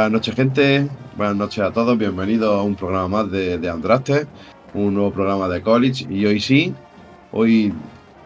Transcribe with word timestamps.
Buenas 0.00 0.12
noches, 0.12 0.34
gente. 0.34 0.88
Buenas 1.14 1.36
noches 1.36 1.62
a 1.62 1.70
todos. 1.70 1.98
Bienvenidos 1.98 2.58
a 2.58 2.62
un 2.62 2.74
programa 2.74 3.06
más 3.06 3.30
de, 3.30 3.58
de 3.58 3.68
Andraste, 3.68 4.26
un 4.72 4.94
nuevo 4.94 5.12
programa 5.12 5.46
de 5.46 5.60
college. 5.60 6.06
Y 6.08 6.24
hoy 6.24 6.40
sí, 6.40 6.74
hoy 7.32 7.74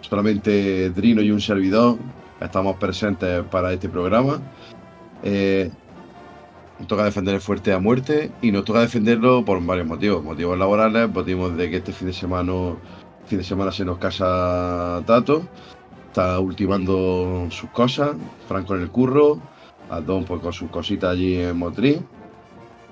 solamente 0.00 0.90
Drino 0.90 1.20
y 1.20 1.32
un 1.32 1.40
servidor 1.40 1.98
estamos 2.40 2.76
presentes 2.76 3.42
para 3.50 3.72
este 3.72 3.88
programa. 3.88 4.40
Eh, 5.24 5.68
nos 6.78 6.86
toca 6.86 7.02
defender 7.02 7.34
el 7.34 7.40
fuerte 7.40 7.72
a 7.72 7.80
muerte 7.80 8.30
y 8.40 8.52
nos 8.52 8.64
toca 8.64 8.78
defenderlo 8.78 9.44
por 9.44 9.60
varios 9.66 9.88
motivos. 9.88 10.22
Motivos 10.22 10.56
laborales, 10.56 11.12
motivos 11.12 11.56
de 11.56 11.70
que 11.70 11.78
este 11.78 11.92
fin 11.92 12.06
de 12.06 12.12
semana, 12.12 12.52
fin 13.26 13.38
de 13.38 13.44
semana 13.44 13.72
se 13.72 13.84
nos 13.84 13.98
casa 13.98 15.02
Tato. 15.06 15.42
Está 16.06 16.38
ultimando 16.38 17.48
sus 17.50 17.68
cosas, 17.70 18.10
Franco 18.46 18.76
en 18.76 18.82
el 18.82 18.90
curro, 18.92 19.40
Don 20.00 20.24
pues 20.24 20.40
con 20.40 20.52
sus 20.52 20.70
cositas 20.70 21.10
allí 21.12 21.36
en 21.36 21.56
Motriz. 21.56 21.98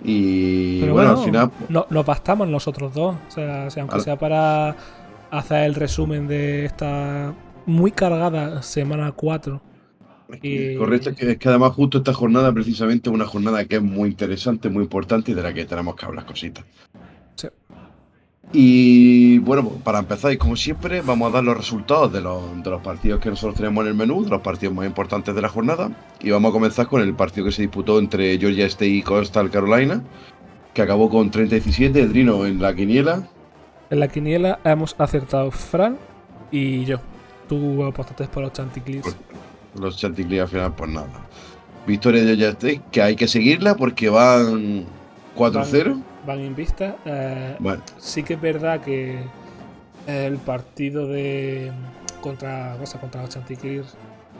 Y 0.04 0.80
Pero 0.80 0.94
bueno, 0.94 1.08
bueno, 1.10 1.20
al 1.20 1.24
final 1.26 1.50
no, 1.68 1.86
nos 1.90 2.04
bastamos 2.06 2.48
nosotros 2.48 2.92
dos. 2.92 3.14
O 3.28 3.30
sea, 3.30 3.70
si 3.70 3.80
aunque 3.80 3.96
Al- 3.96 4.00
sea 4.02 4.18
para 4.18 4.74
hacer 5.30 5.64
el 5.64 5.74
resumen 5.74 6.26
de 6.26 6.64
esta 6.64 7.32
muy 7.66 7.92
cargada 7.92 8.62
semana 8.62 9.12
4. 9.12 9.60
Y- 10.42 10.76
Correcto, 10.76 11.10
es 11.10 11.16
que, 11.16 11.30
es 11.32 11.38
que 11.38 11.48
además 11.48 11.72
justo 11.72 11.98
esta 11.98 12.12
jornada 12.14 12.52
precisamente 12.52 13.10
es 13.10 13.14
una 13.14 13.26
jornada 13.26 13.64
que 13.66 13.76
es 13.76 13.82
muy 13.82 14.08
interesante, 14.08 14.68
muy 14.70 14.84
importante 14.84 15.30
y 15.30 15.34
de 15.34 15.42
la 15.42 15.52
que 15.52 15.64
tenemos 15.66 15.94
que 15.94 16.06
hablar 16.06 16.24
cositas. 16.26 16.64
Y 18.54 19.38
bueno, 19.38 19.70
para 19.82 19.98
empezar, 20.00 20.30
y 20.32 20.36
como 20.36 20.56
siempre, 20.56 21.00
vamos 21.00 21.30
a 21.30 21.36
dar 21.36 21.44
los 21.44 21.56
resultados 21.56 22.12
de 22.12 22.20
los, 22.20 22.62
de 22.62 22.70
los 22.70 22.82
partidos 22.82 23.18
que 23.20 23.30
nosotros 23.30 23.56
tenemos 23.56 23.82
en 23.82 23.88
el 23.88 23.94
menú, 23.94 24.24
de 24.24 24.30
los 24.30 24.42
partidos 24.42 24.74
más 24.74 24.86
importantes 24.86 25.34
de 25.34 25.40
la 25.40 25.48
jornada. 25.48 25.90
Y 26.20 26.30
vamos 26.30 26.50
a 26.50 26.52
comenzar 26.52 26.86
con 26.86 27.00
el 27.00 27.14
partido 27.14 27.46
que 27.46 27.52
se 27.52 27.62
disputó 27.62 27.98
entre 27.98 28.38
Georgia 28.38 28.66
State 28.66 28.88
y 28.88 29.02
Coastal 29.02 29.50
Carolina, 29.50 30.02
que 30.74 30.82
acabó 30.82 31.08
con 31.08 31.30
30-17, 31.30 32.08
Drino 32.08 32.44
en 32.44 32.60
la 32.60 32.74
quiniela. 32.74 33.26
En 33.88 34.00
la 34.00 34.08
quiniela 34.08 34.58
hemos 34.64 34.94
acertado 34.98 35.50
Fran 35.50 35.96
y 36.50 36.84
yo. 36.84 36.98
Tú 37.48 37.82
apostaste 37.84 38.24
por 38.28 38.42
los 38.42 38.52
Chanticleers. 38.52 39.16
Los 39.78 39.96
Chanticleer 39.96 40.42
al 40.42 40.48
final, 40.48 40.74
pues 40.74 40.90
nada. 40.90 41.08
Victoria 41.86 42.20
de 42.20 42.36
Georgia 42.36 42.50
State, 42.50 42.82
que 42.90 43.02
hay 43.02 43.16
que 43.16 43.26
seguirla 43.26 43.76
porque 43.76 44.10
van 44.10 44.84
4-0. 45.36 46.02
Van 46.26 46.38
en 46.40 46.54
vista. 46.54 46.96
Eh, 47.04 47.56
Bueno, 47.58 47.82
sí 47.98 48.22
que 48.22 48.34
es 48.34 48.40
verdad 48.40 48.80
que 48.80 49.18
el 50.06 50.36
partido 50.38 51.06
de 51.06 51.72
contra, 52.20 52.76
o 52.80 52.86
sea, 52.86 53.00
contra 53.00 53.22
los 53.22 53.30
Chanticleers 53.30 53.94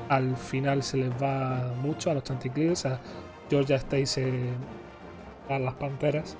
al 0.08 0.36
final 0.36 0.82
se 0.82 0.96
les 0.98 1.10
va 1.22 1.72
mucho 1.82 2.10
a 2.10 2.14
los 2.14 2.24
Chanticleers. 2.24 2.86
A 2.86 2.98
Georgia 3.50 3.76
State 3.76 4.06
se 4.06 4.30
a 5.48 5.58
las 5.58 5.74
Panteras 5.74 6.36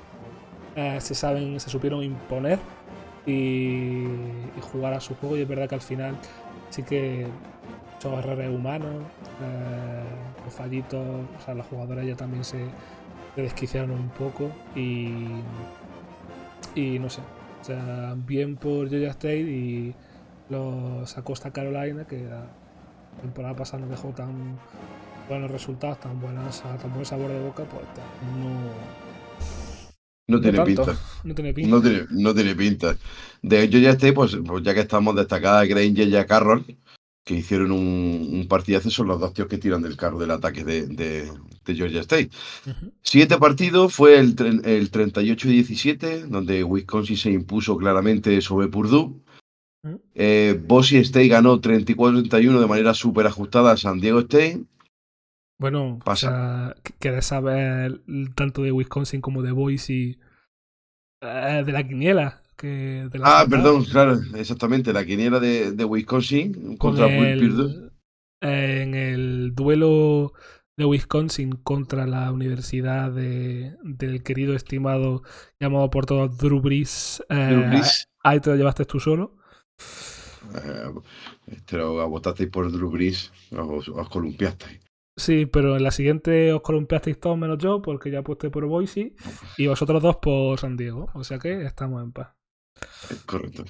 eh, 0.76 0.98
se 1.00 1.14
saben, 1.14 1.60
se 1.60 1.68
supieron 1.68 2.02
imponer 2.02 2.58
y, 3.26 4.04
y 4.04 4.60
jugar 4.60 4.94
a 4.94 5.00
su 5.00 5.14
juego. 5.16 5.36
Y 5.36 5.42
es 5.42 5.48
verdad 5.48 5.68
que 5.68 5.74
al 5.74 5.80
final 5.80 6.16
sí 6.70 6.82
que 6.82 7.26
son 7.98 8.14
errores 8.14 8.48
humanos, 8.48 9.02
eh, 9.42 10.02
los 10.44 10.54
fallitos, 10.54 11.00
o 11.00 11.44
sea, 11.44 11.54
las 11.54 11.66
jugadoras 11.66 12.06
ya 12.06 12.16
también 12.16 12.44
se, 12.44 12.64
se 13.34 13.43
desquiciaron 13.43 13.93
un 13.93 14.10
poco 14.10 14.50
y 14.75 15.12
y 16.75 16.98
no 16.98 17.10
sé, 17.10 17.20
o 17.60 17.65
sea, 17.65 18.15
bien 18.16 18.56
por 18.56 18.88
Georgia 18.88 19.10
State 19.10 19.41
y 19.41 19.94
los 20.48 21.16
Acosta 21.19 21.53
Carolina, 21.53 22.06
que 22.06 22.25
la 22.25 22.47
temporada 23.20 23.54
pasada 23.54 23.84
no 23.84 23.91
dejó 23.91 24.09
tan 24.10 24.59
buenos 25.28 25.50
resultados, 25.50 26.00
tan 26.00 26.20
buenas, 26.20 26.62
tan 26.62 26.93
buen 26.93 27.04
sabor 27.04 27.31
de 27.31 27.41
boca, 27.41 27.65
pues 27.65 27.84
no, 28.38 28.72
no 30.28 30.41
tiene 30.41 30.59
no 30.59 30.64
pinta. 30.64 30.97
no 31.25 31.34
tiene 31.34 31.53
pinta. 31.53 31.70
No 31.70 31.82
tiene, 31.82 32.06
no 32.10 32.34
tiene 32.34 32.54
pinta. 32.54 32.97
De 33.43 33.62
hecho, 33.62 33.78
ya 33.78 33.91
estoy, 33.91 34.12
pues, 34.12 34.37
pues 34.47 34.62
ya 34.62 34.72
que 34.72 34.81
estamos 34.81 35.14
destacadas 35.14 35.69
Granger 35.69 36.09
y 36.09 36.16
a 36.16 36.26
Carroll, 36.26 36.64
que 37.25 37.34
hicieron 37.34 37.71
un, 37.71 38.28
un 38.33 38.49
partidazo, 38.49 38.91
son 38.91 39.06
los 39.09 39.21
dos 39.21 39.33
tíos 39.33 39.49
que 39.49 39.59
tiran 39.59 39.83
del 39.83 39.97
carro 39.97 40.19
del 40.19 40.31
ataque 40.33 40.65
de, 40.65 40.87
de- 40.87 41.31
de 41.65 41.75
Georgia 41.77 42.00
State. 42.00 42.31
Ujú. 42.66 42.93
Siguiente 43.03 43.38
partido 43.38 43.88
fue 43.88 44.19
el, 44.19 44.34
el 44.65 44.91
38-17, 44.91 46.27
donde 46.27 46.65
Wisconsin 46.65 47.16
se 47.16 47.31
impuso 47.31 47.77
claramente 47.77 48.41
sobre 48.41 48.66
Purdue. 48.66 49.21
Ujú. 49.84 50.00
Eh, 50.15 50.61
Boise 50.66 50.99
State 50.99 51.28
ganó 51.28 51.61
34-31 51.61 52.61
de 52.61 52.66
manera 52.66 52.94
súper 52.94 53.27
ajustada 53.28 53.71
a 53.72 53.77
San 53.77 54.00
Diego 54.00 54.19
State. 54.21 54.65
Bueno, 55.61 56.00
Pasa. 56.05 56.27
o 56.27 56.31
sea, 56.31 56.77
qu- 56.82 56.94
quieres 56.99 57.27
saber 57.27 58.00
tanto 58.34 58.62
de 58.62 58.72
Wisconsin 58.72 59.21
como 59.21 59.43
de 59.43 59.53
Boise 59.53 60.19
eh, 61.22 61.62
de 61.65 61.72
la 61.72 61.87
quiniela. 61.87 62.41
Que 62.62 63.09
de 63.11 63.19
la 63.19 63.41
Ah, 63.41 63.47
perdón, 63.50 63.84
claro, 63.84 64.21
exactamente, 64.37 64.93
la 64.93 65.05
quiniela 65.05 65.41
de, 65.41 65.73
de 65.73 65.84
Wisconsin 65.84 66.77
Con 66.77 66.95
contra 66.95 67.06
el- 67.09 67.41
Purdue. 67.41 67.91
en 68.41 68.95
el 68.95 69.53
duelo 69.55 70.33
de 70.78 70.84
Wisconsin 70.84 71.50
contra 71.56 72.06
la 72.06 72.31
Universidad 72.33 73.11
de- 73.12 73.77
del 73.83 74.23
querido 74.23 74.55
estimado 74.55 75.23
llamado 75.61 75.91
por 75.91 76.06
todos 76.06 76.39
Drew 76.39 76.61
Brees. 76.61 77.23
eh, 77.28 77.49
Drew 77.50 77.69
Brees. 77.69 78.09
Ahí 78.23 78.39
te 78.41 78.50
lo 78.50 78.56
llevaste 78.56 78.84
tú 78.84 79.00
solo. 79.00 79.37
Eh, 80.55 80.91
pero 81.69 82.09
votasteis 82.09 82.49
por 82.50 82.71
Drew 82.71 82.91
Brees, 82.91 83.33
os, 83.50 83.89
os 83.89 84.09
columpiasteis. 84.09 84.81
Sí, 85.17 85.47
pero 85.47 85.77
en 85.77 85.83
la 85.83 85.91
siguiente 85.91 86.53
os 86.53 86.62
columpiasteis 86.62 87.21
todos 87.21 87.37
menos 87.37 87.59
yo 87.59 87.83
porque 87.83 88.11
ya 88.11 88.21
aposté 88.21 88.49
por 88.50 88.65
Boise 88.67 89.15
y 89.59 89.67
vosotros 89.67 90.03
dos 90.03 90.17
por 90.17 90.59
San 90.59 90.77
Diego. 90.77 91.11
O 91.15 91.23
sea 91.23 91.39
que 91.39 91.65
estamos 91.67 92.03
en 92.03 92.12
paz. 92.12 92.29
Correcto. 93.27 93.65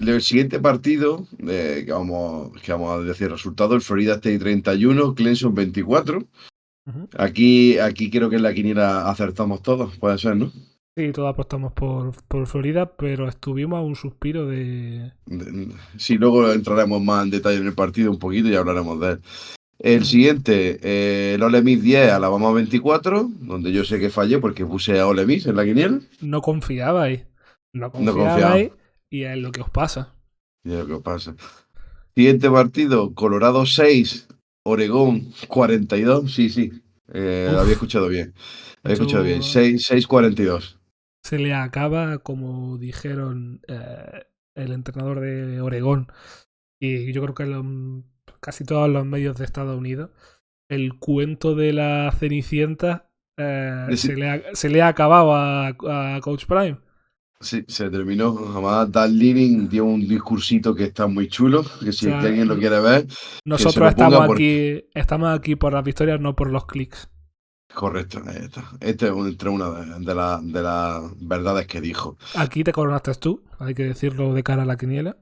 El 0.00 0.22
siguiente 0.22 0.60
partido, 0.60 1.26
eh, 1.48 1.82
que, 1.86 1.92
vamos, 1.92 2.52
que 2.62 2.72
vamos 2.72 2.92
a 2.92 3.02
decir 3.02 3.30
resultado, 3.30 3.74
el 3.74 3.80
Florida 3.80 4.14
State 4.14 4.38
31, 4.38 5.14
Clemson 5.14 5.54
24. 5.54 6.18
Ujú. 6.18 7.08
Aquí, 7.16 7.78
aquí 7.78 8.10
creo 8.10 8.30
que 8.30 8.36
en 8.36 8.42
la 8.42 8.54
quiniela 8.54 9.10
acertamos 9.10 9.62
todos, 9.62 9.96
puede 9.96 10.18
ser, 10.18 10.36
¿no? 10.36 10.52
Sí, 10.98 11.12
todos 11.12 11.30
apostamos 11.30 11.72
por, 11.74 12.12
por 12.26 12.46
Florida, 12.48 12.96
pero 12.96 13.28
estuvimos 13.28 13.78
a 13.78 13.82
un 13.82 13.94
suspiro 13.94 14.46
de... 14.46 15.12
Sí, 15.96 16.18
luego 16.18 16.50
entraremos 16.50 17.00
más 17.00 17.24
en 17.24 17.30
detalle 17.30 17.58
en 17.58 17.68
el 17.68 17.74
partido 17.74 18.10
un 18.10 18.18
poquito 18.18 18.48
y 18.48 18.56
hablaremos 18.56 19.00
de 19.00 19.12
él. 19.12 19.20
El 19.78 20.04
siguiente, 20.04 20.80
eh, 20.82 21.34
el 21.36 21.42
Ole 21.44 21.62
Miss 21.62 21.82
10, 21.82 22.10
Alabama 22.10 22.50
24, 22.50 23.30
donde 23.42 23.70
yo 23.70 23.84
sé 23.84 24.00
que 24.00 24.10
fallé 24.10 24.40
porque 24.40 24.66
puse 24.66 24.98
a 24.98 25.06
Ole 25.06 25.24
Miss 25.24 25.46
en 25.46 25.54
la 25.54 25.64
quiniela. 25.64 26.00
No 26.20 26.42
confiabais. 26.42 27.20
No 27.20 27.26
No 27.78 27.90
confiaba. 27.92 28.30
confiabais 28.30 28.72
y 29.10 29.22
es 29.24 29.36
lo 29.38 29.52
que 29.52 29.60
os 29.60 29.70
pasa. 29.70 30.14
Y 30.64 30.72
es 30.72 30.86
lo 30.86 30.98
que 30.98 31.02
pasa. 31.02 31.34
Siguiente 32.14 32.50
partido, 32.50 33.14
Colorado 33.14 33.64
6, 33.66 34.28
Oregón 34.64 35.32
42. 35.48 36.32
Sí, 36.32 36.48
sí, 36.50 36.72
eh, 37.12 37.48
lo 37.52 37.60
había 37.60 37.72
escuchado 37.74 38.08
bien. 38.08 38.34
Había 38.82 38.94
escuchado 38.94 39.22
bien. 39.24 39.42
6, 39.42 39.84
6 39.86 40.06
42. 40.06 40.78
se 41.22 41.38
le 41.38 41.54
acaba, 41.54 42.18
como 42.18 42.78
dijeron 42.78 43.60
eh, 43.68 44.24
el 44.54 44.72
entrenador 44.72 45.20
de 45.20 45.60
Oregón, 45.60 46.08
y 46.80 47.12
yo 47.12 47.22
creo 47.22 47.34
que 47.34 48.02
casi 48.40 48.64
todos 48.64 48.88
los 48.88 49.04
medios 49.06 49.36
de 49.36 49.44
Estados 49.44 49.76
Unidos, 49.78 50.10
el 50.68 50.98
cuento 50.98 51.54
de 51.54 51.72
la 51.72 52.12
Cenicienta 52.18 53.10
eh, 53.38 53.86
Sí. 53.90 54.08
se, 54.08 54.16
le 54.16 54.30
ha, 54.30 54.42
se 54.54 54.68
le 54.68 54.82
ha 54.82 54.88
acabado 54.88 55.34
a, 55.34 55.68
a 55.68 56.20
Coach 56.20 56.46
Prime. 56.46 56.78
Sí, 57.40 57.64
se 57.68 57.88
terminó. 57.88 58.36
Además, 58.52 58.90
Dan 58.90 59.16
Leaning 59.16 59.68
dio 59.68 59.84
un 59.84 60.00
discursito 60.00 60.74
que 60.74 60.84
está 60.84 61.06
muy 61.06 61.28
chulo, 61.28 61.62
que 61.80 61.92
si 61.92 62.06
O 62.08 62.10
sea, 62.10 62.20
alguien 62.20 62.48
lo 62.48 62.58
quiere 62.58 62.80
ver, 62.80 63.06
Nosotros 63.44 63.90
estamos 63.90 64.26
porque- 64.26 64.84
aquí, 64.90 64.98
estamos 64.98 65.28
aquí 65.38 65.54
por 65.54 65.72
las 65.72 65.84
victorias, 65.84 66.20
no 66.20 66.34
por 66.34 66.50
los 66.50 66.66
clics. 66.66 67.08
correcto. 67.74 68.20
ahí 68.26 68.38
está. 68.42 68.64
Este 68.80 69.06
es 69.06 69.12
entre 69.12 69.50
una 69.50 69.70
de, 69.70 70.14
la- 70.14 70.40
de 70.42 70.62
las 70.62 71.02
verdades 71.20 71.66
que 71.68 71.80
dijo. 71.80 72.18
Aquí 72.34 72.64
te 72.64 72.72
coronaste 72.72 73.14
tú, 73.14 73.44
hay 73.60 73.72
que 73.74 73.84
decirlo 73.84 74.34
de 74.34 74.42
cara 74.42 74.62
a 74.62 74.66
la 74.66 74.76
quiniela. 74.76 75.16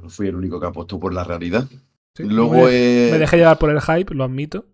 No 0.00 0.08
fui 0.10 0.28
el 0.28 0.36
único 0.36 0.60
que 0.60 0.66
apostó 0.68 1.00
por 1.00 1.12
la 1.12 1.24
realidad. 1.24 1.66
Sí, 2.14 2.22
Luego, 2.24 2.52
me, 2.52 3.08
eh, 3.08 3.08
me 3.10 3.18
dejé 3.18 3.38
llevar 3.38 3.58
por 3.58 3.70
el 3.70 3.80
hype, 3.80 4.14
lo 4.14 4.22
admito. 4.22 4.66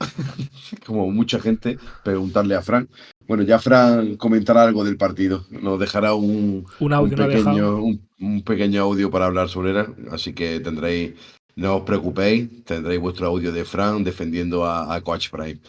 como 0.86 1.10
mucha 1.10 1.38
gente, 1.38 1.78
preguntarle 2.02 2.54
a 2.54 2.62
Fran. 2.62 2.88
Bueno, 3.28 3.42
ya 3.44 3.58
Fran 3.58 4.16
comentará 4.16 4.62
algo 4.62 4.84
del 4.84 4.96
partido. 4.96 5.44
Nos 5.50 5.78
dejará 5.78 6.14
un, 6.14 6.64
Un 6.80 6.92
un 6.92 6.92
audio 6.92 7.16
dejado. 7.26 7.44
pequeño, 7.44 7.76
un, 7.82 8.08
un 8.20 8.42
pequeño 8.42 8.82
audio 8.82 9.10
para 9.10 9.26
hablar 9.26 9.48
sobre 9.48 9.70
él. 9.70 9.86
Así 10.10 10.32
que 10.32 10.60
tendréis, 10.60 11.14
no 11.56 11.76
os 11.76 11.82
preocupéis, 11.82 12.64
tendréis 12.64 13.00
vuestro 13.00 13.26
audio 13.26 13.52
de 13.52 13.64
Fran 13.64 14.04
defendiendo 14.04 14.64
a, 14.64 14.94
a 14.94 15.00
Coach 15.00 15.28
Prime. 15.30 15.60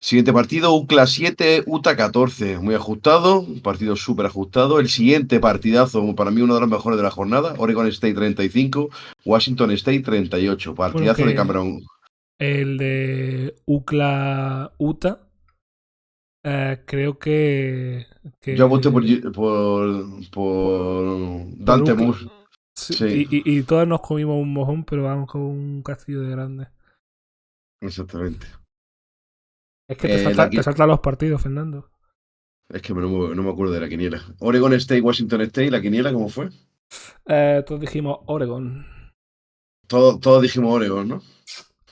Siguiente 0.00 0.34
partido, 0.34 0.74
UCLA 0.74 1.06
7, 1.06 1.62
UTA 1.66 1.96
14. 1.96 2.58
Muy 2.58 2.74
ajustado, 2.74 3.40
un 3.40 3.60
partido 3.60 3.96
súper 3.96 4.26
ajustado. 4.26 4.78
El 4.78 4.90
siguiente 4.90 5.40
partidazo, 5.40 6.14
para 6.14 6.30
mí 6.30 6.42
uno 6.42 6.54
de 6.54 6.60
los 6.60 6.68
mejores 6.68 6.98
de 6.98 7.04
la 7.04 7.10
jornada, 7.10 7.54
Oregon 7.56 7.86
State 7.86 8.12
35, 8.12 8.90
Washington 9.24 9.70
State 9.70 10.00
38. 10.00 10.74
Partidazo 10.74 11.16
Bueno, 11.22 11.30
de 11.30 11.34
Cameron. 11.34 11.80
el 12.38 12.76
de 12.76 13.54
Ukla 13.64 14.72
Uta, 14.76 15.23
eh, 16.44 16.82
creo 16.86 17.18
que, 17.18 18.06
que- 18.40 18.56
Yo 18.56 18.66
aposté 18.66 18.90
por, 18.90 19.02
por, 19.32 20.30
por 20.30 21.46
Dante. 21.58 21.94
Moore. 21.94 22.18
Sí, 22.76 22.92
sí. 22.94 23.28
Y, 23.30 23.36
y- 23.38 23.58
y 23.58 23.62
todos 23.62 23.86
nos 23.86 24.00
comimos 24.00 24.36
un 24.40 24.52
mojón, 24.52 24.84
pero 24.84 25.04
vamos 25.04 25.30
con 25.30 25.42
un 25.42 25.82
castillo 25.82 26.22
de 26.22 26.30
grande. 26.30 26.68
Exactamente. 27.80 28.46
Es 29.88 29.96
que 29.98 30.08
te, 30.08 30.14
Eh, 30.14 30.24
salta- 30.24 30.44
la 30.44 30.50
qui- 30.50 30.56
te 30.56 30.62
saltan 30.62 30.88
los 30.88 31.00
partidos, 31.00 31.42
Fernando. 31.42 31.90
Es 32.68 32.80
que 32.82 32.94
no 32.94 33.08
me, 33.08 33.34
no 33.34 33.42
me 33.42 33.50
acuerdo 33.50 33.74
de 33.74 33.80
la 33.80 33.88
quiniela. 33.88 34.22
Oregon 34.40 34.72
State, 34.74 35.02
Washington 35.02 35.42
State, 35.42 35.70
la 35.70 35.80
quiniela, 35.82 36.12
¿cómo 36.12 36.28
fue? 36.28 36.48
Eh, 37.26 37.62
todos 37.66 37.80
dijimos 37.80 38.20
Oregon. 38.26 38.86
Todos, 39.86 40.18
todos 40.20 40.42
dijimos 40.42 40.74
Oregon, 40.74 41.06
¿no? 41.08 41.22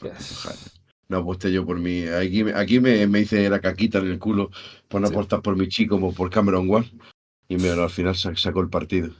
Yes. 0.00 0.81
No 1.12 1.18
aposté 1.18 1.52
yo 1.52 1.66
por 1.66 1.78
mí. 1.78 2.04
Aquí, 2.06 2.42
me- 2.42 2.54
aquí 2.54 2.80
me, 2.80 3.06
me 3.06 3.20
hice 3.20 3.48
la 3.50 3.60
caquita 3.60 3.98
en 3.98 4.06
el 4.06 4.18
culo 4.18 4.50
por 4.88 5.00
no 5.02 5.06
Sí. 5.08 5.12
apostar 5.12 5.42
por 5.42 5.56
mi 5.56 5.68
chico 5.68 5.96
como 5.96 6.14
por 6.14 6.30
Cameron 6.30 6.66
Ward. 6.68 6.86
Y 7.48 7.56
mira, 7.56 7.74
al 7.84 7.90
final 7.90 8.16
sa- 8.16 8.34
sacó 8.34 8.60
el 8.62 8.70
partido. 8.70 9.10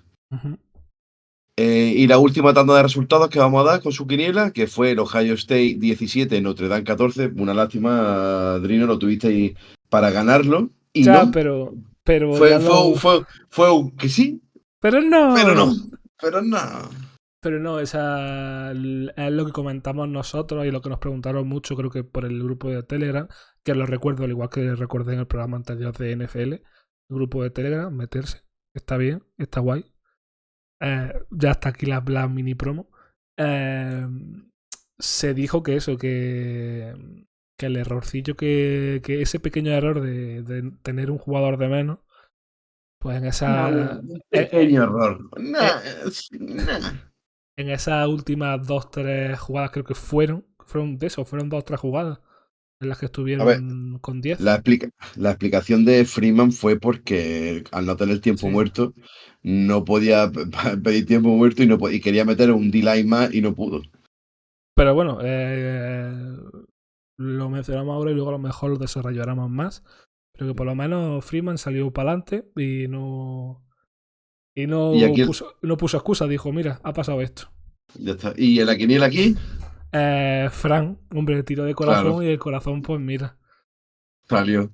Eh, 1.59 1.93
y 1.97 2.07
la 2.07 2.17
última 2.19 2.55
tanda 2.55 2.75
de 2.77 2.83
resultados 2.83 3.29
que 3.29 3.39
vamos 3.39 3.61
a 3.67 3.71
dar 3.73 3.83
con 3.83 3.93
su 3.93 4.07
quiniela, 4.07 4.53
que 4.53 4.67
fue 4.67 4.93
el 4.93 5.01
Ohio 5.01 5.35
State 5.35 5.77
17, 5.79 6.41
Notre 6.41 6.67
Dame 6.69 6.83
14. 6.83 7.27
Una 7.37 7.53
lástima, 7.53 8.59
Drino, 8.63 8.87
lo 8.87 8.99
tuvisteis 8.99 9.53
para 9.91 10.11
ganarlo. 10.11 10.71
Y 10.95 11.05
Ya, 11.05 11.25
no. 11.25 11.31
pero. 11.31 11.75
Pero, 12.05 12.33
fue, 12.35 12.59
fue, 12.59 12.69
lo- 12.69 12.95
fue, 12.97 13.23
fue 13.51 13.71
un 13.71 13.91
que 13.93 14.09
sí, 14.09 14.41
pero 14.81 15.01
no. 15.03 15.35
pero 15.37 15.55
no. 15.55 15.73
Pero 16.21 16.41
no. 16.43 16.59
Pero 17.43 17.59
no, 17.59 17.81
esa 17.81 18.71
es 18.73 18.77
lo 19.33 19.45
que 19.47 19.53
comentamos 19.53 20.09
nosotros 20.09 20.65
y 20.65 20.71
lo 20.71 20.81
que 20.81 20.89
nos 20.89 21.01
preguntaron 21.01 21.49
mucho, 21.49 21.75
creo 21.77 21.91
que 21.91 22.05
por 22.05 22.25
el 22.25 22.41
grupo 22.43 22.71
de 22.71 22.85
Telegram, 22.85 23.27
que 23.65 23.75
lo 23.75 23.85
recuerdo, 23.85 24.25
al 24.25 24.31
igual 24.31 24.49
que 24.49 24.77
recordé 24.77 25.15
en 25.15 25.21
el 25.21 25.27
programa 25.27 25.57
anterior 25.57 25.97
de 25.97 26.13
NFL, 26.13 26.53
el 26.55 26.63
grupo 27.09 27.43
de 27.43 27.51
Telegram, 27.51 27.93
meterse, 27.95 28.43
está 28.75 28.97
bien, 28.97 29.25
está 29.39 29.61
guay. 29.61 29.93
Eh, 30.81 31.13
ya 31.31 31.53
está 31.53 31.71
aquí 31.71 31.87
la, 31.87 32.03
la 32.07 32.29
mini 32.29 32.55
promo. 32.55 32.91
Eh, 33.37 34.07
se 34.99 35.35
dijo 35.35 35.63
que 35.65 35.77
eso, 35.77 35.99
que, 35.99 36.95
que 37.59 37.67
el 37.67 37.77
errorcillo, 37.77 38.37
que, 38.37 39.01
que 39.05 39.23
ese 39.23 39.41
pequeño 39.41 39.73
error 39.73 40.01
de, 40.01 40.43
de 40.43 40.71
tener 40.83 41.11
un 41.11 41.19
jugador 41.19 41.57
de 41.57 41.69
menos, 41.69 41.99
pues 43.01 43.17
en 43.19 43.25
esa, 43.27 43.69
un 43.71 44.23
pequeño 44.31 44.85
error. 44.85 45.29
Es- 46.07 46.31
nah. 46.33 46.93
En 47.63 47.71
esas 47.71 48.07
últimas 48.09 48.67
dos, 48.67 48.91
tres 48.91 49.39
jugadas 49.41 49.71
creo 49.71 49.85
que 49.85 49.95
fueron, 49.95 50.45
fueron 50.67 50.99
de 50.99 51.07
eso, 51.07 51.25
fueron 51.25 51.49
dos, 51.49 51.65
tres 51.65 51.81
jugadas 51.81 52.21
en 52.81 52.89
las 52.89 52.99
que 52.99 53.07
estuvieron 53.07 53.99
con 54.01 54.21
10. 54.21 54.41
La, 54.41 54.55
explica- 54.57 54.91
la 55.17 55.31
explicación 55.31 55.85
de 55.85 56.05
Freeman 56.05 56.53
fue 56.53 56.79
porque 56.81 57.63
al 57.71 57.87
no 57.87 57.97
tener 57.97 58.21
tiempo 58.21 58.49
Sí. 58.49 58.49
muerto, 58.49 58.93
no 59.43 59.85
podía 59.85 60.31
pedir 60.83 61.07
tiempo 61.07 61.29
muerto 61.31 61.63
y, 61.63 61.67
no 61.67 61.79
y 61.91 62.01
quería 62.01 62.25
meter 62.25 62.51
un 62.53 62.71
D-line 62.71 63.05
más 63.09 63.33
y 63.33 63.41
no 63.41 63.55
pudo. 63.55 63.83
Pero 64.75 64.95
bueno, 64.95 65.19
eh, 65.23 66.13
lo 67.19 67.49
mencionamos 67.51 67.95
ahora 67.95 68.11
y 68.11 68.15
luego 68.15 68.31
a 68.31 68.33
lo 68.33 68.39
mejor 68.39 68.71
lo 68.71 68.79
desarrollaremos 68.79 69.51
más. 69.51 69.85
Pero 70.33 70.49
que 70.49 70.55
por 70.55 70.67
lo 70.67 70.75
menos 70.75 71.25
Freeman 71.25 71.59
salió 71.59 71.93
para 71.93 72.11
adelante 72.13 72.45
y 72.57 72.89
no. 72.89 73.63
Y 74.55 74.67
no, 74.67 74.95
Y 74.95 75.05
aquí 75.05 75.23
el- 75.23 75.27
puso, 75.27 75.55
no 75.63 75.77
puso 75.77 75.97
excusa, 75.97 76.27
dijo, 76.27 76.53
mira, 76.53 76.81
ha 76.83 76.93
pasado 76.93 77.21
esto. 77.23 77.51
Ya 77.99 78.13
está. 78.13 78.35
Y 78.37 78.59
en 78.61 78.67
la 78.67 78.77
quiniela 78.77 79.07
aquí 79.07 79.35
Eh, 79.95 80.49
Fran, 80.51 80.99
hombre, 81.15 81.43
tiro 81.43 81.65
de 81.65 81.75
corazón 81.75 82.05
Claro. 82.05 82.23
y 82.23 82.29
el 82.29 82.39
corazón, 82.39 82.81
pues 82.83 82.99
mira. 83.01 83.37
salió. 84.29 84.73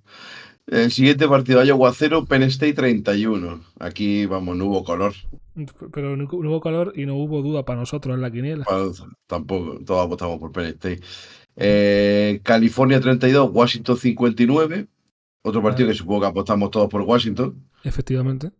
El 0.69 0.93
siguiente 0.93 1.27
partido, 1.27 1.65
Iowa 1.65 1.93
0, 1.93 2.27
Penn 2.27 2.43
State 2.45 2.75
31. 2.75 3.63
Aquí, 3.81 4.27
vamos, 4.27 4.57
no 4.57 4.67
hubo 4.67 4.85
color. 4.85 5.15
Pero 5.93 6.17
no, 6.17 6.25
hubo 6.31 6.61
calor 6.61 6.93
y 6.95 7.07
no 7.07 7.17
hubo 7.17 7.43
duda 7.43 7.65
para 7.65 7.81
nosotros 7.81 8.15
en 8.15 8.21
la 8.21 8.31
quiniela. 8.31 8.65
Tampoco, 9.27 9.81
todos 9.85 10.07
apostamos 10.07 10.39
por 10.39 10.53
Penn 10.53 10.67
State. 10.67 11.01
Eh, 11.57 12.41
California 12.45 13.01
32, 13.01 13.51
Washington 13.53 13.97
59. 13.97 14.87
Otro 15.43 15.63
partido 15.63 15.87
Vale. 15.87 15.95
que 15.95 15.99
supongo 15.99 16.21
que 16.21 16.27
apostamos 16.27 16.71
todos 16.71 16.89
por 16.89 17.01
Washington. 17.01 17.67
Efectivamente. 17.83 18.51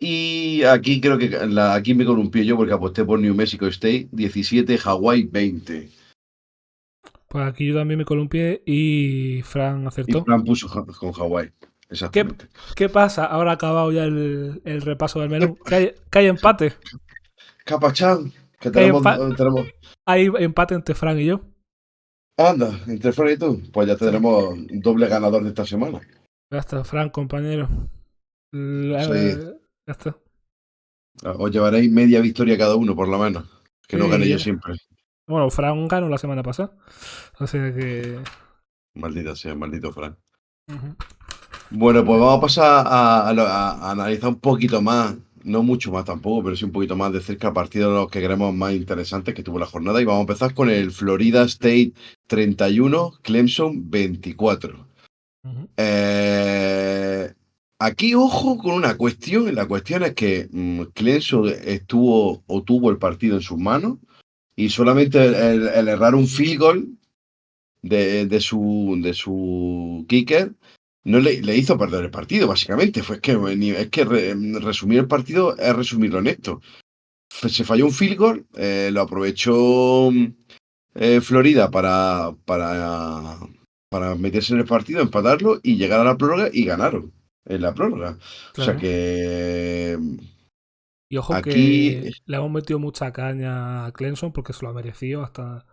Y 0.00 0.62
aquí 0.64 1.00
creo 1.00 1.16
que 1.18 1.28
la, 1.46 1.74
aquí 1.74 1.94
me 1.94 2.04
columpié 2.04 2.44
yo 2.44 2.56
porque 2.56 2.72
aposté 2.72 3.04
por 3.04 3.18
New 3.20 3.34
Mexico 3.34 3.66
State 3.66 4.08
17, 4.12 4.78
Hawaii 4.84 5.22
20. 5.24 5.88
Pues 7.28 7.46
aquí 7.46 7.66
yo 7.66 7.74
también 7.76 7.98
me 7.98 8.04
columpié 8.04 8.62
y 8.66 9.42
Fran 9.42 9.84
Y 9.84 9.86
acertó. 9.86 10.24
Fran 10.24 10.44
puso 10.44 10.68
con 10.68 11.12
Hawaii. 11.14 11.50
Exactamente. 11.88 12.46
¿Qué 12.76 12.88
pasa? 12.88 13.24
Ahora 13.26 13.52
ha 13.52 13.54
acabado 13.54 13.92
ya 13.92 14.04
el, 14.04 14.60
el 14.64 14.82
repaso 14.82 15.20
del 15.20 15.30
menú. 15.30 15.56
Que 15.64 15.74
hay, 15.74 15.92
que 16.10 16.18
hay 16.18 16.26
empate. 16.26 16.72
Capachán, 17.64 18.30
que 18.60 18.68
hay 18.68 18.72
tenemos, 18.72 19.02
empa- 19.02 19.36
tenemos. 19.36 19.66
Hay 20.06 20.28
empate 20.38 20.74
entre 20.74 20.94
Fran 20.94 21.18
y 21.20 21.26
yo. 21.26 21.40
Anda, 22.36 22.80
entre 22.88 23.12
Fran 23.12 23.32
y 23.32 23.36
tú. 23.36 23.62
Pues 23.72 23.86
ya 23.88 23.96
tenemos 23.96 24.54
doble 24.70 25.08
ganador 25.08 25.42
de 25.44 25.50
esta 25.50 25.64
semana. 25.64 26.00
Ya 26.50 26.58
está, 26.58 26.84
Fran, 26.84 27.10
compañero. 27.10 27.68
La- 28.52 29.04
Sí. 29.04 29.38
Ya 29.86 29.92
está. 29.92 30.16
Os 31.22 31.50
llevaréis 31.50 31.90
media 31.90 32.20
victoria 32.20 32.58
cada 32.58 32.76
uno, 32.76 32.96
por 32.96 33.08
lo 33.08 33.18
menos. 33.18 33.44
Que 33.86 33.96
no 33.96 34.08
gane 34.08 34.28
yo 34.28 34.38
siempre. 34.38 34.74
Bueno, 35.26 35.50
Fran 35.50 35.88
ganó 35.88 36.08
la 36.08 36.18
semana 36.18 36.42
pasada. 36.42 36.76
O 37.38 37.46
sea 37.46 37.72
que. 37.72 38.18
Maldita 38.94 39.34
sea, 39.36 39.54
maldito 39.54 39.92
Fran. 39.92 40.16
Bueno, 41.70 42.04
pues 42.04 42.20
vamos 42.20 42.38
a 42.38 42.40
pasar 42.40 42.86
a, 42.86 43.90
analizar 43.90 44.30
un 44.30 44.40
poquito 44.40 44.80
más, 44.80 45.16
no 45.42 45.62
mucho 45.62 45.92
más 45.92 46.04
tampoco, 46.04 46.44
pero 46.44 46.56
sí 46.56 46.64
un 46.64 46.72
poquito 46.72 46.96
más 46.96 47.12
de 47.12 47.20
cerca 47.20 47.52
partidos 47.52 47.92
de 47.92 48.00
los 48.00 48.10
que 48.10 48.22
creemos 48.22 48.54
más 48.54 48.72
interesantes 48.72 49.34
que 49.34 49.42
tuvo 49.42 49.58
la 49.58 49.66
jornada. 49.66 50.00
Y 50.00 50.04
vamos 50.04 50.20
a 50.20 50.32
empezar 50.32 50.54
con 50.54 50.70
el 50.70 50.90
Florida 50.90 51.42
State 51.44 51.92
31, 52.26 53.14
Clemson 53.22 53.90
24. 53.90 54.86
Ujú. 55.44 55.68
Eh, 55.76 57.34
aquí, 57.84 58.14
ojo 58.14 58.58
con 58.58 58.74
una 58.74 58.96
cuestión. 58.96 59.54
La 59.54 59.66
cuestión 59.66 60.02
es 60.02 60.14
que 60.14 60.48
mm, 60.50 60.82
Clemson 60.94 61.48
estuvo 61.64 62.42
o 62.46 62.62
tuvo 62.62 62.90
el 62.90 62.98
partido 62.98 63.36
en 63.36 63.42
sus 63.42 63.58
manos 63.58 63.98
y 64.56 64.68
solamente 64.68 65.24
el, 65.24 65.68
errar 65.88 66.14
un 66.14 66.26
field 66.26 66.58
goal 66.58 66.88
de, 67.82 68.26
de 68.26 68.40
su, 68.40 68.98
de 69.02 69.12
su 69.14 70.04
kicker 70.08 70.52
no 71.04 71.18
le, 71.18 71.56
hizo 71.56 71.76
perder 71.76 72.04
el 72.04 72.10
partido, 72.10 72.48
básicamente. 72.48 73.02
Fue 73.02 73.16
es 73.16 73.90
que 73.90 74.04
re- 74.04 74.34
resumir 74.60 75.00
el 75.00 75.06
partido 75.06 75.56
es 75.56 75.76
resumirlo 75.76 76.18
en 76.20 76.28
esto. 76.28 76.62
Se 77.28 77.64
falló 77.64 77.84
un 77.86 77.92
field 77.92 78.16
goal, 78.16 78.46
eh, 78.56 78.90
lo 78.92 79.02
aprovechó 79.02 80.10
eh, 80.94 81.20
Florida 81.20 81.70
para, 81.70 82.34
para, 82.46 83.38
para 83.90 84.14
meterse 84.14 84.54
en 84.54 84.60
el 84.60 84.66
partido, 84.66 85.02
empatarlo 85.02 85.60
y 85.62 85.76
llegar 85.76 86.00
a 86.00 86.04
la 86.04 86.16
prórroga 86.16 86.48
y 86.52 86.64
ganaron 86.64 87.12
en 87.46 87.62
la 87.62 87.74
prórroga. 87.74 88.18
O 88.58 88.62
sea 88.62 88.76
que 88.76 89.98
Y 91.10 91.16
ojo 91.16 91.34
Aquí- 91.34 91.50
que 91.50 92.12
le 92.24 92.36
hemos 92.36 92.50
metido 92.50 92.78
mucha 92.78 93.12
caña 93.12 93.86
a 93.86 93.92
Clemson 93.92 94.32
porque 94.32 94.52
se 94.52 94.64
lo 94.64 94.70
ha 94.70 94.74
merecido 94.74 95.22
hasta, 95.22 95.66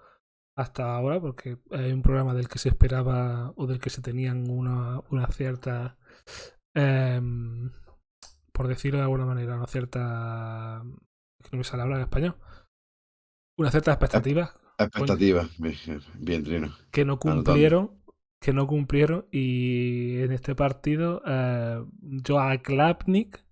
hasta 0.57 0.95
ahora, 0.95 1.19
porque 1.19 1.57
hay 1.71 1.91
un 1.93 2.01
programa 2.01 2.33
del 2.33 2.47
que 2.49 2.59
se 2.59 2.69
esperaba 2.69 3.53
o 3.55 3.65
del 3.67 3.79
que 3.79 3.89
se 3.89 4.01
tenían 4.01 4.49
una, 4.49 4.99
una 5.09 5.27
cierta, 5.27 5.97
em, 6.75 7.71
por 8.53 8.67
decirlo 8.67 8.97
de 8.99 9.03
alguna 9.05 9.25
manera, 9.25 9.55
una 9.55 9.67
cierta, 9.67 10.83
no 10.83 11.57
me 11.57 11.63
sale 11.63 11.83
hablar 11.83 11.99
en 11.99 12.03
español, 12.03 12.35
una 13.57 13.71
cierta 13.71 13.91
expectativa 13.93 14.53
expectativas. 14.77 15.49
Bien, 15.59 15.75
bien, 16.19 16.43
Trino. 16.43 16.75
que 16.91 17.05
no 17.05 17.19
cumplieron, 17.19 18.00
que 18.41 18.53
no 18.53 18.65
cumplieron 18.65 19.27
y 19.31 20.19
en 20.19 20.31
este 20.31 20.55
partido 20.55 21.21
eh, 21.27 21.85
yo 22.01 22.39
a 22.39 22.57
Klapnik 22.57 23.45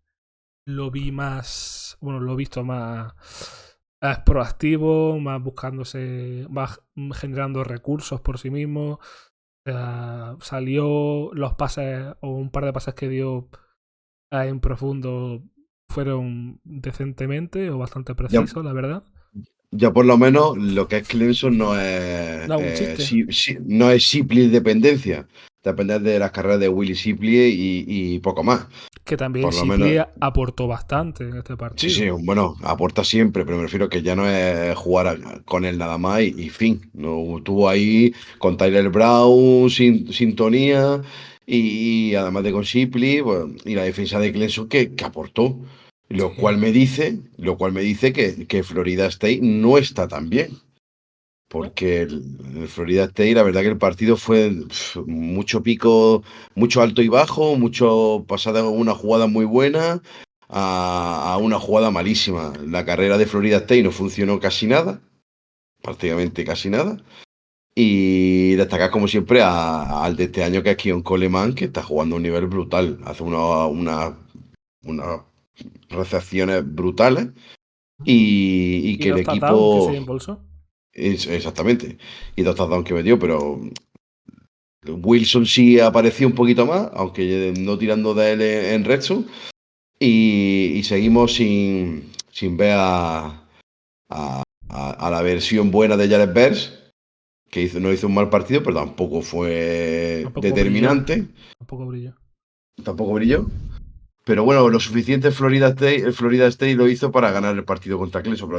lo 0.66 0.90
vi 0.90 1.12
más, 1.12 1.98
bueno, 2.02 2.20
lo 2.20 2.34
he 2.34 2.36
visto 2.36 2.64
más, 2.64 3.14
más 4.02 4.20
proactivo, 4.22 5.20
más 5.20 5.42
buscándose, 5.42 6.48
más 6.50 6.82
generando 7.14 7.64
recursos 7.64 8.22
por 8.22 8.40
sí 8.40 8.50
mismo. 8.50 9.00
Eh, 9.66 10.36
salió 10.42 11.32
los 11.34 11.54
pases 11.54 12.16
o 12.22 12.30
un 12.30 12.50
par 12.50 12.66
de 12.66 12.74
pases 12.74 12.96
que 12.96 13.10
dio 13.10 13.50
en 14.32 14.60
profundo 14.60 15.44
fueron 15.88 16.62
decentemente 16.64 17.70
o 17.70 17.78
bastante 17.78 18.16
precisos, 18.16 18.64
la 18.64 18.74
verdad. 18.74 19.04
Ya 19.72 19.94
por 19.94 20.06
lo 20.06 20.18
menos 20.18 20.58
lo 20.58 20.88
que 20.88 20.98
es 20.98 21.08
Clemson 21.08 21.58
no 21.58 21.80
es, 21.80 22.48
No, 22.48 22.60
eh, 22.60 22.74
chiste. 22.76 22.98
si- 23.04 23.26
si- 23.32 23.58
no 23.66 23.92
es 23.92 24.04
simple 24.08 24.48
dependencia. 24.50 25.28
depender 25.62 26.00
de 26.02 26.18
las 26.18 26.32
carreras 26.32 26.58
de 26.62 26.70
Willy 26.70 26.94
Shipley 26.94 27.54
y, 27.86 28.18
poco 28.20 28.44
más. 28.46 28.66
Que 29.04 29.18
también 29.18 29.50
Shipley 29.50 30.00
aportó 30.22 30.68
bastante 30.68 31.26
en 31.28 31.36
este 31.36 31.58
partido. 31.58 31.94
Sí, 31.94 32.00
sí, 32.00 32.10
bueno, 32.10 32.56
aporta 32.64 33.04
siempre, 33.04 33.44
pero 33.44 33.58
me 33.58 33.64
refiero 33.64 33.90
que 33.90 34.02
ya 34.02 34.16
no 34.16 34.26
es 34.26 34.74
jugar 34.78 35.44
con 35.44 35.66
él 35.66 35.78
nada 35.78 35.98
más 35.98 36.22
y, 36.22 36.50
fin. 36.50 36.90
No 36.94 37.38
estuvo 37.40 37.68
ahí 37.68 38.14
con 38.38 38.56
Tyler 38.56 38.88
Brown, 38.90 39.70
sin, 39.70 40.12
sintonía, 40.14 41.02
y, 41.46 42.16
además 42.16 42.44
de 42.44 42.52
con 42.54 42.64
Shipley, 42.64 43.22
y 43.66 43.76
la 43.76 43.84
defensa 43.84 44.18
de 44.18 44.32
Clemson 44.32 44.70
que, 44.70 44.96
que 44.96 45.04
aportó. 45.04 45.60
Lo 46.10 46.36
cual 46.36 46.58
me 46.58 46.72
dice, 46.72 47.20
lo 47.38 47.56
cual 47.58 47.72
me 47.72 47.82
dice 47.82 48.12
que, 48.12 48.48
que 48.48 48.64
Florida 48.64 49.06
State 49.06 49.40
no 49.42 49.78
está 49.78 50.08
tan 50.08 50.30
bien. 50.30 50.58
Porque 51.48 52.02
el, 52.02 52.68
Florida 52.68 53.06
State, 53.06 53.34
la 53.36 53.44
verdad 53.44 53.62
que 53.62 53.70
el 53.70 53.78
partido 53.78 54.18
fue 54.18 54.52
mucho 55.06 55.64
pico, 55.64 56.24
mucho 56.56 56.82
alto 56.82 57.02
y 57.02 57.08
bajo, 57.08 57.56
mucho 57.58 58.26
pasada 58.28 58.68
una 58.68 58.94
jugada 58.94 59.28
muy 59.28 59.46
buena 59.46 60.02
a, 60.48 61.38
una 61.42 61.60
jugada 61.60 61.92
malísima. 61.92 62.54
La 62.66 62.86
carrera 62.86 63.18
de 63.18 63.26
Florida 63.26 63.58
State 63.58 63.84
no 63.84 63.92
funcionó 63.92 64.40
casi 64.40 64.68
nada, 64.68 65.02
prácticamente 65.82 66.44
casi 66.44 66.70
nada. 66.70 66.98
Y 67.76 68.56
destacar 68.56 68.92
como 68.92 69.08
siempre 69.08 69.42
al 69.42 70.16
de 70.16 70.26
este 70.26 70.44
año 70.44 70.64
que 70.64 70.72
es 70.72 70.78
Kion 70.78 71.02
Coleman, 71.04 71.54
que 71.54 71.66
está 71.66 71.84
jugando 71.84 72.16
a 72.16 72.18
un 72.18 72.24
nivel 72.24 72.48
brutal. 72.48 73.00
Hace 73.06 73.24
una, 73.24 73.68
una, 73.68 74.18
una 74.84 75.29
recepciones 75.90 76.64
brutales 76.66 77.30
y, 78.04 78.98
que 78.98 79.10
el 79.10 79.20
equipo... 79.20 79.92
exactamente. 80.94 81.98
Y 82.36 82.44
dos 82.44 82.56
touchdowns 82.56 82.86
que 82.86 82.94
metió, 82.94 83.20
pero 83.20 83.60
Wilson 84.88 85.46
sí 85.46 85.80
apareció 85.80 86.28
un 86.28 86.34
poquito 86.34 86.66
más, 86.66 86.90
aunque 86.94 87.54
no 87.60 87.78
tirando 87.78 88.14
de 88.14 88.32
él 88.32 88.42
en 88.42 88.86
Redson. 88.86 89.28
Y, 90.00 90.72
y, 90.76 90.84
seguimos 90.84 91.34
sin, 91.34 92.12
sin 92.32 92.56
ver 92.56 92.76
a, 92.78 93.46
a, 94.08 95.10
la 95.10 95.22
versión 95.22 95.72
buena 95.72 95.98
de 95.98 96.08
Jared 96.08 96.34
Bears, 96.34 96.94
que 97.50 97.64
hizo, 97.64 97.82
no 97.82 97.92
hizo 97.92 98.08
un 98.08 98.14
mal 98.14 98.30
partido, 98.30 98.64
pero 98.64 98.78
tampoco 98.78 99.22
fue 99.22 100.26
determinante. 100.42 101.28
Tampoco 101.58 101.88
brilló. 101.88 102.16
Tampoco 102.84 103.14
brilló. 103.14 103.48
Pero 104.30 104.44
bueno, 104.44 104.70
lo 104.70 104.80
suficiente 104.80 105.32
Florida 105.32 105.70
State, 105.70 106.12
Florida 106.12 106.46
State 106.46 106.76
lo 106.76 106.88
hizo 106.88 107.12
para 107.12 107.32
ganar 107.32 107.56
el 107.56 107.64
partido 107.64 107.98
contra 107.98 108.22
Clemson. 108.22 108.52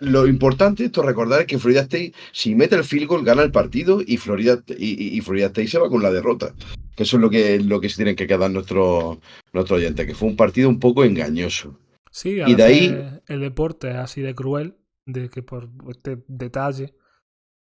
lo 0.00 0.26
importante 0.26 0.86
esto 0.86 1.02
recordar 1.02 1.42
es 1.42 1.46
que 1.46 1.58
Florida 1.58 1.82
State, 1.82 2.14
si 2.32 2.54
mete 2.54 2.74
el 2.74 2.84
field 2.84 3.08
goal, 3.08 3.26
gana 3.26 3.42
el 3.42 3.50
partido 3.50 4.00
y 4.00 4.16
Florida, 4.16 4.58
y, 4.68 5.20
Florida 5.20 5.48
State 5.48 5.68
se 5.68 5.78
va 5.78 5.90
con 5.90 6.02
la 6.02 6.10
derrota. 6.10 6.54
Que 6.96 7.02
eso 7.02 7.18
es 7.18 7.20
lo 7.20 7.28
que, 7.28 7.60
lo 7.60 7.78
que 7.78 7.90
se 7.90 7.96
tienen 7.96 8.16
que 8.16 8.26
quedar 8.26 8.50
nuestros 8.50 9.18
nuestro 9.52 9.76
oyentes, 9.76 10.06
que 10.06 10.14
fue 10.14 10.30
un 10.30 10.36
partido 10.36 10.70
un 10.70 10.80
poco 10.80 11.04
engañoso. 11.04 11.78
Sí, 12.10 12.40
y 12.46 12.54
de 12.54 12.62
ahí 12.62 13.20
el 13.26 13.40
deporte 13.40 13.90
es 13.90 13.96
así 13.96 14.22
de 14.22 14.34
cruel, 14.34 14.78
de 15.04 15.28
que 15.28 15.42
por 15.42 15.68
este 15.90 16.24
detalle 16.26 16.94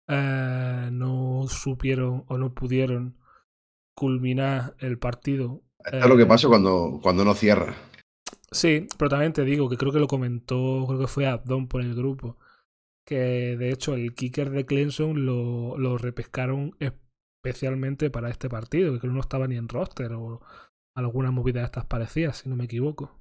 eh, 0.08 0.88
no 0.90 1.44
supieron 1.46 2.24
o 2.28 2.38
no 2.38 2.54
pudieron 2.54 3.18
culminar 3.92 4.76
el 4.78 4.98
partido 4.98 5.62
es 5.84 6.06
lo 6.06 6.16
que 6.16 6.26
pasa 6.26 6.46
eh, 6.46 6.50
cuando, 6.50 7.00
cuando 7.02 7.24
no 7.24 7.34
cierra. 7.34 7.74
Sí, 8.50 8.86
pero 8.98 9.08
también 9.08 9.32
te 9.32 9.44
digo 9.44 9.68
que 9.68 9.76
creo 9.76 9.92
que 9.92 10.00
lo 10.00 10.08
comentó, 10.08 10.84
creo 10.86 10.98
que 10.98 11.06
fue 11.06 11.26
Abdon 11.26 11.68
por 11.68 11.82
el 11.82 11.94
grupo. 11.94 12.36
Que 13.06 13.56
de 13.56 13.70
hecho 13.70 13.94
el 13.94 14.14
kicker 14.14 14.50
de 14.50 14.66
Clemson 14.66 15.24
lo, 15.24 15.78
lo 15.78 15.98
repescaron 15.98 16.76
especialmente 16.78 18.10
para 18.10 18.30
este 18.30 18.48
partido, 18.48 18.92
que 18.92 19.00
creo 19.00 19.12
que 19.12 19.14
no 19.14 19.20
estaba 19.20 19.48
ni 19.48 19.56
en 19.56 19.68
roster 19.68 20.12
o 20.12 20.40
alguna 20.94 21.30
movida 21.30 21.60
de 21.60 21.66
estas 21.66 21.86
parecidas, 21.86 22.38
si 22.38 22.48
no 22.48 22.56
me 22.56 22.64
equivoco. 22.64 23.16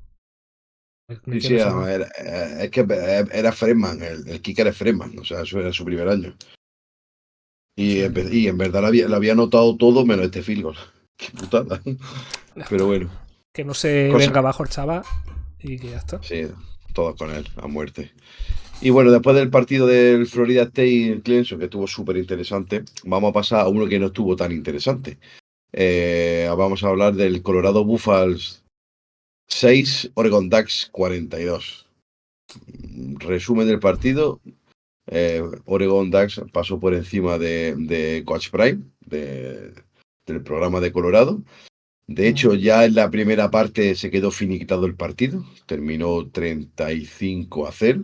sí, 1.07 1.41
sí, 1.41 1.55
era, 1.55 2.07
es 2.61 2.71
que 2.71 2.85
era 3.31 3.51
Freeman, 3.51 4.01
el, 4.01 4.41
kicker 4.41 4.67
es 4.67 4.77
Freeman, 4.77 5.17
o 5.17 5.23
sea, 5.23 5.41
eso 5.41 5.59
era 5.59 5.71
su 5.71 5.85
primer 5.85 6.09
año. 6.09 6.35
Y, 7.77 8.01
y 8.35 8.47
en 8.47 8.57
verdad 8.57 8.81
lo 8.81 8.87
había, 8.87 9.07
lo 9.07 9.15
había 9.15 9.35
notado 9.35 9.77
todo 9.77 10.05
menos 10.05 10.25
este 10.25 10.43
field 10.43 10.63
goal. 10.63 10.77
Qué 11.19 11.31
putada. 11.37 11.81
Pero 12.69 12.87
bueno. 12.87 13.09
Que 13.53 13.65
no 13.65 13.73
se 13.73 14.11
venga 14.13 14.39
abajo 14.39 14.63
el 14.63 14.69
chaval 14.69 15.03
y 15.59 15.77
que 15.77 15.89
ya 15.89 15.97
está. 15.97 16.23
Sí, 16.23 16.47
todos 16.93 17.15
con 17.17 17.29
él, 17.31 17.47
a 17.57 17.67
muerte. 17.67 18.11
Y 18.81 18.89
bueno, 18.91 19.11
después 19.11 19.35
del 19.35 19.49
partido 19.49 19.85
del 19.85 20.25
Florida 20.27 20.63
State 20.63 21.21
Clemson, 21.23 21.59
que 21.59 21.65
estuvo 21.65 21.85
súper 21.87 22.15
interesante, 22.15 22.83
vamos 23.03 23.31
a 23.31 23.33
pasar 23.33 23.59
a 23.61 23.67
uno 23.67 23.87
que 23.87 23.99
no 23.99 24.07
estuvo 24.07 24.37
tan 24.37 24.53
interesante. 24.53 25.17
Eh, 25.73 26.49
vamos 26.57 26.83
a 26.83 26.87
hablar 26.87 27.13
del 27.13 27.43
Colorado 27.43 27.83
Buffals 27.83 28.63
6, 29.47 30.11
Oregon 30.13 30.49
Ducks 30.49 30.87
42. 30.93 31.87
Resumen 33.19 33.67
del 33.67 33.79
partido. 33.79 34.39
Eh, 35.07 35.43
Oregon 35.65 36.09
Ducks 36.09 36.41
pasó 36.53 36.79
por 36.79 36.93
encima 36.93 37.37
de, 37.37 37.75
de 37.75 38.23
Coach 38.25 38.49
Prime, 38.49 38.83
de, 39.05 39.73
del 40.33 40.43
programa 40.43 40.79
de 40.79 40.91
Colorado. 40.91 41.43
De 42.07 42.27
hecho, 42.27 42.55
ya 42.55 42.85
en 42.85 42.95
la 42.95 43.11
primera 43.11 43.51
parte 43.51 43.93
se 43.95 44.09
quedó 44.09 44.31
finiquitado 44.31 44.85
el 44.85 44.95
partido. 44.95 45.45
Terminó 45.67 46.29
35 46.29 47.67
a 47.67 47.71
0 47.71 48.01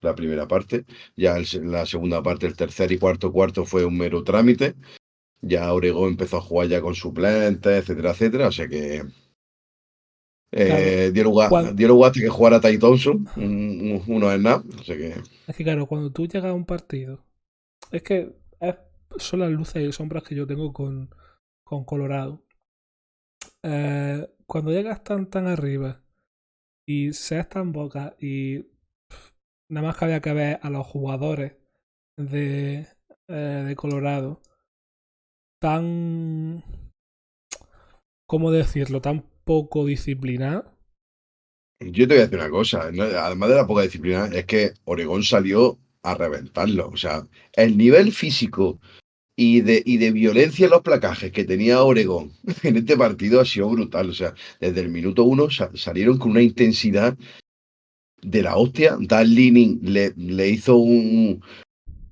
la 0.00 0.14
primera 0.14 0.48
parte. 0.48 0.84
Ya 1.16 1.36
en 1.36 1.70
la 1.70 1.86
segunda 1.86 2.22
parte, 2.22 2.46
el 2.46 2.56
tercer 2.56 2.92
y 2.92 2.98
cuarto 2.98 3.32
cuarto 3.32 3.64
fue 3.64 3.84
un 3.84 3.96
mero 3.96 4.24
trámite. 4.24 4.74
Ya 5.42 5.72
Oregón 5.72 6.10
empezó 6.10 6.38
a 6.38 6.40
jugar 6.40 6.68
ya 6.68 6.80
con 6.80 6.94
suplentes, 6.94 7.82
etcétera, 7.82 8.10
etcétera. 8.10 8.48
O 8.48 8.52
sea 8.52 8.68
que 8.68 9.04
eh, 10.52 11.10
dio, 11.12 11.24
lugar, 11.24 11.74
dio, 11.74 11.88
lugar, 11.88 12.10
a 12.10 12.14
que 12.14 12.28
jugara 12.28 12.60
Ty 12.60 12.78
Thompson, 12.78 13.28
uno 13.36 14.32
en 14.32 14.42
nada. 14.42 14.64
O 14.78 14.82
sea 14.82 14.96
que... 14.96 15.14
Es 15.46 15.56
que 15.56 15.64
claro, 15.64 15.86
cuando 15.86 16.10
tú 16.10 16.26
llegas 16.26 16.50
a 16.50 16.54
un 16.54 16.64
partido, 16.64 17.24
es 17.92 18.02
que 18.02 18.32
son 19.18 19.40
las 19.40 19.50
luces 19.50 19.88
y 19.88 19.92
sombras 19.92 20.22
que 20.22 20.34
yo 20.34 20.46
tengo 20.46 20.72
con, 20.72 21.10
con 21.66 21.84
Colorado. 21.84 22.40
Eh, 23.64 24.26
cuando 24.46 24.70
llegas 24.70 25.02
tan 25.02 25.28
tan 25.28 25.48
arriba 25.48 26.00
y 26.86 27.12
seas 27.12 27.48
tan 27.48 27.72
boca 27.72 28.16
y 28.20 28.66
nada 29.68 29.88
más 29.88 29.96
que 29.96 30.04
había 30.04 30.20
que 30.20 30.32
ver 30.32 30.60
a 30.62 30.70
los 30.70 30.86
jugadores 30.86 31.56
de, 32.16 32.86
eh, 33.28 33.64
de 33.66 33.76
Colorado 33.76 34.40
tan 35.60 36.62
¿cómo 38.28 38.52
decirlo? 38.52 39.00
tan 39.00 39.22
poco 39.44 39.84
disciplinado 39.84 40.76
yo 41.80 42.08
te 42.08 42.14
voy 42.14 42.18
a 42.18 42.22
decir 42.22 42.38
una 42.38 42.50
cosa, 42.50 42.82
además 42.84 43.48
de 43.50 43.54
la 43.54 43.66
poca 43.66 43.82
disciplina, 43.82 44.26
es 44.32 44.46
que 44.46 44.72
Oregón 44.84 45.22
salió 45.22 45.78
a 46.02 46.14
reventarlo. 46.14 46.88
O 46.88 46.96
sea, 46.96 47.26
el 47.52 47.76
nivel 47.76 48.12
físico 48.12 48.80
y 49.36 49.60
de, 49.60 49.82
y 49.84 49.98
de 49.98 50.10
violencia 50.12 50.64
en 50.64 50.70
los 50.70 50.80
placajes 50.80 51.30
que 51.30 51.44
tenía 51.44 51.82
Oregón 51.82 52.32
en 52.62 52.76
este 52.76 52.96
partido 52.96 53.40
ha 53.40 53.44
sido 53.44 53.68
brutal. 53.68 54.08
O 54.10 54.14
sea, 54.14 54.34
desde 54.58 54.80
el 54.80 54.88
minuto 54.88 55.24
uno 55.24 55.48
salieron 55.50 56.18
con 56.18 56.32
una 56.32 56.42
intensidad 56.42 57.16
de 58.22 58.42
la 58.42 58.56
hostia. 58.56 58.96
Dan 58.98 59.34
le, 59.34 60.14
le 60.16 60.48
hizo 60.48 60.76
un, 60.76 61.42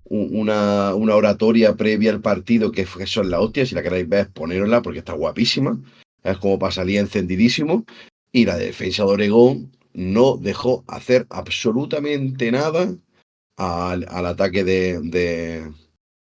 una, 0.04 0.94
una, 0.94 1.16
oratoria 1.16 1.74
previa 1.74 2.12
al 2.12 2.20
partido 2.20 2.70
que, 2.70 2.84
que 2.84 3.06
son 3.06 3.30
la 3.30 3.40
hostia. 3.40 3.64
Si 3.64 3.74
la 3.74 3.82
queréis 3.82 4.08
ver, 4.08 4.30
ponerosla 4.30 4.82
porque 4.82 4.98
está 4.98 5.14
guapísima. 5.14 5.80
Es 6.22 6.36
como 6.38 6.58
para 6.58 6.72
salir 6.72 6.98
encendidísimo. 6.98 7.86
Y 8.32 8.44
la 8.44 8.58
defensa 8.58 9.04
de 9.04 9.10
Oregón 9.10 9.72
no 9.94 10.36
dejó 10.36 10.84
hacer 10.88 11.26
absolutamente 11.30 12.50
nada 12.52 12.94
al, 13.56 14.06
al 14.10 14.26
ataque 14.26 14.64
de 14.64 15.70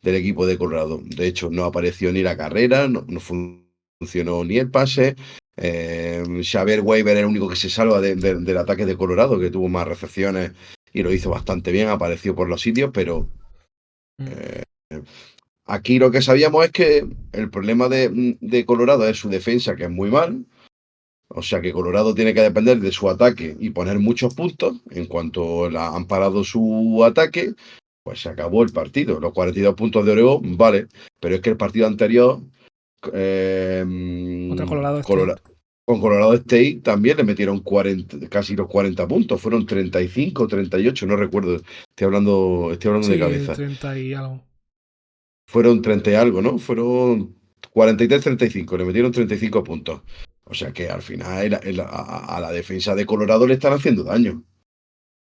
del 0.02 0.16
equipo 0.16 0.46
de 0.46 0.58
Colorado. 0.58 1.02
De 1.04 1.28
hecho, 1.28 1.50
no 1.50 1.66
apareció 1.66 2.12
ni 2.12 2.22
la 2.22 2.38
carrera, 2.38 2.88
no, 2.88 3.06
funcionó 3.20 4.44
ni 4.44 4.58
el 4.58 4.72
pase. 4.72 5.16
Eh, 5.58 6.24
Xavier 6.42 6.82
Weber 6.82 7.12
era 7.12 7.22
el 7.22 7.26
único 7.26 7.50
que 7.50 7.56
se 7.56 7.70
salva 7.70 8.00
del 8.00 8.58
ataque 8.58 8.86
de 8.86 8.96
Colorado, 8.96 9.40
que 9.40 9.52
tuvo 9.52 9.68
más 9.68 9.88
recepciones 9.88 10.52
y 10.94 11.04
lo 11.04 11.14
hizo 11.14 11.30
bastante 11.30 11.72
bien, 11.72 11.90
apareció 11.90 12.36
por 12.36 12.48
los 12.48 12.62
sitios, 12.62 12.92
pero 12.94 13.28
mm. 14.18 14.28
eh, 14.28 14.64
aquí 15.66 16.00
lo 16.00 16.12
que 16.12 16.22
sabíamos 16.22 16.66
es 16.66 16.72
que 16.72 17.06
el 17.34 17.50
problema 17.50 17.90
de, 17.90 18.38
de, 18.40 18.66
Colorado 18.66 19.08
es 19.08 19.18
su 19.18 19.30
defensa, 19.30 19.76
que 19.76 19.84
es 19.84 19.90
muy 19.90 20.10
mal. 20.10 20.46
O 21.32 21.44
sea 21.44 21.62
que 21.62 21.74
Colorado 21.74 22.16
tiene 22.16 22.34
que 22.34 22.42
depender 22.42 22.80
de 22.80 22.92
su 22.92 23.08
ataque 23.08 23.56
y 23.60 23.70
poner 23.70 24.00
muchos 24.00 24.34
puntos 24.34 24.78
en 24.90 25.06
cuanto 25.06 25.70
la, 25.70 25.90
han 25.90 26.08
parado 26.08 26.44
su 26.44 27.04
ataque 27.06 27.54
pues 28.10 28.22
se 28.24 28.30
acabó 28.30 28.64
el 28.64 28.72
partido. 28.72 29.20
Los 29.20 29.34
42 29.34 29.76
puntos 29.76 30.04
de 30.04 30.14
Oregón, 30.14 30.58
vale, 30.58 30.88
pero 31.20 31.36
es 31.36 31.42
que 31.42 31.52
el 31.52 31.58
partido 31.58 31.86
anterior 31.86 32.42
eh, 33.14 33.86
Colorado 34.68 35.04
con 35.86 36.02
Colorado 36.02 36.34
State 36.34 36.82
también 36.84 37.18
le 37.18 37.24
metieron 37.24 37.60
40, 37.60 38.28
casi 38.30 38.56
los 38.56 38.68
40 38.68 39.08
puntos, 39.08 39.40
fueron 39.40 39.64
35, 39.68 40.48
38, 40.48 41.06
no 41.06 41.16
recuerdo, 41.18 41.56
estoy 41.56 42.06
hablando, 42.06 42.70
estoy 42.72 42.90
hablando 42.90 43.08
de 43.10 43.20
cabeza. 43.20 43.54
30 43.54 44.00
y 44.00 44.14
algo. 44.16 44.44
Fueron 45.46 45.80
30 45.84 46.10
y 46.10 46.14
algo, 46.16 46.42
¿no? 46.42 46.58
Fueron 46.58 47.36
43-35, 47.72 48.76
le 48.76 48.86
metieron 48.86 49.12
35 49.12 49.64
puntos. 49.64 50.02
O 50.46 50.56
sea 50.56 50.72
que 50.72 50.90
al 50.90 51.04
final 51.04 51.60
a, 51.88 52.40
la 52.42 52.52
defensa 52.52 52.96
de 52.96 53.06
Colorado 53.06 53.46
le 53.46 53.54
están 53.54 53.74
haciendo 53.74 54.04
daño. 54.04 54.44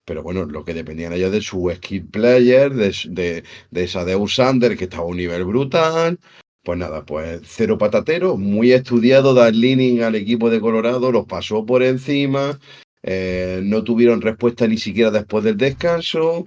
Pero 0.05 0.23
bueno, 0.23 0.45
lo 0.45 0.65
que 0.65 0.75
dependían 0.75 1.13
ellos 1.13 1.33
de 1.33 1.41
su 1.41 1.71
skill 1.77 2.07
player, 2.07 2.75
de, 2.75 2.95
de, 3.11 3.45
de 3.71 3.85
esa 3.85 4.05
Deus 4.05 4.35
Sander, 4.35 4.77
que 4.77 4.85
estaba 4.85 5.05
a 5.05 5.07
un 5.07 5.17
nivel 5.17 5.45
brutal. 5.45 6.19
Pues 6.65 6.79
nada, 6.79 7.05
pues 7.05 7.41
cero 7.45 7.77
patatero, 7.77 8.37
muy 8.37 8.73
estudiado, 8.73 9.35
dar 9.35 9.55
leaning 9.55 10.03
al 10.03 10.15
equipo 10.15 10.49
de 10.49 10.61
Colorado, 10.61 11.11
los 11.11 11.27
pasó 11.27 11.67
por 11.67 11.83
encima, 11.83 12.61
eh, 13.03 13.61
no 13.65 13.83
tuvieron 13.83 14.21
respuesta 14.21 14.69
ni 14.69 14.79
siquiera 14.79 15.11
después 15.11 15.43
del 15.45 15.57
descanso. 15.57 16.45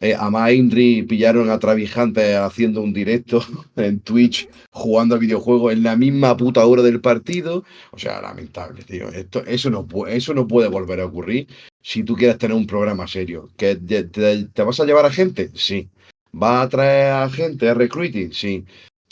Eh, 0.00 0.14
a 0.18 0.28
Maindri 0.28 1.04
pillaron 1.04 1.50
a 1.50 1.58
Travijante 1.60 2.34
haciendo 2.34 2.82
un 2.82 2.92
directo 2.92 3.40
en 3.76 4.00
Twitch 4.00 4.48
jugando 4.70 5.14
a 5.14 5.18
videojuegos 5.18 5.72
en 5.72 5.84
la 5.84 5.96
misma 5.96 6.36
puta 6.36 6.66
hora 6.66 6.82
del 6.82 7.00
partido. 7.00 7.64
O 7.92 7.98
sea, 7.98 8.20
lamentable, 8.20 8.82
tío. 8.82 9.08
Esto, 9.10 9.44
eso, 9.46 9.70
no, 9.70 9.86
eso 10.08 10.34
no 10.34 10.48
puede 10.48 10.68
volver 10.68 11.00
a 11.00 11.06
ocurrir 11.06 11.46
si 11.84 12.02
tú 12.02 12.16
quieres 12.16 12.38
tener 12.38 12.56
un 12.56 12.66
programa 12.66 13.06
serio. 13.06 13.50
¿Que 13.58 13.76
te, 13.76 14.62
vas 14.64 14.80
a 14.80 14.86
llevar 14.86 15.04
a 15.04 15.10
gente? 15.10 15.50
Sí. 15.54 15.90
¿Va 16.34 16.62
a 16.62 16.68
traer 16.68 17.12
a 17.12 17.28
gente 17.28 17.68
a 17.68 17.74
recruiting? 17.74 18.32
Sí. 18.32 18.64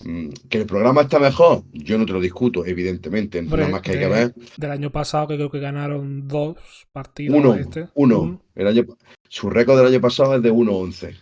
Mm, 0.04 0.30
¿Que 0.48 0.58
el 0.58 0.66
programa 0.66 1.02
está 1.02 1.18
mejor? 1.18 1.64
Yo 1.72 1.98
no 1.98 2.06
te 2.06 2.14
lo 2.14 2.20
discuto, 2.20 2.64
evidentemente. 2.64 3.42
nada 3.42 3.68
más 3.68 3.82
que 3.82 3.92
hay 3.92 3.98
que 3.98 4.08
ver. 4.08 4.34
Del 4.56 4.70
año 4.70 4.90
pasado, 4.90 5.28
que 5.28 5.36
creo 5.36 5.50
que 5.50 5.60
ganaron 5.60 6.26
dos 6.26 6.56
partidos. 6.90 7.38
Uno. 7.38 7.54
Este. 7.54 7.88
Uno. 7.94 8.40
El 8.54 8.66
año, 8.66 8.86
su 9.28 9.50
récord 9.50 9.76
del 9.76 9.88
año 9.88 10.00
pasado 10.00 10.34
es 10.34 10.42
de 10.42 10.50
1-11. 10.50 11.14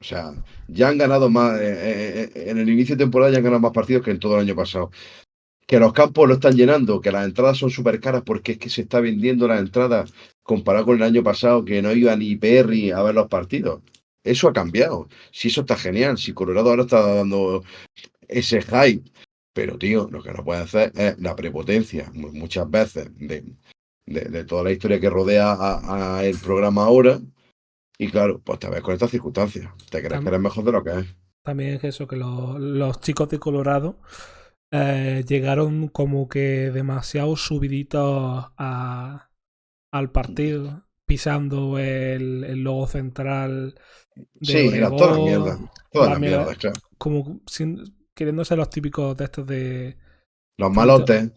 O 0.00 0.04
sea, 0.04 0.34
ya 0.66 0.88
han 0.88 0.98
ganado 0.98 1.30
más. 1.30 1.60
Eh, 1.60 1.62
eh, 1.62 2.30
eh, 2.34 2.50
en 2.50 2.58
el 2.58 2.68
inicio 2.68 2.96
de 2.96 3.04
temporada 3.04 3.30
ya 3.30 3.38
han 3.38 3.44
ganado 3.44 3.60
más 3.60 3.72
partidos 3.72 4.02
que 4.04 4.10
en 4.10 4.18
todo 4.18 4.34
el 4.34 4.40
año 4.40 4.56
pasado. 4.56 4.90
Que 5.64 5.78
los 5.78 5.92
campos 5.92 6.26
lo 6.26 6.34
están 6.34 6.56
llenando, 6.56 7.00
que 7.00 7.12
las 7.12 7.24
entradas 7.24 7.56
son 7.56 7.70
súper 7.70 8.00
caras 8.00 8.22
porque 8.26 8.52
es 8.52 8.58
que 8.58 8.68
se 8.68 8.82
está 8.82 8.98
vendiendo 8.98 9.46
las 9.46 9.60
entradas 9.60 10.12
comparado 10.50 10.86
con 10.86 10.96
el 10.96 11.04
año 11.04 11.22
pasado 11.22 11.64
que 11.64 11.80
no 11.80 11.92
iba 11.92 12.16
ni 12.16 12.34
Perry 12.34 12.90
a 12.90 13.04
ver 13.04 13.14
los 13.14 13.28
partidos. 13.28 13.82
Eso 14.24 14.48
ha 14.48 14.52
cambiado. 14.52 15.08
Si 15.30 15.46
eso 15.46 15.60
está 15.60 15.76
genial, 15.76 16.18
si 16.18 16.32
Colorado 16.32 16.70
ahora 16.70 16.82
está 16.82 17.14
dando 17.14 17.62
ese 18.26 18.60
hype, 18.60 19.08
pero 19.52 19.78
tío, 19.78 20.08
lo 20.10 20.20
que 20.24 20.32
no 20.32 20.42
puede 20.42 20.62
hacer 20.62 20.90
es 20.96 21.16
la 21.20 21.36
prepotencia 21.36 22.10
muchas 22.14 22.68
veces 22.68 23.10
de, 23.16 23.44
toda 24.44 24.64
la 24.64 24.72
historia 24.72 24.98
que 24.98 25.08
rodea 25.08 25.54
a, 25.56 26.24
el 26.24 26.36
programa 26.36 26.82
ahora. 26.82 27.20
Y 27.96 28.10
claro, 28.10 28.40
pues 28.42 28.58
te 28.58 28.68
ves 28.68 28.80
con 28.80 28.94
estas 28.94 29.12
circunstancias. 29.12 29.70
Te 29.88 30.02
crees 30.02 30.20
que 30.20 30.28
eres 30.28 30.40
mejor 30.40 30.64
de 30.64 30.72
lo 30.72 30.82
que 30.82 30.98
es. 30.98 31.16
También 31.44 31.74
es 31.74 31.84
eso, 31.84 32.08
que 32.08 32.16
los, 32.16 33.00
chicos 33.00 33.28
de 33.28 33.38
Colorado 33.38 34.00
eh, 34.72 35.24
llegaron 35.28 35.86
como 35.86 36.28
que 36.28 36.72
demasiado 36.72 37.36
subiditos 37.36 38.46
a, 38.58 39.29
al 39.90 40.10
partido 40.10 40.86
pisando 41.06 41.78
el, 41.78 42.44
el 42.44 42.62
logo 42.62 42.86
central 42.86 43.74
de 44.34 44.52
Sí, 44.52 44.56
era 44.72 44.90
toda 44.90 45.12
la 45.12 45.24
mierda. 45.24 45.58
Toda 45.92 46.10
la, 46.10 46.18
mierda, 46.18 46.54
claro. 46.54 46.78
Como 46.98 47.40
sin, 47.46 47.82
queriendo 48.14 48.44
ser 48.44 48.58
los 48.58 48.70
típicos 48.70 49.16
de 49.16 49.24
estos 49.24 49.46
de. 49.46 49.96
Los 50.58 50.70
malotes. 50.72 51.30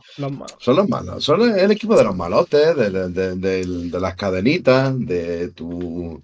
son 0.59 0.75
los 0.75 0.89
malos. 0.89 1.23
Son 1.23 1.41
el 1.57 1.71
equipo 1.71 1.95
de 1.95 2.03
los 2.03 2.15
malotes, 2.15 2.75
de, 2.75 3.09
de, 3.09 3.35
de, 3.35 3.99
las 3.99 4.15
cadenitas, 4.15 4.99
de 4.99 5.47
tu, 5.51 6.21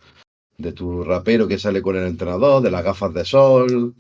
de 0.57 0.73
tu 0.73 1.03
rapero 1.05 1.47
que 1.47 1.57
sale 1.57 1.81
con 1.81 1.95
el 1.95 2.05
entrenador, 2.05 2.61
de 2.61 2.71
las 2.71 2.83
gafas 2.83 3.13
de 3.13 3.23
sol, 3.23 3.95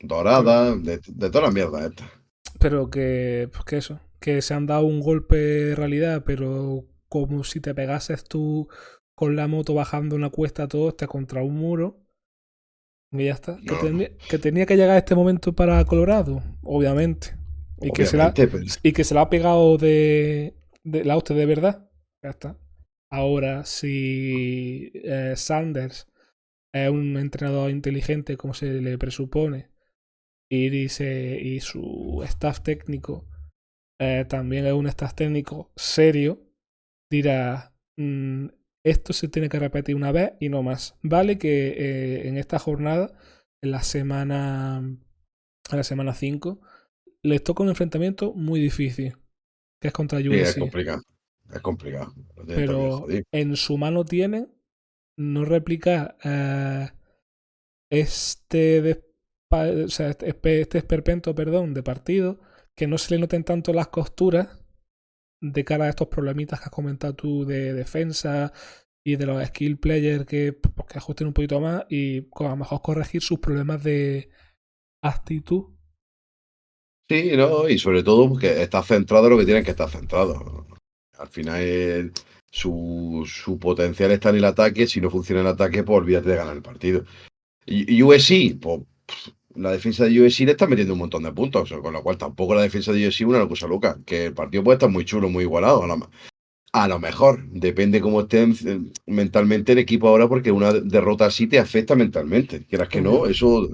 doradas, 0.00 0.82
de, 0.82 0.98
toda 0.98 1.42
la 1.42 1.50
mierda 1.52 1.86
esta. 1.86 2.10
Pero 2.58 2.90
que, 2.90 3.48
pues 3.52 3.64
que 3.64 3.76
eso, 3.76 4.00
que 4.18 4.42
se 4.42 4.54
han 4.54 4.66
dado 4.66 4.86
un 4.86 5.00
golpe 5.00 5.36
de 5.36 5.74
realidad, 5.76 6.24
pero 6.26 6.84
como 7.12 7.44
si 7.44 7.60
te 7.60 7.74
pegases 7.74 8.24
tú 8.24 8.68
con 9.14 9.36
la 9.36 9.46
moto 9.46 9.74
bajando 9.74 10.16
una 10.16 10.30
cuesta 10.30 10.66
todo 10.66 10.88
este 10.88 11.06
contra 11.06 11.42
un 11.42 11.56
muro. 11.56 12.00
Y 13.10 13.26
ya 13.26 13.34
está. 13.34 13.58
Que, 14.28 14.38
tenía, 14.38 14.64
que 14.64 14.76
llegar 14.76 14.96
este 14.96 15.14
momento 15.14 15.52
para 15.52 15.84
Colorado, 15.84 16.42
obviamente. 16.62 17.36
Y, 17.82 17.90
que 17.90 18.06
se 18.06 18.16
la, 18.16 18.32
y 18.82 18.92
que 18.92 19.04
se 19.04 19.18
ha 19.18 19.28
pegado 19.28 19.76
de, 19.76 20.54
de 20.84 21.04
la 21.04 21.18
usted 21.18 21.34
de 21.34 21.46
verdad. 21.46 21.90
Ya 22.22 22.30
está. 22.30 22.58
Ahora, 23.10 23.66
si 23.66 24.90
eh, 24.94 25.34
Sanders 25.36 26.08
es 26.72 26.88
un 26.88 27.18
entrenador 27.18 27.70
inteligente 27.70 28.38
como 28.38 28.54
se 28.54 28.80
le 28.80 28.96
presupone 28.96 29.68
y 30.50 30.70
dice 30.70 31.38
y 31.40 31.60
su 31.60 32.22
staff 32.24 32.62
técnico 32.62 33.26
eh, 34.00 34.24
también 34.28 34.66
es 34.66 34.72
un 34.72 34.86
staff 34.86 35.14
técnico 35.14 35.70
serio 35.76 36.51
dirá, 37.12 37.74
mm, 37.98 38.46
esto 38.84 39.12
se 39.12 39.28
tiene 39.28 39.50
que 39.50 39.58
repetir 39.58 39.94
una 39.94 40.12
vez 40.12 40.32
y 40.40 40.48
no 40.48 40.62
más. 40.62 40.96
Vale 41.02 41.36
que 41.36 41.68
eh, 41.68 42.28
en 42.28 42.38
esta 42.38 42.58
jornada, 42.58 43.12
en 43.60 43.70
la 43.70 43.82
semana, 43.82 44.78
en 44.78 45.76
la 45.76 45.84
semana 45.84 46.14
5, 46.14 46.60
les 47.22 47.44
toca 47.44 47.62
un 47.62 47.68
enfrentamiento 47.68 48.32
muy 48.32 48.60
difícil, 48.60 49.14
que 49.78 49.88
es 49.88 49.94
contra 49.94 50.18
USC. 50.18 50.24
Sí, 50.24 50.36
es 50.36 50.58
complicado. 50.58 51.02
Es 51.52 51.60
complicado. 51.60 52.14
Pero 52.46 53.06
en 53.30 53.56
su 53.56 53.76
mano 53.76 54.06
tienen 54.06 54.48
no 55.18 55.44
replicar 55.44 56.16
eh, 56.24 56.88
este, 57.90 59.04
o 59.50 59.88
sea, 59.88 60.08
este, 60.08 60.60
este 60.62 60.78
esperpento 60.78 61.34
perdón, 61.34 61.74
de 61.74 61.82
partido, 61.82 62.40
que 62.74 62.86
no 62.86 62.96
se 62.96 63.14
le 63.14 63.20
noten 63.20 63.44
tanto 63.44 63.74
las 63.74 63.88
costuras 63.88 64.61
de 65.42 65.64
cara 65.64 65.86
a 65.86 65.88
estos 65.90 66.08
problemitas 66.08 66.60
que 66.60 66.66
has 66.66 66.70
comentado 66.70 67.14
tú 67.14 67.44
de 67.44 67.74
defensa 67.74 68.52
y 69.04 69.16
de 69.16 69.26
los 69.26 69.44
skill 69.48 69.78
players 69.78 70.24
que, 70.24 70.52
pues, 70.52 70.96
ajusten 70.96 71.26
un 71.26 71.32
poquito 71.32 71.60
más 71.60 71.84
y 71.90 72.20
a 72.20 72.44
lo 72.44 72.56
mejor 72.56 72.80
corregir 72.80 73.20
sus 73.20 73.40
problemas 73.40 73.82
de 73.82 74.30
actitud. 75.02 75.64
Sí, 77.10 77.32
no, 77.36 77.68
y 77.68 77.78
sobre 77.78 78.04
todo 78.04 78.28
porque 78.28 78.62
está 78.62 78.82
centrado 78.82 79.26
en 79.26 79.32
lo 79.32 79.38
que 79.38 79.44
tienen 79.44 79.64
que 79.64 79.72
estar 79.72 79.90
centrado. 79.90 80.66
Al 81.18 81.28
final 81.28 82.12
su, 82.50 83.24
su 83.26 83.58
potencial 83.58 84.12
está 84.12 84.30
en 84.30 84.36
el 84.36 84.44
ataque, 84.44 84.86
si 84.86 85.00
no 85.00 85.10
funciona 85.10 85.40
el 85.40 85.48
ataque, 85.48 85.82
pues 85.82 85.98
olvídate 85.98 86.30
de 86.30 86.36
ganar 86.36 86.56
el 86.56 86.62
partido. 86.62 87.04
Y, 87.66 87.96
y 87.96 88.02
USC, 88.02 88.58
pues 88.60 88.82
la 89.56 89.72
defensa 89.72 90.04
de 90.04 90.20
USC 90.20 90.40
le 90.40 90.52
está 90.52 90.66
metiendo 90.66 90.94
un 90.94 91.00
montón 91.00 91.22
de 91.22 91.32
puntos, 91.32 91.72
con 91.72 91.92
lo 91.92 92.02
cual 92.02 92.18
tampoco 92.18 92.54
la 92.54 92.62
defensa 92.62 92.92
de 92.92 93.06
USC 93.06 93.26
una 93.26 93.46
cosa 93.48 93.66
loca, 93.66 93.98
que 94.04 94.26
el 94.26 94.34
partido 94.34 94.64
puede 94.64 94.76
estar 94.76 94.90
muy 94.90 95.04
chulo, 95.04 95.28
muy 95.28 95.44
igualado. 95.44 95.82
A 96.74 96.88
lo, 96.88 96.98
mejor, 96.98 97.46
depende 97.50 98.00
cómo 98.00 98.22
esté 98.22 98.48
mentalmente 99.06 99.72
el 99.72 99.78
equipo 99.78 100.08
ahora, 100.08 100.28
porque 100.28 100.50
una 100.50 100.72
derrota 100.72 101.26
así 101.26 101.46
te 101.46 101.58
afecta 101.58 101.94
mentalmente. 101.94 102.64
Quieras 102.66 102.88
que 102.88 103.02
no, 103.02 103.26
eso 103.26 103.68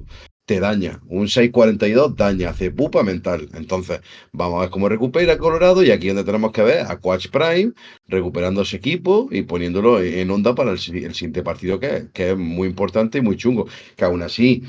te 0.49 0.61
daña. 0.61 1.01
Un 1.07 1.27
6-42 1.27 2.17
daña, 2.17 2.51
hace 2.51 2.71
pupa 2.71 3.03
mental. 3.03 3.49
Entonces, 3.55 4.01
vamos 4.33 4.59
a 4.59 4.61
ver 4.63 4.71
cómo 4.71 4.89
recupera 4.89 5.37
Colorado 5.39 5.85
y 5.85 5.91
aquí 5.91 6.09
es 6.09 6.15
donde 6.15 6.27
tenemos 6.27 6.53
que 6.53 6.63
ver 6.63 6.87
a 6.87 6.99
Quatch 6.99 7.29
Prime 7.29 7.73
recuperando 8.07 8.63
ese 8.63 8.79
equipo 8.79 9.29
y 9.31 9.43
poniéndolo 9.43 10.01
en 10.01 10.31
onda 10.31 10.55
para 10.55 10.73
el, 10.73 10.79
siguiente 10.79 11.43
partido 11.43 11.79
que, 11.79 12.09
que, 12.15 12.31
es 12.31 12.37
muy 12.39 12.67
importante 12.67 13.19
y 13.19 13.21
muy 13.21 13.37
chungo. 13.37 13.69
Que 13.95 14.07
aún 14.07 14.23
así, 14.23 14.63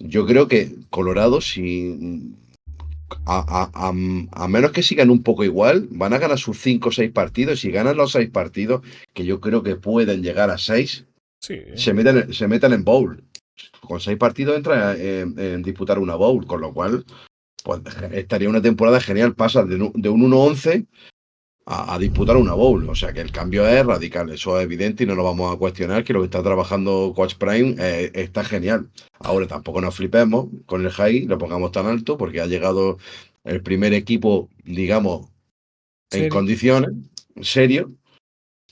yo 0.00 0.26
creo 0.26 0.48
que 0.48 0.74
Colorado, 0.88 1.40
si 1.40 2.34
a, 3.26 3.92
menos 4.48 4.72
que 4.72 4.82
sigan 4.82 5.10
un 5.10 5.22
poco 5.22 5.44
igual, 5.44 5.88
van 5.90 6.12
a 6.12 6.18
ganar 6.18 6.38
sus 6.38 6.58
5 6.58 6.88
o 6.88 6.92
6 6.92 7.12
partidos. 7.12 7.60
Si 7.60 7.70
ganan 7.70 7.96
los 7.96 8.12
6 8.12 8.30
partidos, 8.30 8.82
que 9.12 9.24
yo 9.24 9.40
creo 9.40 9.62
que 9.62 9.76
pueden 9.76 10.22
llegar 10.22 10.50
a 10.50 10.58
6, 10.58 11.06
se, 11.38 11.94
meten, 11.94 12.32
se 12.32 12.48
meten 12.48 12.72
en 12.72 12.84
bowl. 12.84 13.22
Con 13.80 14.00
6 14.00 14.16
partidos 14.16 14.56
entra 14.56 14.96
en, 14.96 15.62
disputar 15.62 15.98
una 15.98 16.14
bowl, 16.14 16.46
con 16.46 16.60
lo 16.60 16.72
cual 16.72 17.04
pues, 17.62 17.80
estaría 18.12 18.48
una 18.48 18.62
temporada 18.62 19.00
genial. 19.00 19.34
Pasa 19.34 19.64
de, 19.64 19.76
de 19.76 20.08
un 20.08 20.22
1-11 20.22 20.86
a, 21.70 21.98
disputar 21.98 22.36
una 22.36 22.54
bowl. 22.54 22.88
O 22.88 22.94
sea 22.94 23.12
que 23.12 23.20
el 23.20 23.30
cambio 23.30 23.66
es 23.66 23.86
radical, 23.86 24.30
eso 24.30 24.58
es 24.58 24.64
evidente 24.64 25.04
y 25.04 25.06
no 25.06 25.14
lo 25.14 25.22
vamos 25.22 25.54
a 25.54 25.58
cuestionar, 25.58 26.02
que 26.02 26.12
lo 26.12 26.20
que 26.20 26.26
está 26.26 26.42
trabajando 26.42 27.12
Coach 27.14 27.34
Prime 27.36 27.76
eh, 27.78 28.10
está 28.14 28.42
genial. 28.42 28.90
Ahora 29.20 29.46
tampoco 29.46 29.80
nos 29.80 29.94
flipemos 29.94 30.48
con 30.66 30.84
el 30.84 30.90
high, 30.90 31.26
lo 31.26 31.38
pongamos 31.38 31.70
tan 31.70 31.86
alto, 31.86 32.18
porque 32.18 32.40
ha 32.40 32.46
llegado 32.46 32.98
el 33.44 33.62
primer 33.62 33.94
equipo, 33.94 34.48
digamos, 34.64 35.28
en 36.10 36.28
condiciones, 36.28 36.90
serio, 37.40 37.92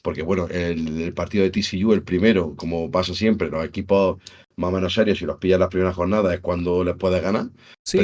porque 0.02 0.22
bueno, 0.22 0.48
el, 0.48 1.12
partido 1.14 1.44
de 1.44 1.50
TCU, 1.50 1.92
el 1.92 2.02
primero, 2.02 2.56
como 2.56 2.90
pasa 2.90 3.14
siempre, 3.14 3.48
los 3.48 3.64
equipos 3.64 4.18
más 4.56 4.70
o 4.70 4.72
menos 4.72 4.94
serios, 4.94 5.18
si 5.18 5.24
los 5.24 5.38
pillas 5.38 5.60
las 5.60 5.68
primeras 5.68 5.94
jornadas 5.94 6.34
es 6.34 6.40
cuando 6.40 6.82
les 6.82 6.96
puedes 6.96 7.22
ganar. 7.22 7.50
Sí, 7.84 7.98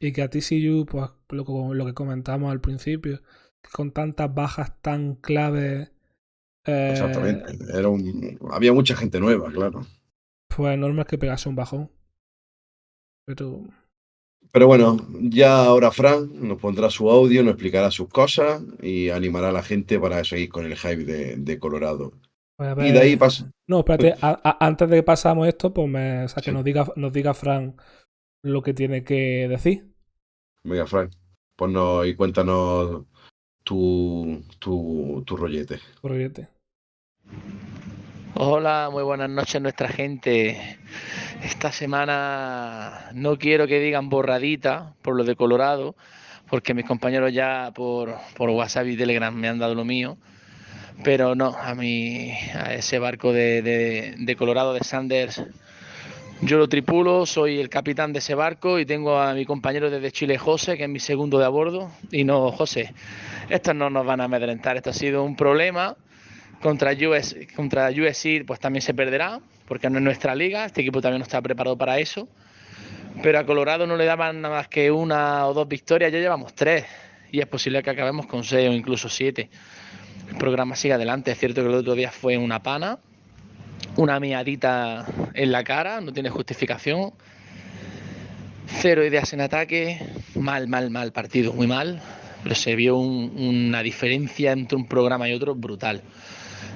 y 0.00 0.12
que 0.12 0.22
a 0.22 0.28
TCU, 0.28 0.86
pues 0.86 1.08
lo, 1.28 1.72
lo 1.72 1.86
que 1.86 1.94
comentamos 1.94 2.50
al 2.50 2.60
principio, 2.60 3.22
con 3.72 3.92
tantas 3.92 4.32
bajas 4.34 4.80
tan 4.80 5.14
claves. 5.14 5.90
Exactamente. 6.64 7.52
Eh, 7.52 8.38
Había 8.50 8.72
mucha 8.72 8.94
gente 8.96 9.20
nueva, 9.20 9.50
claro. 9.50 9.86
Pues 10.54 10.78
normal 10.78 11.06
que 11.06 11.18
pegase 11.18 11.48
un 11.48 11.56
bajón. 11.56 11.90
Pero. 13.24 13.64
Pero 14.52 14.66
bueno, 14.66 14.96
ya 15.20 15.64
ahora 15.64 15.92
Fran 15.92 16.48
nos 16.48 16.58
pondrá 16.58 16.90
su 16.90 17.08
audio, 17.08 17.42
nos 17.42 17.52
explicará 17.52 17.90
sus 17.92 18.08
cosas 18.08 18.62
y 18.82 19.10
animará 19.10 19.50
a 19.50 19.52
la 19.52 19.62
gente 19.62 20.00
para 20.00 20.24
seguir 20.24 20.48
con 20.48 20.66
el 20.66 20.76
hype 20.76 21.04
de, 21.04 21.58
Colorado. 21.60 22.12
Pues 22.56 22.76
y 22.78 22.90
de 22.90 22.98
ahí 22.98 23.16
pasa. 23.16 23.48
No, 23.68 23.78
espérate, 23.78 24.16
antes 24.20 24.90
de 24.90 24.96
que 24.96 25.02
pasamos 25.04 25.46
esto, 25.46 25.72
pues 25.72 25.88
me, 25.88 26.26
que 26.42 26.50
nos 26.50 26.64
diga, 26.64 26.92
nos 26.96 27.12
diga 27.12 27.32
Fran 27.32 27.76
lo 28.42 28.62
que 28.62 28.74
tiene 28.74 29.04
que 29.04 29.46
decir. 29.48 29.94
Venga, 30.64 30.86
Fran, 30.86 31.10
ponnos 31.56 32.06
y 32.08 32.16
cuéntanos 32.16 33.04
tu, 33.70 34.42
tu, 34.58 35.22
tu 35.24 35.36
rollete. 35.36 35.78
Tu 36.00 36.08
rollete. 36.08 36.48
Hola, 38.34 38.88
muy 38.90 39.04
buenas 39.04 39.30
noches 39.30 39.62
nuestra 39.62 39.86
gente. 39.86 40.78
Esta 41.44 41.70
semana 41.70 43.10
no 43.14 43.38
quiero 43.38 43.68
que 43.68 43.78
digan 43.78 44.08
borradita 44.08 44.94
por 45.02 45.14
lo 45.14 45.22
de 45.22 45.36
Colorado, 45.36 45.94
porque 46.48 46.74
mis 46.74 46.84
compañeros 46.84 47.32
ya 47.32 47.70
por, 47.72 48.18
WhatsApp 48.40 48.88
y 48.88 48.96
Telegram 48.96 49.32
me 49.32 49.48
han 49.48 49.60
dado 49.60 49.76
lo 49.76 49.84
mío. 49.84 50.16
Pero 51.04 51.36
no, 51.36 51.54
a 51.56 51.72
mí, 51.76 52.32
a 52.52 52.74
ese 52.74 52.98
barco 52.98 53.32
de, 53.32 54.16
de 54.18 54.36
Colorado 54.36 54.74
de 54.74 54.80
Sanders, 54.80 55.44
yo 56.42 56.56
lo 56.56 56.68
tripulo, 56.68 57.26
soy 57.26 57.60
el 57.60 57.68
capitán 57.68 58.14
de 58.14 58.18
ese 58.18 58.34
barco 58.34 58.78
y 58.78 58.86
tengo 58.86 59.20
a 59.20 59.34
mi 59.34 59.44
compañero 59.44 59.90
desde 59.90 60.10
Chile, 60.10 60.38
José, 60.38 60.78
que 60.78 60.84
es 60.84 60.88
mi 60.88 60.98
segundo 60.98 61.38
de 61.38 61.44
a 61.44 61.50
bordo. 61.50 61.92
Y 62.10 62.24
no, 62.24 62.50
José, 62.50 62.94
estos 63.50 63.74
no 63.74 63.90
nos 63.90 64.06
van 64.06 64.20
a 64.20 64.24
amedrentar, 64.24 64.76
esto 64.76 64.90
ha 64.90 64.94
sido 64.94 65.24
un 65.24 65.36
problema 65.36 65.96
contra, 66.60 66.92
US, 66.92 67.36
contra 67.56 67.90
USC 67.90 68.44
pues 68.46 68.60
también 68.60 68.82
se 68.82 68.94
perderá, 68.94 69.40
porque 69.66 69.90
no 69.90 69.98
es 69.98 70.04
nuestra 70.04 70.34
liga, 70.34 70.64
este 70.64 70.82
equipo 70.82 71.00
también 71.00 71.20
no 71.20 71.24
está 71.24 71.40
preparado 71.42 71.76
para 71.76 71.98
eso. 71.98 72.28
Pero 73.22 73.38
a 73.38 73.44
Colorado 73.44 73.86
no 73.86 73.96
le 73.96 74.04
daban 74.04 74.40
nada 74.40 74.56
más 74.56 74.68
que 74.68 74.90
una 74.90 75.46
o 75.46 75.54
dos 75.54 75.68
victorias, 75.68 76.12
ya 76.12 76.18
llevamos 76.18 76.54
tres. 76.54 76.84
Y 77.32 77.40
es 77.40 77.46
posible 77.46 77.82
que 77.82 77.90
acabemos 77.90 78.26
con 78.26 78.44
seis 78.44 78.68
o 78.68 78.72
incluso 78.72 79.08
siete. 79.08 79.50
El 80.30 80.36
programa 80.36 80.76
sigue 80.76 80.94
adelante. 80.94 81.32
Es 81.32 81.38
cierto 81.38 81.62
que 81.62 81.68
el 81.68 81.74
otro 81.74 81.94
día 81.94 82.10
fue 82.10 82.36
una 82.36 82.62
pana, 82.62 82.98
una 83.96 84.18
miadita 84.20 85.06
en 85.34 85.52
la 85.52 85.64
cara, 85.64 86.00
no 86.00 86.12
tiene 86.12 86.30
justificación. 86.30 87.12
Cero 88.66 89.04
ideas 89.04 89.32
en 89.32 89.40
ataque, 89.40 90.00
mal, 90.36 90.68
mal, 90.68 90.90
mal 90.90 91.12
partido, 91.12 91.52
muy 91.52 91.66
mal. 91.66 92.00
Pero 92.42 92.54
se 92.54 92.74
vio 92.74 92.96
una 92.96 93.82
diferencia 93.82 94.52
entre 94.52 94.76
un 94.76 94.86
programa 94.86 95.28
y 95.28 95.32
otro 95.32 95.54
brutal. 95.54 96.02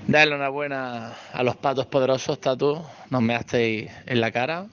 Darle 0.07 0.35
una 0.35 0.51
buena 0.51 1.13
a 1.33 1.43
los 1.43 1.57
patos 1.57 1.87
poderosos, 1.87 2.39
Tatu. 2.41 2.83
Nos 3.11 3.23
measteis 3.23 3.91
en 4.07 4.21
la 4.21 4.31
cara. 4.31 4.67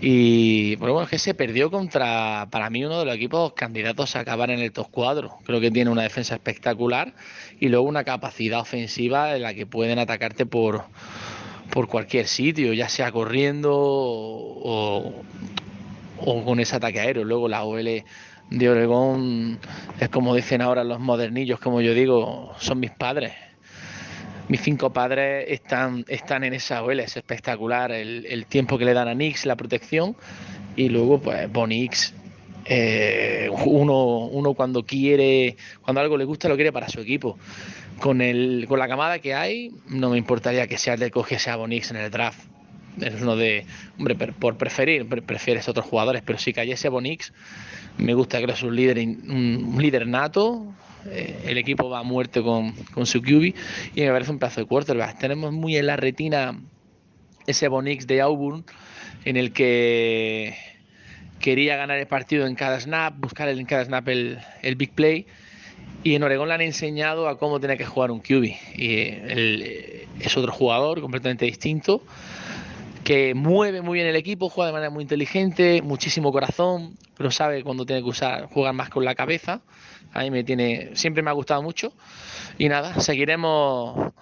Y 0.00 0.76
bueno, 0.76 1.02
es 1.02 1.08
que 1.08 1.18
se 1.18 1.34
perdió 1.34 1.70
contra, 1.70 2.48
para 2.50 2.70
mí, 2.70 2.84
uno 2.84 3.00
de 3.00 3.04
los 3.04 3.14
equipos 3.14 3.52
candidatos 3.54 4.16
a 4.16 4.20
acabar 4.20 4.50
en 4.50 4.60
el 4.60 4.72
top 4.72 4.88
4. 4.90 5.38
Creo 5.44 5.60
que 5.60 5.70
tiene 5.70 5.90
una 5.90 6.02
defensa 6.02 6.34
espectacular 6.34 7.14
y 7.58 7.68
luego 7.68 7.86
una 7.86 8.04
capacidad 8.04 8.60
ofensiva 8.60 9.34
en 9.34 9.42
la 9.42 9.54
que 9.54 9.66
pueden 9.66 9.98
atacarte 9.98 10.46
por, 10.46 10.84
por 11.70 11.88
cualquier 11.88 12.28
sitio, 12.28 12.72
ya 12.72 12.88
sea 12.88 13.10
corriendo 13.10 13.72
o, 13.74 15.12
o 16.18 16.44
con 16.44 16.60
ese 16.60 16.76
ataque 16.76 17.00
aéreo. 17.00 17.24
Luego 17.24 17.48
la 17.48 17.64
OL 17.64 18.04
de 18.50 18.68
Oregón 18.68 19.58
es 20.00 20.08
como 20.08 20.34
dicen 20.34 20.62
ahora 20.62 20.84
los 20.84 21.00
modernillos, 21.00 21.60
como 21.60 21.80
yo 21.80 21.94
digo, 21.94 22.54
son 22.58 22.80
mis 22.80 22.90
padres 22.90 23.32
mis 24.48 24.62
cinco 24.62 24.92
padres 24.92 25.44
están, 25.48 26.04
están 26.08 26.42
en 26.42 26.54
esa 26.54 26.82
OL, 26.82 27.00
es 27.00 27.16
espectacular 27.16 27.92
el, 27.92 28.46
tiempo 28.46 28.78
que 28.78 28.84
le 28.84 28.94
dan 28.94 29.08
a 29.08 29.14
Nix, 29.14 29.46
la 29.46 29.56
protección, 29.56 30.16
y 30.74 30.88
luego 30.88 31.20
pues 31.20 31.50
Bonix, 31.52 32.14
eh, 32.64 33.50
uno, 33.66 34.26
uno 34.26 34.54
cuando 34.54 34.84
quiere, 34.84 35.56
cuando 35.82 36.00
algo 36.00 36.16
le 36.16 36.24
gusta 36.24 36.48
lo 36.48 36.56
quiere 36.56 36.72
para 36.72 36.88
su 36.88 37.00
equipo. 37.00 37.38
Con, 38.00 38.20
el, 38.20 38.66
con 38.68 38.78
la 38.78 38.86
camada 38.86 39.18
que 39.18 39.34
hay, 39.34 39.72
no 39.88 40.10
me 40.10 40.18
importaría 40.18 40.66
que 40.66 40.78
sea 40.78 40.94
el 40.94 41.00
de 41.00 41.10
cogiese 41.10 41.50
a 41.50 41.56
Bonix 41.56 41.90
en 41.90 41.96
el 41.96 42.10
draft. 42.10 42.40
Es 43.00 43.20
uno 43.20 43.36
de, 43.36 43.66
hombre, 43.98 44.14
por 44.14 44.56
preferir, 44.56 45.06
prefieres 45.06 45.68
otros 45.68 45.86
jugadores, 45.86 46.22
pero 46.24 46.38
si 46.38 46.52
cayese 46.52 46.88
a 46.88 46.90
Bonix, 46.90 47.32
me 47.96 48.14
gusta 48.14 48.38
que 48.38 48.50
es 48.50 48.62
un 48.62 48.76
líder, 48.76 48.98
un 48.98 49.76
líder 49.78 50.06
nato, 50.06 50.74
eh, 51.06 51.42
el 51.46 51.58
equipo 51.58 51.88
va 51.88 52.00
a 52.00 52.02
muerte 52.02 52.42
con, 52.42 52.74
su 53.06 53.22
QB 53.22 53.54
y 53.94 54.00
me 54.00 54.10
parece 54.10 54.30
un 54.30 54.38
pedazo 54.38 54.60
de 54.60 54.66
quarterback. 54.66 55.18
Tenemos 55.18 55.52
muy 55.52 55.76
en 55.76 55.86
la 55.86 55.96
retina 55.96 56.58
ese 57.46 57.68
Bonix 57.68 58.06
de 58.06 58.20
Auburn 58.20 58.64
en 59.24 59.36
el 59.36 59.52
que 59.52 60.54
quería 61.40 61.76
ganar 61.76 61.98
el 61.98 62.06
partido 62.06 62.46
en 62.46 62.54
cada 62.54 62.80
snap, 62.80 63.14
buscar 63.18 63.48
en 63.48 63.64
cada 63.64 63.84
snap 63.84 64.08
el, 64.08 64.38
big 64.76 64.92
play. 64.92 65.26
Y 66.02 66.14
en 66.14 66.22
Oregón 66.22 66.48
le 66.48 66.54
han 66.54 66.60
enseñado 66.60 67.28
a 67.28 67.38
cómo 67.38 67.60
tiene 67.60 67.76
que 67.76 67.84
jugar 67.84 68.10
un 68.10 68.20
QB. 68.20 68.44
Y 68.76 69.08
es 70.20 70.36
otro 70.36 70.52
jugador 70.52 71.00
completamente 71.00 71.44
distinto 71.44 72.02
que 73.08 73.32
mueve 73.34 73.80
muy 73.80 73.94
bien 73.94 74.06
el 74.06 74.16
equipo, 74.16 74.50
juega 74.50 74.66
de 74.66 74.72
manera 74.74 74.90
muy 74.90 75.00
inteligente, 75.00 75.80
muchísimo 75.80 76.30
corazón, 76.30 76.98
pero 77.16 77.30
sabe 77.30 77.64
cuando 77.64 77.86
tiene 77.86 78.02
que 78.02 78.08
usar, 78.10 78.50
jugar 78.50 78.74
más 78.74 78.90
con 78.90 79.02
la 79.02 79.14
cabeza. 79.14 79.62
A 80.12 80.20
mí 80.24 80.30
me 80.30 80.44
tiene, 80.44 80.90
siempre 80.92 81.22
me 81.22 81.30
ha 81.30 81.32
gustado 81.32 81.62
mucho. 81.62 81.94
Y 82.58 82.68
nada, 82.68 83.00
seguiremos, 83.00 84.12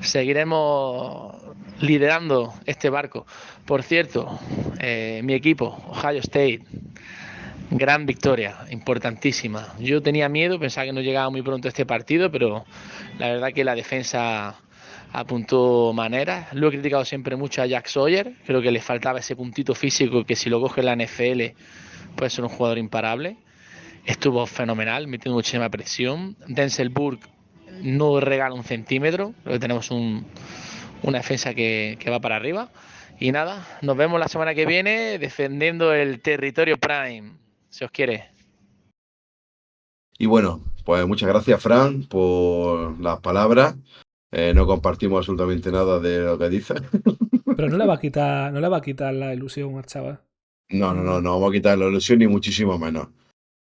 seguiremos 0.00 1.34
liderando 1.80 2.54
este 2.66 2.88
barco. 2.88 3.26
Por 3.66 3.82
cierto, 3.82 4.38
eh, 4.78 5.20
mi 5.24 5.34
equipo, 5.34 5.82
Ohio 5.88 6.20
State, 6.20 6.60
gran 7.68 8.06
victoria, 8.06 8.58
importantísima. 8.70 9.74
Yo 9.80 10.00
tenía 10.00 10.28
miedo, 10.28 10.60
pensaba 10.60 10.84
que 10.84 10.92
no 10.92 11.00
llegaba 11.00 11.30
muy 11.30 11.42
pronto 11.42 11.66
este 11.66 11.84
partido, 11.84 12.30
pero 12.30 12.64
la 13.18 13.26
verdad 13.26 13.52
que 13.52 13.64
la 13.64 13.74
defensa 13.74 14.54
apuntó 15.12 15.92
manera. 15.92 16.48
Lo 16.52 16.68
he 16.68 16.70
criticado 16.70 17.04
siempre 17.04 17.36
mucho 17.36 17.62
a 17.62 17.66
Jack 17.66 17.86
Sawyer, 17.86 18.34
creo 18.46 18.62
que 18.62 18.70
le 18.70 18.80
faltaba 18.80 19.18
ese 19.18 19.36
puntito 19.36 19.74
físico 19.74 20.24
que 20.24 20.36
si 20.36 20.50
lo 20.50 20.60
coge 20.60 20.82
la 20.82 20.96
NFL 20.96 21.54
puede 22.16 22.30
ser 22.30 22.44
un 22.44 22.50
jugador 22.50 22.78
imparable 22.78 23.36
estuvo 24.04 24.46
fenomenal, 24.46 25.06
metiendo 25.06 25.36
muchísima 25.36 25.68
presión. 25.68 26.36
Denzel 26.46 26.88
Burke 26.88 27.28
no 27.82 28.20
regala 28.20 28.54
un 28.54 28.64
centímetro, 28.64 29.34
pero 29.44 29.58
tenemos 29.58 29.90
una 29.90 31.18
defensa 31.18 31.54
que, 31.54 31.98
va 32.10 32.20
para 32.20 32.36
arriba. 32.36 32.70
Y 33.18 33.30
nada, 33.32 33.66
nos 33.82 33.96
vemos 33.96 34.18
la 34.18 34.28
semana 34.28 34.54
que 34.54 34.66
viene 34.66 35.18
defendiendo 35.18 35.94
el 35.94 36.20
territorio 36.20 36.76
Prime, 36.78 37.32
si 37.68 37.84
os 37.84 37.90
quiere. 37.90 38.30
Y 40.18 40.26
bueno, 40.26 40.60
pues 40.84 41.06
muchas 41.06 41.28
gracias, 41.28 41.62
Fran, 41.62 42.04
por 42.04 43.00
las 43.00 43.20
palabras. 43.20 43.76
Eh, 44.32 44.52
no 44.54 44.66
compartimos 44.66 45.18
absolutamente 45.18 45.70
nada 45.70 46.00
de 46.00 46.20
lo 46.20 46.38
que 46.38 46.48
dice. 46.48 46.74
Pero 47.56 47.68
no 47.68 47.76
le 47.76 47.86
va 47.86 47.94
a 47.94 48.00
quitar, 48.00 48.52
no 48.52 48.60
le 48.60 48.68
va 48.68 48.78
a 48.78 48.82
quitar 48.82 49.12
la 49.14 49.34
ilusión 49.34 49.76
al 49.76 49.86
chaval. 49.86 50.20
No, 50.70 50.94
no, 50.94 51.02
no, 51.02 51.20
no 51.20 51.32
vamos 51.34 51.50
a 51.50 51.52
quitar 51.52 51.78
la 51.78 51.86
ilusión 51.86 52.18
ni 52.18 52.26
muchísimo 52.26 52.78
menos. 52.78 53.08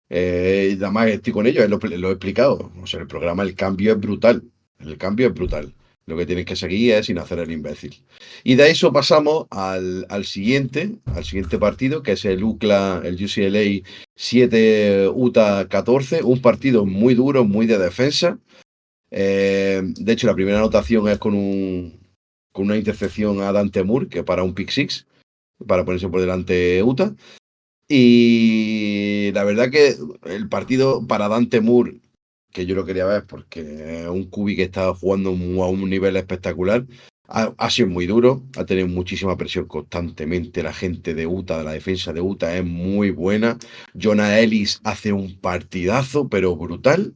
Eh, 0.08 0.76
además 0.80 1.08
estoy 1.08 1.32
con 1.32 1.46
ellos, 1.46 1.68
lo, 1.68 1.78
lo, 1.78 2.08
he 2.08 2.12
explicado. 2.12 2.72
O 2.80 2.86
sea, 2.86 3.00
el 3.00 3.08
programa, 3.08 3.42
el 3.42 3.54
cambio 3.54 3.92
es 3.92 4.00
brutal. 4.00 4.44
El 4.78 4.96
cambio 4.96 5.26
es 5.26 5.34
brutal. 5.34 5.74
Lo 6.06 6.16
que 6.16 6.26
tienes 6.26 6.44
que 6.44 6.56
seguir 6.56 6.94
es 6.94 7.06
sin 7.06 7.18
hacer 7.18 7.38
el 7.38 7.52
imbécil. 7.52 8.02
Y 8.42 8.54
de 8.54 8.70
eso 8.70 8.92
pasamos 8.92 9.46
al, 9.50 10.24
siguiente, 10.24 10.96
al 11.06 11.24
siguiente 11.24 11.58
partido, 11.58 12.02
que 12.02 12.12
es 12.12 12.24
el 12.24 12.42
UCLA, 12.42 13.02
el 13.04 13.14
UCLA 13.14 13.88
7 14.16 15.08
UTA 15.14 15.68
14, 15.68 16.22
un 16.24 16.40
partido 16.40 16.84
muy 16.84 17.14
duro, 17.14 17.44
muy 17.44 17.66
de 17.66 17.78
defensa. 17.78 18.38
Eh, 19.10 19.82
de 19.82 20.12
hecho, 20.12 20.26
la 20.26 20.34
primera 20.34 20.58
anotación 20.58 21.08
es 21.08 21.18
con, 21.18 21.34
un, 21.34 22.00
con 22.52 22.66
una 22.66 22.76
intercepción 22.76 23.40
a 23.42 23.52
Dante 23.52 23.82
Moore, 23.82 24.08
que 24.08 24.22
para 24.22 24.42
un 24.42 24.54
pick 24.54 24.70
six, 24.70 25.06
para 25.66 25.84
ponerse 25.84 26.08
por 26.08 26.20
delante 26.20 26.82
UTA. 26.82 27.14
Y 27.88 29.32
la 29.32 29.44
verdad 29.44 29.70
que 29.70 29.96
el 30.24 30.48
partido 30.48 31.06
para 31.06 31.28
Dante 31.28 31.60
Moore, 31.60 32.00
que 32.52 32.66
yo 32.66 32.74
lo 32.74 32.84
quería 32.84 33.04
ver 33.04 33.26
porque 33.26 34.02
es 34.02 34.08
un 34.08 34.24
cubi 34.24 34.56
que 34.56 34.64
está 34.64 34.94
jugando 34.94 35.30
a 35.30 35.68
un 35.68 35.90
nivel 35.90 36.16
espectacular, 36.16 36.86
ha, 37.30 37.70
sido 37.70 37.88
muy 37.88 38.06
duro, 38.06 38.42
ha 38.56 38.64
tenido 38.64 38.88
muchísima 38.88 39.36
presión 39.36 39.66
constantemente. 39.66 40.62
La 40.62 40.72
gente 40.72 41.14
de 41.14 41.26
Utah, 41.26 41.58
de 41.58 41.64
la 41.64 41.72
defensa 41.72 42.12
de 42.12 42.20
Utah, 42.20 42.56
es 42.56 42.64
muy 42.64 43.10
buena. 43.10 43.56
Jonah 43.94 44.40
Ellis 44.40 44.80
hace 44.82 45.12
un 45.12 45.38
partidazo, 45.38 46.28
pero 46.28 46.56
brutal. 46.56 47.14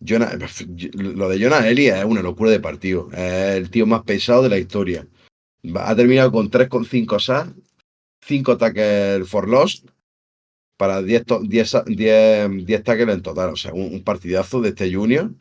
Lo 0.00 1.28
de 1.28 1.40
Jonah 1.40 1.68
Ellis 1.68 1.92
es 1.92 2.04
una 2.04 2.22
locura 2.22 2.50
de 2.50 2.60
partido. 2.60 3.08
Es 3.12 3.56
el 3.56 3.70
tío 3.70 3.86
más 3.86 4.02
pesado 4.02 4.42
de 4.42 4.48
la 4.48 4.58
historia. 4.58 5.06
Ha 5.74 5.96
terminado 5.96 6.30
con 6.30 6.50
3,5 6.50 7.20
sacks, 7.20 7.54
5 8.22 8.58
tackles 8.58 9.28
for 9.28 9.48
lost 9.48 9.88
para 10.76 11.02
10, 11.02 11.24
10, 11.42 11.74
10, 11.88 12.84
tackles 12.84 13.14
en 13.14 13.22
total. 13.22 13.50
O 13.50 13.56
sea, 13.56 13.72
un, 13.72 14.02
partidazo 14.02 14.60
de 14.60 14.70
este 14.70 14.92
Junior 14.92 15.32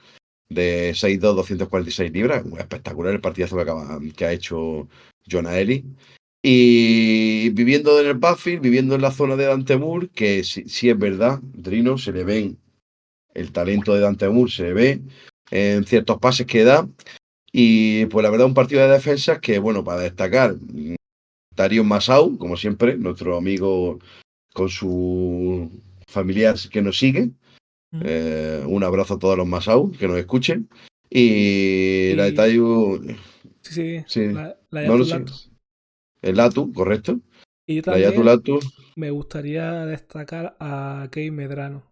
de 0.50 0.92
6'2, 0.92 1.20
246 1.20 2.12
libras. 2.12 2.44
Espectacular 2.58 3.14
el 3.14 3.22
partidazo 3.22 3.56
que, 3.56 3.62
acaba, 3.64 4.00
que 4.16 4.26
ha 4.26 4.32
hecho 4.32 4.88
Jonah 5.30 5.60
Eli. 5.60 5.86
Y 6.48 7.50
viviendo 7.50 8.00
en 8.00 8.06
el 8.06 8.14
Buffy, 8.14 8.58
viviendo 8.58 8.94
en 8.94 9.02
la 9.02 9.10
zona 9.10 9.36
de 9.36 9.46
Dante 9.46 9.78
Moore, 9.78 10.10
que 10.14 10.44
sí, 10.44 10.90
es 10.90 10.98
verdad, 11.00 11.40
Drino, 11.42 11.98
se 11.98 12.12
le 12.12 12.24
ven 12.24 12.60
el 13.36 13.52
talento 13.52 13.94
de 13.94 14.00
Dante 14.02 14.28
Moore, 14.30 14.52
se 14.52 14.74
ve 14.74 15.02
en 15.52 15.86
ciertos 15.86 16.18
pases 16.18 16.48
que 16.48 16.64
da. 16.64 16.88
Y 17.52 18.08
pues 18.08 18.24
la 18.24 18.30
verdad, 18.30 18.48
un 18.48 18.54
partido 18.54 18.82
de 18.82 18.94
defensa 18.94 19.40
que, 19.40 19.60
bueno, 19.60 19.84
para 19.84 20.02
destacar, 20.02 20.56
Darío 21.56 21.84
Masau, 21.84 22.38
como 22.38 22.58
siempre, 22.58 22.98
nuestro 22.98 23.38
amigo 23.38 24.00
con 24.54 24.70
su 24.70 25.70
familiar 26.08 26.56
que 26.72 26.82
nos 26.82 26.98
sigue. 26.98 27.30
Eh, 28.02 28.64
un 28.68 28.84
abrazo 28.84 29.14
a 29.14 29.20
todos 29.20 29.38
los 29.38 29.48
Masau 29.48 29.92
que 29.92 30.08
nos 30.08 30.18
escuchen. 30.18 30.68
Y, 31.10 32.14
la 32.16 32.26
de 32.26 32.32
Tayu. 32.34 33.16
Sí, 33.62 34.04
sí. 34.08 34.34
La, 34.34 34.58
la 34.72 35.24
El 36.22 36.36
Latu, 36.36 36.74
correcto. 36.74 37.20
Y 37.68 37.82
también 37.82 38.14
me 38.96 39.10
gustaría 39.10 39.86
destacar 39.86 40.56
a 40.60 41.08
Kei 41.12 41.32
Medrano. 41.32 41.84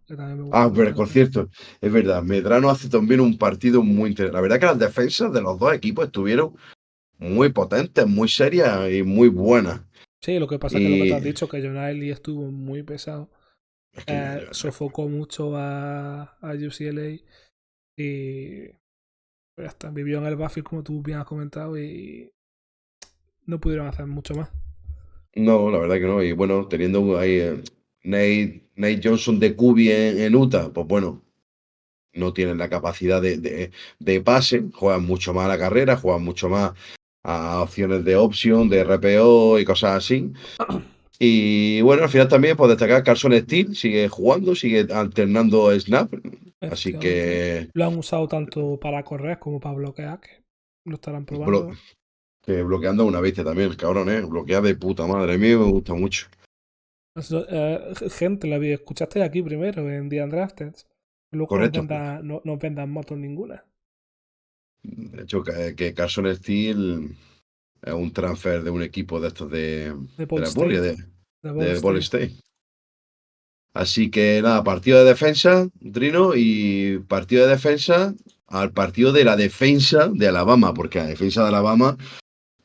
ah, 0.52 0.72
pero 0.74 0.94
por 0.94 1.10
cierto, 1.10 1.50
es 1.82 1.92
verdad. 1.92 2.22
Medrano 2.22 2.70
hace 2.70 2.90
también 2.90 3.20
un 3.20 3.38
partido 3.38 3.82
muy 3.82 4.12
interesante. 4.12 4.36
La 4.36 4.42
verdad 4.42 4.60
que 4.60 4.66
las 4.68 4.80
defensas 4.80 5.34
de 5.34 5.42
los 5.42 5.58
dos 5.58 5.74
equipos 5.74 6.06
estuvieron 6.06 6.56
muy 7.18 7.50
potentes, 7.50 8.06
muy 8.06 8.30
serias 8.30 8.92
y 8.92 9.02
muy 9.02 9.30
buenas. 9.30 9.82
Sí, 10.22 10.38
lo 10.38 10.48
que 10.48 10.60
pasa 10.60 10.78
es 10.78 10.84
que 10.84 10.90
lo 10.90 11.04
que 11.04 11.10
te 11.10 11.16
has 11.16 11.24
dicho, 11.24 11.50
que 11.50 11.62
John 11.62 11.78
estuvo 11.78 12.52
muy 12.52 12.84
pesado. 12.84 13.30
Eh, 14.08 14.48
sofocó 14.52 15.08
mucho 15.08 15.56
a, 15.56 16.38
a 16.40 16.54
UCLA 16.54 17.20
y 17.96 18.68
pues 19.56 19.68
hasta 19.68 19.92
vivió 19.92 20.20
en 20.20 20.26
el 20.26 20.36
Buffy 20.36 20.62
como 20.62 20.84
tú 20.84 21.02
bien 21.02 21.20
has 21.20 21.26
comentado 21.26 21.78
y 21.78 22.32
no 23.46 23.60
pudieron 23.60 23.88
hacer 23.88 24.08
mucho 24.08 24.34
más. 24.34 24.50
No, 25.36 25.70
la 25.72 25.80
verdad 25.80 25.96
que 25.96 26.08
no. 26.08 26.22
Y 26.22 26.32
bueno, 26.32 26.68
teniendo 26.68 27.18
ahí 27.18 27.40
eh, 27.40 27.64
Nate, 28.04 28.64
Nate, 28.76 29.02
Johnson 29.04 29.40
de 29.40 29.56
Cubi 29.56 29.92
en, 29.92 30.36
Utah, 30.36 30.72
pues 30.72 30.88
bueno, 30.88 31.22
no 32.14 32.34
tienen 32.34 32.58
la 32.58 32.70
capacidad 32.70 33.22
de, 33.22 33.38
de, 33.38 33.72
de, 34.00 34.22
pase, 34.22 34.66
juegan 34.74 35.06
mucho 35.06 35.34
más 35.34 35.46
a 35.46 35.50
la 35.50 35.58
carrera, 35.58 35.98
juegan 35.98 36.24
mucho 36.24 36.50
más 36.50 36.74
a 37.24 37.62
opciones 37.62 38.04
de 38.04 38.16
opción, 38.16 38.70
de 38.70 38.84
RPO 38.84 39.60
y 39.60 39.66
cosas 39.66 39.98
así. 39.98 40.32
Y 41.20 41.82
bueno, 41.82 42.04
al 42.04 42.10
final 42.10 42.28
también, 42.28 42.58
pues 42.58 42.70
destacar 42.70 43.04
Carson 43.04 43.34
Steel, 43.34 43.76
sigue 43.76 44.10
jugando, 44.10 44.56
sigue 44.56 44.88
alternando 44.94 45.72
snap. 45.80 46.14
Así 46.60 46.98
que. 46.98 47.70
Lo 47.74 47.86
han 47.86 47.98
usado 47.98 48.28
tanto 48.28 48.80
para 48.80 49.04
correr 49.04 49.40
como 49.40 49.60
para 49.60 49.76
bloquear, 49.76 50.20
que 50.20 50.44
lo 50.86 50.96
estarán 50.96 51.26
probando. 51.26 51.72
Que 52.44 52.62
bloqueando 52.62 53.06
una 53.06 53.22
bestia 53.22 53.44
también, 53.44 53.70
el 53.70 53.78
cabrón, 53.78 54.10
¿eh? 54.10 54.22
Bloquea 54.22 54.62
de 54.62 54.76
puta 54.76 55.08
madre. 55.08 55.34
A 55.34 55.38
mí 55.38 55.48
me 55.48 55.56
gusta 55.56 55.94
mucho. 55.94 56.28
Eh, 57.16 57.94
gente, 58.12 58.48
la 58.48 58.58
escuchaste 58.58 59.24
aquí 59.24 59.42
primero 59.42 59.90
en 59.90 60.10
The 60.10 60.24
Undrafted. 60.24 60.74
Luego 61.32 61.48
Correcto. 61.48 61.84
No, 61.84 62.42
no, 62.44 62.58
vendan 62.58 62.92
motos 62.92 63.18
ninguna. 63.18 63.64
De 64.84 65.24
hecho, 65.24 65.44
que, 65.44 65.94
Carson 65.94 66.34
Steel 66.36 67.16
es 67.82 67.94
un 67.94 68.12
transfer 68.12 68.64
de 68.64 68.70
un 68.70 68.84
equipo 68.84 69.22
de 69.22 69.30
estos 69.30 69.50
de, 69.50 69.94
de, 70.18 70.26
de 70.26 70.98
de, 71.44 71.80
Ball 71.80 71.98
State. 71.98 72.34
Así 73.74 74.12
que 74.12 74.42
nada, 74.44 74.64
partido 74.64 75.00
de 75.00 75.06
defensa, 75.06 75.68
Drino, 75.80 76.34
y 76.36 77.00
partido 77.08 77.46
de 77.46 77.52
defensa 77.52 78.14
al 78.48 78.72
partido 78.72 79.12
de 79.12 79.24
la 79.24 79.36
defensa 79.36 80.10
de 80.14 80.28
Alabama, 80.28 80.74
porque 80.74 81.00
la 81.00 81.08
defensa 81.08 81.42
de 81.42 81.48
Alabama 81.48 81.98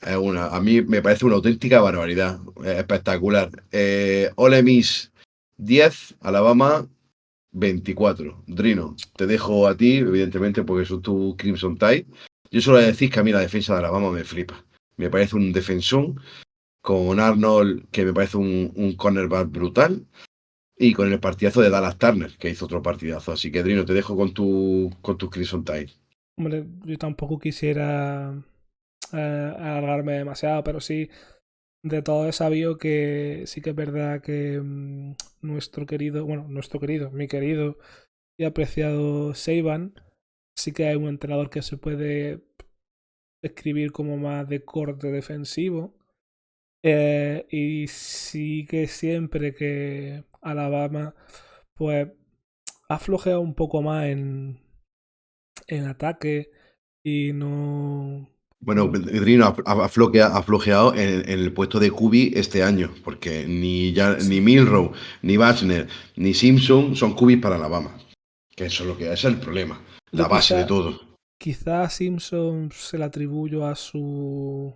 es 0.00 0.16
una, 0.16 0.46
a 0.46 0.60
mí 0.60 0.82
me 0.82 1.02
parece 1.02 1.24
una 1.24 1.36
auténtica 1.36 1.80
barbaridad, 1.80 2.40
espectacular. 2.64 3.50
Eh, 3.72 4.30
Ole 4.36 4.62
Miss 4.62 5.12
10, 5.56 6.16
Alabama 6.20 6.88
24. 7.52 8.44
Drino, 8.46 8.96
te 9.16 9.26
dejo 9.26 9.66
a 9.66 9.76
ti, 9.76 9.96
evidentemente, 9.96 10.62
porque 10.62 10.86
sos 10.86 11.02
tu 11.02 11.36
Crimson 11.36 11.76
Tide. 11.76 12.06
Yo 12.50 12.60
solo 12.60 12.78
decir 12.78 13.10
que 13.10 13.20
a 13.20 13.24
mí 13.24 13.32
la 13.32 13.40
defensa 13.40 13.74
de 13.74 13.80
Alabama 13.80 14.10
me 14.10 14.24
flipa. 14.24 14.64
Me 14.96 15.10
parece 15.10 15.36
un 15.36 15.52
defensón 15.52 16.20
con 16.80 17.20
Arnold, 17.20 17.88
que 17.90 18.04
me 18.04 18.14
parece 18.14 18.36
un, 18.36 18.72
un 18.74 18.96
cornerback 18.96 19.50
brutal, 19.50 20.06
y 20.78 20.94
con 20.94 21.12
el 21.12 21.20
partidazo 21.20 21.60
de 21.60 21.70
Dallas 21.70 21.98
Turner, 21.98 22.36
que 22.38 22.50
hizo 22.50 22.64
otro 22.64 22.82
partidazo. 22.82 23.32
Así 23.32 23.50
que, 23.50 23.62
Drino, 23.62 23.84
te 23.84 23.94
dejo 23.94 24.16
con 24.16 24.32
tu, 24.32 24.90
con 25.02 25.18
tu 25.18 25.28
Crimson 25.28 25.64
Tide. 25.64 25.90
Hombre, 26.36 26.64
yo 26.84 26.96
tampoco 26.96 27.38
quisiera 27.38 28.32
eh, 29.12 29.54
alargarme 29.58 30.14
demasiado, 30.14 30.64
pero 30.64 30.80
sí, 30.80 31.10
de 31.82 32.02
todo 32.02 32.28
he 32.28 32.32
sabido 32.32 32.78
que 32.78 33.44
sí 33.46 33.60
que 33.60 33.70
es 33.70 33.76
verdad 33.76 34.22
que 34.22 34.60
mm, 34.60 35.14
nuestro 35.42 35.86
querido, 35.86 36.24
bueno, 36.26 36.46
nuestro 36.48 36.80
querido, 36.80 37.10
mi 37.10 37.28
querido 37.28 37.78
y 38.38 38.44
apreciado 38.44 39.34
Seiban, 39.34 39.94
sí 40.56 40.72
que 40.72 40.86
hay 40.88 40.96
un 40.96 41.08
entrenador 41.08 41.50
que 41.50 41.62
se 41.62 41.76
puede 41.76 42.44
escribir 43.42 43.92
como 43.92 44.16
más 44.16 44.48
de 44.48 44.64
corte 44.64 45.08
defensivo 45.12 45.94
eh, 46.82 47.46
y 47.50 47.88
sí 47.88 48.66
que 48.68 48.86
siempre 48.86 49.54
que 49.54 50.24
Alabama 50.40 51.14
pues 51.74 52.08
ha 52.88 52.98
flojeado 52.98 53.40
un 53.40 53.54
poco 53.54 53.82
más 53.82 54.06
en, 54.06 54.60
en 55.66 55.86
ataque 55.86 56.50
y 57.04 57.32
no... 57.32 58.28
Bueno, 58.60 58.90
Pedrino 58.90 59.54
ha, 59.64 59.88
flojeado 59.88 60.94
en, 60.94 61.28
el 61.28 61.52
puesto 61.52 61.78
de 61.78 61.90
Kubi 61.90 62.32
este 62.34 62.62
año, 62.62 62.92
porque 63.04 63.46
ni, 63.46 63.92
ya, 63.92 64.16
ni 64.16 64.40
Milrow, 64.40 64.92
ni 65.22 65.36
Bachner, 65.36 65.88
ni 66.16 66.34
Simpson 66.34 66.96
son 66.96 67.14
Cubis 67.14 67.38
para 67.38 67.54
Alabama. 67.54 67.96
Que 68.56 68.66
eso 68.66 68.82
es 68.82 68.88
lo 68.88 68.96
que 68.96 69.12
es 69.12 69.24
el 69.24 69.38
problema, 69.38 69.80
la 70.10 70.26
base 70.26 70.56
de 70.56 70.64
todo. 70.64 71.00
Quizás 71.38 71.94
Simpson 71.94 72.70
se 72.72 72.98
le 72.98 73.04
atribuyo 73.04 73.64
a 73.64 73.76
su 73.76 74.74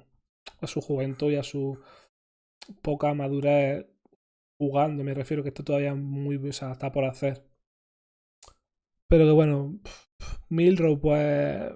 a 0.60 0.66
su 0.68 0.80
juventud 0.80 1.32
y 1.32 1.36
a 1.36 1.42
su 1.42 1.78
poca 2.82 3.12
madurez 3.14 3.86
jugando. 4.58 5.02
Me 5.02 5.12
refiero 5.12 5.42
que 5.42 5.48
esto 5.48 5.64
todavía 5.64 5.94
muy, 5.94 6.36
o 6.36 6.52
sea, 6.52 6.72
está 6.72 6.92
por 6.92 7.04
hacer. 7.04 7.44
Pero 9.08 9.24
que 9.24 9.32
bueno, 9.32 9.80
Milrow, 10.48 11.00
pues 11.00 11.72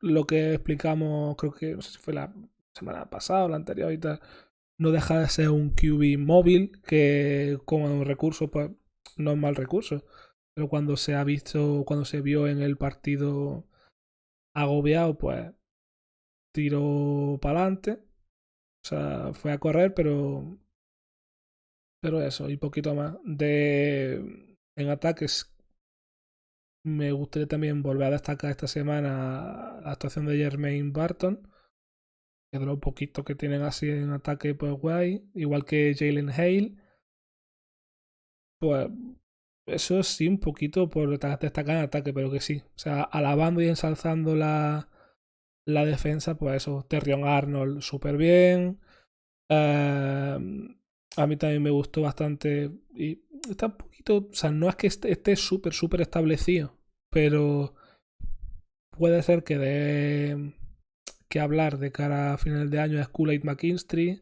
lo 0.00 0.26
que 0.26 0.54
explicamos, 0.54 1.36
creo 1.36 1.52
que 1.52 1.74
no 1.74 1.82
sé 1.82 1.92
si 1.92 1.98
fue 1.98 2.14
la 2.14 2.34
semana 2.74 3.08
pasada 3.10 3.44
o 3.44 3.48
la 3.48 3.56
anterior 3.56 3.92
y 3.92 3.98
tal, 3.98 4.20
no 4.78 4.90
deja 4.90 5.20
de 5.20 5.28
ser 5.28 5.50
un 5.50 5.70
QB 5.70 6.18
móvil 6.18 6.80
que 6.82 7.58
como 7.64 7.86
un 7.86 8.04
recurso, 8.04 8.50
pues 8.50 8.70
no 9.16 9.32
es 9.32 9.38
mal 9.38 9.56
recurso. 9.56 10.04
Pero 10.54 10.68
cuando 10.68 10.96
se 10.96 11.14
ha 11.14 11.24
visto, 11.24 11.84
cuando 11.86 12.04
se 12.04 12.20
vio 12.22 12.48
en 12.48 12.62
el 12.62 12.76
partido 12.78 13.66
agobiado, 14.54 15.18
pues 15.18 15.52
tiró 16.54 17.38
para 17.42 17.60
adelante. 17.60 18.02
O 18.84 18.88
sea, 18.88 19.32
fue 19.34 19.52
a 19.52 19.58
correr, 19.58 19.94
pero. 19.94 20.58
Pero 22.00 22.22
eso, 22.22 22.48
y 22.48 22.56
poquito 22.56 22.94
más. 22.94 23.16
De. 23.24 24.56
En 24.76 24.88
ataques. 24.88 25.55
Me 26.86 27.10
gustaría 27.10 27.48
también 27.48 27.82
volver 27.82 28.06
a 28.06 28.10
destacar 28.10 28.52
esta 28.52 28.68
semana 28.68 29.80
la 29.82 29.90
actuación 29.90 30.26
de 30.26 30.36
Jermaine 30.36 30.92
Barton. 30.92 31.48
Que 32.52 32.60
de 32.60 32.64
lo 32.64 32.78
poquito 32.78 33.24
que 33.24 33.34
tienen 33.34 33.62
así 33.62 33.90
en 33.90 34.10
ataque, 34.12 34.54
pues 34.54 34.72
guay. 34.72 35.28
Igual 35.34 35.64
que 35.64 35.96
Jalen 35.98 36.30
Hale. 36.30 36.76
Pues 38.60 38.88
eso 39.66 40.04
sí, 40.04 40.28
un 40.28 40.38
poquito 40.38 40.88
por 40.88 41.10
destacar 41.18 41.70
en 41.76 41.82
ataque, 41.82 42.12
pero 42.12 42.30
que 42.30 42.40
sí. 42.40 42.62
O 42.76 42.78
sea, 42.78 43.02
alabando 43.02 43.60
y 43.62 43.68
ensalzando 43.68 44.36
la, 44.36 44.88
la 45.66 45.84
defensa, 45.84 46.36
pues 46.38 46.58
eso, 46.58 46.86
Terrion 46.88 47.24
Arnold 47.26 47.80
súper 47.80 48.16
bien. 48.16 48.80
Em, 49.48 50.78
a 51.16 51.26
mí 51.26 51.36
también 51.36 51.64
me 51.64 51.70
gustó 51.70 52.02
bastante. 52.02 52.70
Y 52.94 53.24
está 53.50 53.66
un 53.66 53.76
poquito. 53.76 54.28
O 54.30 54.34
sea, 54.34 54.52
no 54.52 54.68
es 54.68 54.76
que 54.76 54.86
esté 54.86 55.34
súper, 55.34 55.72
súper 55.74 56.02
establecido. 56.02 56.75
Pero 57.16 57.72
puede 58.90 59.22
ser 59.22 59.42
que 59.42 59.56
de 59.56 60.52
que 61.30 61.40
hablar 61.40 61.78
de 61.78 61.90
cara 61.90 62.34
a 62.34 62.36
final 62.36 62.68
de 62.68 62.78
año 62.78 63.00
es 63.00 63.08
Kool-Aid 63.08 63.42
McKinstry. 63.42 64.20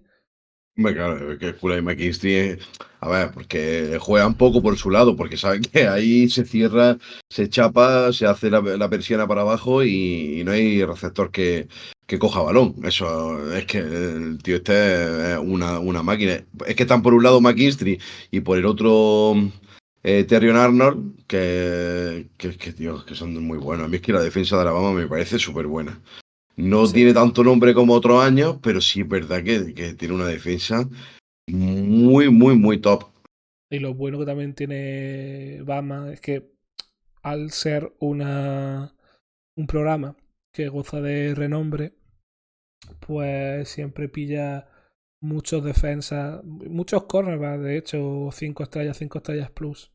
Hombre, 0.76 0.94
claro, 0.94 1.37
que 1.40 1.57
Kool-Aid 1.57 1.83
McKinstry, 1.83 2.57
a 3.00 3.09
ver, 3.09 3.33
porque 3.35 3.98
juega 4.00 4.28
un 4.28 4.37
poco 4.37 4.62
por 4.62 4.78
su 4.78 4.90
lado, 4.90 5.16
porque 5.16 5.37
saben 5.37 5.62
que 5.62 5.88
ahí 5.88 6.28
se 6.28 6.44
cierra, 6.44 6.96
se 7.28 7.48
chapa, 7.48 8.12
se 8.12 8.26
hace 8.26 8.48
la, 8.48 8.61
la 8.61 8.88
persiana 8.88 9.26
para 9.26 9.40
abajo 9.40 9.83
y, 9.83 10.44
no 10.44 10.52
hay 10.52 10.85
receptor 10.85 11.33
que, 11.33 11.66
que, 12.07 12.20
coja 12.20 12.42
balón. 12.42 12.76
Eso 12.85 13.52
es 13.57 13.66
que 13.66 13.78
el 13.78 14.38
tío 14.40 14.54
este 14.54 15.33
es 15.33 15.38
una, 15.38 15.80
una 15.80 16.04
máquina. 16.04 16.44
Es 16.64 16.76
que 16.76 16.85
están 16.85 17.02
por 17.02 17.12
un 17.12 17.24
lado 17.24 17.40
McKinstry 17.40 17.98
y 18.30 18.38
por 18.38 18.57
el 18.57 18.66
otro 18.66 19.35
eh, 20.04 20.24
Terrion 20.24 20.56
Arnold, 20.56 21.24
que, 21.26 22.28
que, 22.36 22.56
que, 22.56 22.72
tío, 22.74 23.04
que 23.06 23.14
son 23.14 23.42
muy 23.42 23.56
buenos. 23.56 23.86
A 23.86 23.88
mí 23.88 23.96
es 23.96 24.02
que 24.02 24.12
la 24.12 24.22
defensa 24.22 24.56
de 24.56 24.62
Alabama 24.62 24.92
me 24.92 25.08
parece 25.08 25.38
súper 25.38 25.66
buena. 25.66 26.00
No 26.56 26.86
tiene 26.86 27.14
tanto 27.14 27.42
nombre 27.42 27.72
como 27.72 27.94
otros 27.94 28.22
años, 28.22 28.58
pero 28.62 28.80
sí 28.82 29.00
es 29.00 29.08
verdad 29.08 29.42
que, 29.42 29.72
que 29.74 29.94
tiene 29.94 30.14
una 30.14 30.26
defensa 30.26 30.88
muy, 31.48 32.30
muy, 32.30 32.54
muy 32.54 32.78
top. 32.80 33.04
Y 33.70 33.78
lo 33.78 33.94
bueno 33.94 34.18
que 34.18 34.26
también 34.26 34.54
tiene 34.54 35.62
Batman 35.62 36.12
es 36.12 36.20
que 36.20 36.52
al 37.22 37.50
ser 37.50 37.94
una, 37.98 38.94
un 39.56 39.66
programa 39.66 40.16
que 40.52 40.68
goza 40.68 41.00
de 41.00 41.34
renombre, 41.34 41.94
pues 43.00 43.70
siempre 43.70 44.10
pilla 44.10 44.68
muchos 45.22 45.64
defensas, 45.64 46.44
muchos 46.44 47.04
cornerbacks, 47.04 47.62
de 47.62 47.78
hecho, 47.78 48.28
5 48.30 48.62
estrellas, 48.62 48.98
5 48.98 49.18
estrellas 49.18 49.50
plus. 49.50 49.93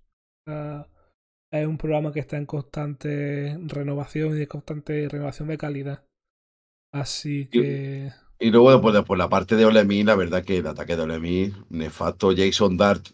Es 1.52 1.68
un 1.68 1.78
programa 1.78 2.14
que 2.14 2.20
está 2.20 2.38
en 2.38 2.46
constante 2.46 3.58
renovación 3.66 4.36
y 4.36 4.40
de 4.40 4.48
constante 4.48 5.08
renovación 5.10 5.48
de 5.48 5.58
calidad. 5.58 6.04
Así 6.92 7.48
que. 7.48 8.12
Y, 8.40 8.52
luego, 8.52 8.72
después, 8.72 9.04
por 9.04 9.18
la 9.18 9.30
parte 9.30 9.56
de 9.56 9.66
Olemi, 9.66 10.04
la 10.04 10.16
verdad 10.16 10.44
que 10.44 10.58
el 10.58 10.68
ataque 10.68 10.96
de 10.96 11.04
Olemi, 11.04 11.54
nefasto. 11.70 12.34
Jason 12.36 12.78
Dart 12.78 13.08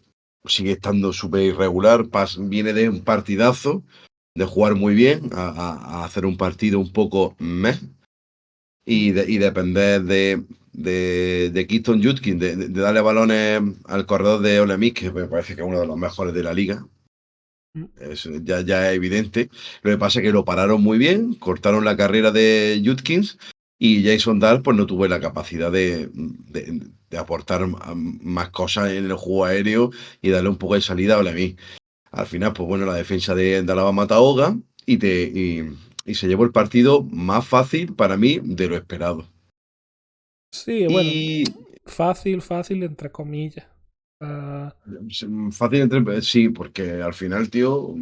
sigue 0.46 0.72
estando 0.72 1.12
súper 1.12 1.42
irregular. 1.42 2.06
viene 2.40 2.72
de 2.72 2.88
un 2.88 3.02
partidazo, 3.02 3.82
de 4.36 4.44
jugar 4.44 4.74
muy 4.74 4.94
bien, 4.94 5.30
a, 5.32 6.04
hacer 6.04 6.26
un 6.26 6.36
partido 6.36 6.78
un 6.78 6.92
poco 6.92 7.34
meh. 7.38 7.78
Y, 8.88 9.18
y 9.18 9.38
depender 9.38 10.04
de, 10.04 10.44
de, 10.72 11.50
de 11.52 11.66
Keaton 11.66 12.02
Jutkin, 12.02 12.38
de, 12.38 12.68
darle 12.68 13.00
balones 13.00 13.62
al 13.86 14.06
corredor 14.06 14.42
de 14.42 14.60
Ole 14.60 14.92
que 14.92 15.10
me 15.10 15.24
parece 15.24 15.56
que 15.56 15.62
es 15.62 15.66
uno 15.66 15.80
de 15.80 15.86
los 15.86 15.96
mejores 15.96 16.34
de 16.34 16.42
la 16.44 16.54
liga. 16.54 16.86
Eso 18.00 18.30
ya, 18.42 18.60
ya 18.60 18.90
es 18.90 18.96
evidente. 18.96 19.50
Lo 19.82 19.90
que 19.90 19.98
pasa 19.98 20.20
es 20.20 20.24
que 20.24 20.32
lo 20.32 20.44
pararon 20.44 20.82
muy 20.82 20.98
bien, 20.98 21.34
cortaron 21.34 21.84
la 21.84 21.96
carrera 21.96 22.30
de 22.30 22.82
Jutkins 22.84 23.38
y 23.78 24.04
Jason 24.04 24.40
Dahl 24.40 24.62
pues 24.62 24.76
no 24.76 24.86
tuvo 24.86 25.06
la 25.06 25.20
capacidad 25.20 25.70
de, 25.70 26.08
de, 26.12 27.18
aportar 27.18 27.66
más 27.66 28.50
cosas 28.50 28.90
en 28.90 29.04
el 29.04 29.14
juego 29.14 29.44
aéreo 29.44 29.90
y 30.22 30.30
darle 30.30 30.48
un 30.48 30.56
poco 30.56 30.74
de 30.74 30.80
salida 30.80 31.14
a 31.14 31.18
Ole 31.18 31.56
Al 32.10 32.26
final, 32.26 32.52
pues 32.52 32.68
bueno, 32.68 32.86
la 32.86 32.94
defensa 32.94 33.34
de, 33.34 33.62
de 33.62 33.72
Alabama 33.72 34.06
ahoga 34.10 34.56
y, 34.86 34.96
te, 34.98 35.22
y, 35.22 35.64
y 36.04 36.14
se 36.14 36.28
llevó 36.28 36.44
el 36.44 36.52
partido 36.52 37.02
más 37.02 37.46
fácil 37.46 37.94
para 37.94 38.16
mí 38.16 38.40
de 38.42 38.68
lo 38.68 38.76
esperado. 38.76 39.28
Sí, 40.52 40.86
bueno, 40.86 41.10
fácil, 41.84 42.40
fácil, 42.40 42.82
entre 42.82 43.10
comillas. 43.10 43.66
Ah, 44.20 44.74
fácil 45.50 45.80
entre 45.80 46.22
sí, 46.22 46.48
porque 46.48 47.02
al 47.02 47.14
final, 47.14 47.50
tío, 47.50 47.94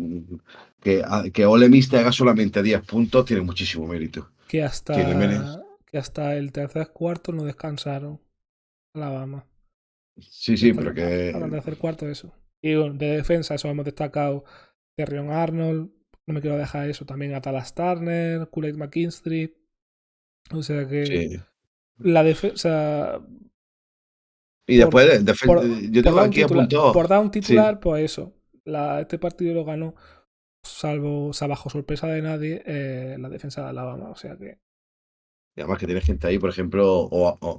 que, 0.81 1.03
que 1.33 1.47
Ole 1.47 1.69
Miss 1.69 1.89
te 1.89 1.99
haga 1.99 2.13
solamente 2.13 2.63
10 2.63 2.83
puntos 2.83 3.25
tiene 3.25 3.43
muchísimo 3.43 3.87
mérito. 3.87 4.31
Que 4.49 4.63
hasta, 4.63 4.95
que 5.87 5.99
hasta 5.99 6.37
el 6.37 6.53
tercer 6.53 6.91
cuarto 6.93 7.33
no 7.33 7.45
descansaron 7.45 8.21
Alabama. 8.95 9.47
Sí, 10.19 10.57
sí, 10.57 10.73
pero 10.73 10.95
que. 10.95 11.31
el 11.31 11.51
tercer 11.51 11.77
cuarto, 11.77 12.09
eso. 12.09 12.33
Y 12.63 12.77
bueno, 12.77 12.95
de 12.95 13.17
defensa, 13.17 13.55
eso 13.57 13.69
hemos 13.69 13.85
destacado 13.85 14.45
Terrion 14.97 15.31
Arnold. 15.31 15.91
No 16.27 16.35
me 16.35 16.41
quiero 16.41 16.57
dejar 16.57 16.89
eso. 16.89 17.05
También 17.05 17.35
Atalas 17.35 17.75
Turner, 17.75 18.49
Kool-Aid 18.49 18.77
McKinstry. 18.77 19.55
O 20.53 20.63
sea 20.63 20.87
que. 20.87 21.07
Sí 21.07 21.41
la 21.99 22.23
defensa. 22.23 23.21
Y 24.67 24.77
después, 24.77 25.23
por, 25.45 25.67
yo 25.91 26.03
tengo 26.03 26.21
aquí 26.21 26.43
apuntado. 26.43 26.93
Por 26.93 27.09
dar 27.09 27.21
un 27.21 27.31
titular, 27.31 27.81
pues 27.81 28.05
eso. 28.05 28.33
La, 28.65 29.01
este 29.01 29.19
partido 29.19 29.55
lo 29.55 29.65
ganó, 29.65 29.95
salvo, 30.63 31.29
o 31.29 31.33
sea, 31.35 31.49
bajo 31.49 31.69
sorpresa 31.69 32.07
de 32.07 32.23
nadie, 32.23 32.63
eh, 32.65 33.17
la 33.19 33.29
defensa 33.29 33.63
de 33.63 33.69
Alabama. 33.69 34.09
O 34.11 34.17
sea 34.17 34.37
que. 34.37 34.59
Y 35.57 35.61
además 35.61 35.79
que 35.79 35.87
tiene 35.87 36.01
gente 36.01 36.27
ahí, 36.27 36.39
por 36.39 36.51
ejemplo, 36.51 37.09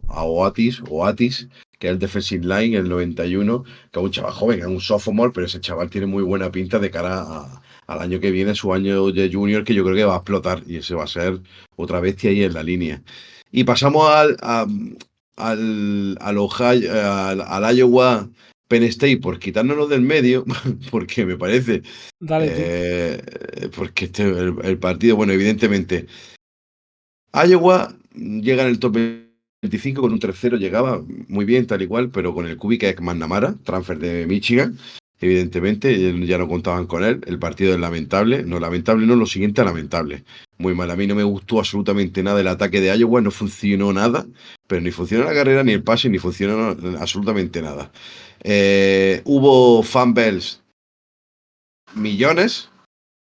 a 0.10 0.26
Oatis, 0.26 0.82
Oatis, 0.90 1.48
que 1.80 1.88
es 1.88 1.94
el 1.94 2.00
defensive 2.00 2.44
line, 2.44 2.78
el 2.78 2.90
91, 2.90 3.64
que 3.64 4.00
es 4.00 4.06
un 4.06 4.12
chaval 4.12 4.34
joven, 4.34 4.60
es 4.60 4.66
un 4.66 4.82
sophomore, 4.82 5.32
pero 5.34 5.46
ese 5.46 5.62
chaval 5.62 5.90
tiene 5.90 6.08
muy 6.08 6.22
buena 6.22 6.52
pinta 6.52 6.78
de 6.80 6.92
cara 6.92 7.62
al 7.88 8.00
año 8.00 8.20
que 8.20 8.32
viene, 8.32 8.54
su 8.54 8.74
año 8.74 9.12
de 9.12 9.32
junior, 9.32 9.64
que 9.64 9.74
yo 9.74 9.86
creo 9.86 9.96
que 9.96 10.04
va 10.04 10.16
a 10.16 10.18
explotar 10.18 10.64
y 10.66 10.78
ese 10.78 10.94
va 10.94 11.06
a 11.06 11.08
ser 11.08 11.40
otra 11.78 12.02
bestia 12.02 12.32
ahí 12.32 12.44
en 12.44 12.54
la 12.54 12.64
línea. 12.64 13.02
Y 13.50 13.64
pasamos 13.64 14.10
al, 14.10 14.36
al, 15.36 16.18
al, 16.20 16.38
Ohio, 16.38 16.92
al, 16.92 17.78
Iowa 17.78 18.30
Penn 18.68 18.84
State 18.84 19.18
por 19.18 19.40
quitárnoslo 19.40 19.88
del 19.88 20.02
medio, 20.02 20.46
porque 20.92 21.26
me 21.26 21.38
parece. 21.38 21.84
Dale, 22.20 22.52
eh, 22.56 23.22
porque 23.76 24.06
este, 24.06 24.24
el, 24.24 24.78
partido, 24.78 25.16
bueno, 25.16 25.34
evidentemente. 25.34 26.08
Iowa 27.34 27.96
llega 28.14 28.64
en 28.64 28.70
el 28.70 28.80
top 28.80 28.98
25 29.62 30.02
con 30.02 30.14
un 30.14 30.20
tercero, 30.20 30.58
llegaba 30.58 31.04
muy 31.28 31.46
bien, 31.46 31.68
tal 31.68 31.82
y 31.82 31.88
cual, 31.88 32.10
pero 32.10 32.34
con 32.34 32.48
el 32.48 32.58
Kubik 32.58 33.02
McNamara, 33.02 33.56
transfer 33.64 34.00
de 34.00 34.26
Michigan. 34.26 34.78
Evidentemente, 35.22 36.26
ya 36.26 36.38
no 36.38 36.48
contaban 36.48 36.88
con 36.88 37.04
él. 37.04 37.22
El 37.26 37.40
partido 37.40 37.74
es 37.74 37.80
lamentable. 37.80 38.44
No, 38.44 38.60
lamentable 38.60 39.06
no, 39.08 39.16
lo 39.16 39.26
siguiente 39.26 39.64
lamentable. 39.64 40.26
Muy 40.58 40.76
mal. 40.76 40.92
A 40.92 40.96
mí 40.96 41.08
no 41.08 41.16
me 41.16 41.24
gustó 41.24 41.60
absolutamente 41.60 42.22
nada 42.22 42.42
el 42.42 42.48
ataque 42.48 42.82
de 42.82 42.96
Iowa. 42.98 43.22
No 43.22 43.32
funcionó 43.32 43.94
nada. 43.94 44.26
Pero 44.68 44.82
ni 44.82 44.92
funcionó 44.92 45.24
la 45.24 45.34
carrera, 45.34 45.64
ni 45.64 45.72
el 45.72 45.84
pase, 45.84 46.10
ni 46.10 46.18
funcionó 46.20 46.76
absolutamente 47.00 47.62
nada. 47.62 47.92
Eh, 48.44 49.22
hubo 49.26 49.84
fanbells 49.84 50.62
millones. 51.96 52.70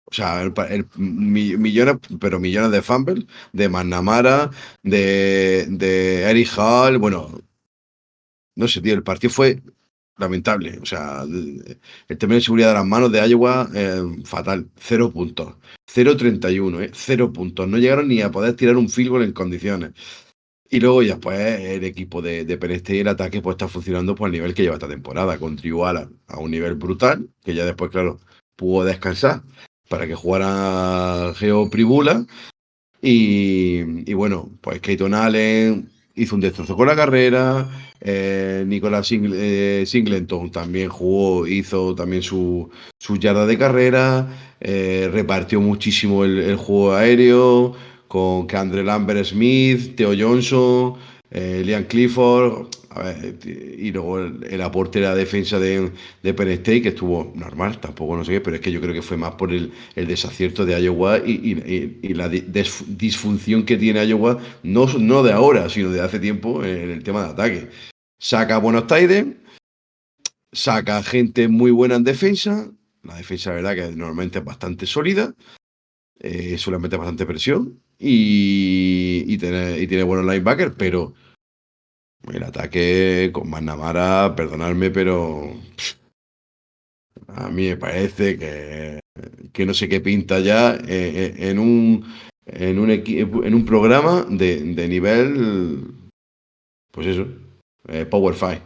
O 0.06 0.14
sea, 0.14 0.52
millones, 0.96 1.96
pero 2.20 2.40
millones 2.40 2.72
de 2.72 2.82
fanbells. 2.82 3.26
De 3.52 3.68
McNamara, 3.68 4.50
de, 4.82 5.66
de 5.68 6.22
Eric 6.22 6.50
Hall. 6.56 6.98
Bueno, 6.98 7.40
no 8.56 8.66
sé, 8.66 8.80
tío. 8.80 8.94
El 8.94 9.04
partido 9.04 9.32
fue 9.32 9.62
lamentable. 10.18 10.78
O 10.80 10.86
sea, 10.86 11.22
el 11.22 12.18
término 12.18 12.36
de 12.36 12.40
seguridad 12.40 12.68
de 12.68 12.74
las 12.74 12.86
manos 12.86 13.12
de 13.12 13.28
Iowa, 13.28 13.68
fatal. 14.24 14.68
Cero 14.76 15.10
puntos. 15.12 15.54
0.31, 15.92 16.82
¿eh? 16.82 16.90
Cero 16.94 17.32
puntos. 17.32 17.68
No 17.68 17.78
llegaron 17.78 18.08
ni 18.08 18.20
a 18.20 18.30
poder 18.30 18.54
tirar 18.56 18.76
un 18.76 18.88
field 18.88 19.22
en 19.22 19.32
condiciones. 19.32 19.92
Y 20.70 20.80
luego 20.80 21.02
ya 21.02 21.18
pues 21.18 21.60
el 21.60 21.84
equipo 21.84 22.20
de, 22.22 22.44
de 22.44 22.82
y 22.88 22.98
el 22.98 23.08
ataque 23.08 23.40
pues 23.40 23.54
está 23.54 23.68
funcionando 23.68 24.14
por 24.14 24.28
el 24.28 24.32
nivel 24.32 24.54
que 24.54 24.62
lleva 24.62 24.74
esta 24.74 24.88
temporada, 24.88 25.38
con 25.38 25.56
a 26.26 26.38
un 26.40 26.50
nivel 26.50 26.74
brutal, 26.74 27.28
que 27.44 27.54
ya 27.54 27.64
después, 27.64 27.90
claro, 27.90 28.18
pudo 28.56 28.84
descansar 28.84 29.42
para 29.88 30.06
que 30.06 30.14
jugara 30.14 31.32
Geo 31.36 31.70
Pribula. 31.70 32.26
Y, 33.00 34.10
y 34.10 34.14
bueno, 34.14 34.50
pues 34.62 34.80
Keaton 34.80 35.14
Allen 35.14 35.90
hizo 36.16 36.34
un 36.34 36.40
destrozo 36.40 36.76
con 36.76 36.86
la 36.86 36.96
carrera, 36.96 37.68
eh, 38.00 38.64
Nicolás 38.66 39.10
eh, 39.12 39.84
Singleton 39.86 40.50
también 40.50 40.88
jugó, 40.88 41.46
hizo 41.46 41.94
también 41.94 42.22
su, 42.22 42.70
su 42.98 43.16
yarda 43.16 43.46
de 43.46 43.58
carrera, 43.58 44.28
eh, 44.60 45.08
repartió 45.12 45.60
muchísimo 45.60 46.24
el, 46.24 46.56
juego 46.56 46.94
aéreo 46.94 47.74
con 48.08 48.46
Andre 48.54 48.84
Lambert 48.84 49.24
Smith, 49.24 49.96
Theo 49.96 50.12
Johnson, 50.16 50.94
Liam 51.30 51.84
Clifford. 51.84 52.68
Y 53.44 53.90
luego 53.90 54.20
el, 54.20 54.60
aporte 54.62 55.00
de 55.00 55.06
la 55.06 55.14
defensa 55.14 55.58
de, 55.58 55.90
de 56.22 56.34
Penn 56.34 56.48
State, 56.48 56.82
que 56.82 56.88
estuvo 56.90 57.32
normal, 57.34 57.80
tampoco 57.80 58.16
no 58.16 58.24
sé 58.24 58.32
qué, 58.32 58.40
pero 58.40 58.56
es 58.56 58.62
que 58.62 58.70
yo 58.70 58.80
creo 58.80 58.94
que 58.94 59.02
fue 59.02 59.16
más 59.16 59.34
por 59.34 59.52
el, 59.52 59.72
el 59.96 60.06
desacierto 60.06 60.64
de 60.64 60.80
Iowa 60.80 61.18
y, 61.18 62.14
la 62.14 62.28
disfunción 62.28 63.64
que 63.64 63.76
tiene 63.76 64.04
Iowa, 64.06 64.38
no, 64.62 64.86
no 64.98 65.22
de 65.22 65.32
ahora, 65.32 65.68
sino 65.68 65.90
de 65.90 66.00
hace 66.00 66.20
tiempo 66.20 66.64
en 66.64 66.90
el 66.90 67.02
tema 67.02 67.24
de 67.24 67.30
ataque. 67.30 67.68
Saca 68.18 68.58
buenos 68.58 68.86
Tiden, 68.86 69.38
saca 70.52 71.02
gente 71.02 71.48
muy 71.48 71.72
buena 71.72 71.96
en 71.96 72.04
defensa. 72.04 72.70
La 73.02 73.16
defensa, 73.16 73.50
la 73.50 73.56
verdad, 73.56 73.74
que 73.74 73.96
normalmente 73.96 74.38
es 74.38 74.44
bastante 74.44 74.86
sólida. 74.86 75.34
Eh, 76.20 76.56
solamente 76.56 76.96
bastante 76.96 77.26
presión. 77.26 77.80
Y, 77.98 79.24
y, 79.26 79.36
tiene, 79.36 79.78
y 79.78 79.86
tiene 79.86 80.04
buenos 80.04 80.24
linebackers, 80.24 80.74
pero 80.78 81.14
el 82.32 82.42
ataque 82.42 83.30
con 83.32 83.48
Manamara, 83.50 84.34
perdonadme, 84.36 84.90
pero 84.90 85.52
a 87.28 87.48
mí 87.48 87.68
me 87.68 87.76
parece 87.76 88.38
que, 88.38 89.00
que 89.52 89.66
no 89.66 89.74
sé 89.74 89.88
qué 89.88 90.00
pinta 90.00 90.40
ya 90.40 90.74
eh, 90.74 90.82
eh, 90.88 91.34
en 91.50 91.58
un 91.58 92.04
en 92.46 92.78
un, 92.78 92.90
en 92.90 93.54
un 93.54 93.64
programa 93.64 94.26
de, 94.28 94.60
de 94.74 94.88
nivel, 94.88 95.94
pues 96.90 97.06
eso, 97.06 97.26
eh, 97.88 98.04
Power 98.04 98.34
5. 98.34 98.60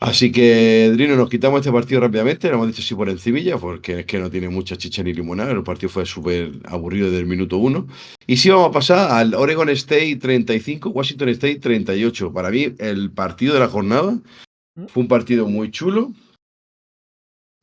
Así 0.00 0.30
que, 0.30 0.92
Drino, 0.92 1.16
nos 1.16 1.28
quitamos 1.28 1.58
este 1.58 1.72
partido 1.72 2.00
rápidamente, 2.00 2.48
lo 2.48 2.54
hemos 2.54 2.68
dicho 2.68 2.82
así 2.82 2.94
por 2.94 3.08
encimilla, 3.08 3.58
porque 3.58 4.00
es 4.00 4.06
que 4.06 4.20
no 4.20 4.30
tiene 4.30 4.48
mucha 4.48 4.76
chicha 4.76 5.02
ni 5.02 5.12
limonada, 5.12 5.50
el 5.50 5.64
partido 5.64 5.88
fue 5.88 6.06
súper 6.06 6.52
aburrido 6.66 7.06
desde 7.06 7.18
el 7.18 7.26
minuto 7.26 7.58
uno. 7.58 7.88
Y 8.24 8.36
sí 8.36 8.48
vamos 8.48 8.68
a 8.68 8.72
pasar 8.72 9.10
al 9.10 9.34
Oregon 9.34 9.68
State 9.70 10.16
35, 10.16 10.90
Washington 10.90 11.30
State 11.30 11.58
38. 11.58 12.32
Para 12.32 12.50
mí, 12.50 12.74
el 12.78 13.10
partido 13.10 13.54
de 13.54 13.60
la 13.60 13.68
jornada 13.68 14.16
fue 14.86 15.02
un 15.02 15.08
partido 15.08 15.48
muy 15.48 15.72
chulo, 15.72 16.12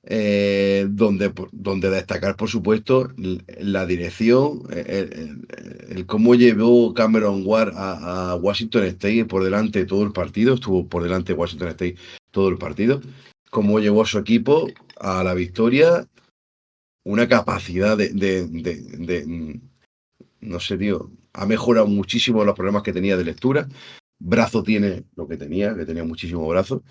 eh, 0.08 0.86
donde, 0.90 1.34
donde 1.52 1.90
destacar, 1.90 2.36
por 2.36 2.50
supuesto, 2.50 3.12
la 3.60 3.86
dirección, 3.86 4.62
el 4.70 6.06
cómo 6.06 6.36
llevó 6.36 6.94
Cameron 6.94 7.44
Ward 7.46 7.74
a, 7.76 8.36
Washington 8.36 8.84
State 8.84 9.26
por 9.26 9.44
delante 9.44 9.80
de 9.80 9.86
todo 9.86 10.04
el 10.04 10.12
partido, 10.12 10.56
estuvo 10.56 10.88
por 10.88 11.04
delante 11.04 11.34
de 11.34 11.40
Washington 11.40 11.70
State 11.70 11.96
todo 12.32 12.50
el 12.50 12.58
partido, 12.58 13.02
cómo 13.50 13.80
llevó 13.80 14.04
a 14.04 14.06
su 14.06 14.20
equipo 14.20 14.68
a 15.00 15.24
la 15.24 15.34
victoria, 15.34 16.08
una 17.04 17.28
capacidad 17.28 17.98
de, 17.98 18.10
de 18.10 19.60
no 20.46 20.60
sé, 20.60 20.78
tío, 20.78 21.12
ha 21.34 21.46
mejorado 21.46 21.88
muchísimo 21.88 22.46
los 22.46 22.56
problemas 22.56 22.84
que 22.84 22.94
tenía 22.94 23.18
de 23.18 23.26
lectura, 23.26 23.68
brazo 24.20 24.64
tiene 24.64 25.04
lo 25.16 25.28
que 25.28 25.38
tenía, 25.38 25.76
que 25.76 25.86
tenía 25.86 26.04
muchísimo 26.04 26.48
brazo, 26.48 26.84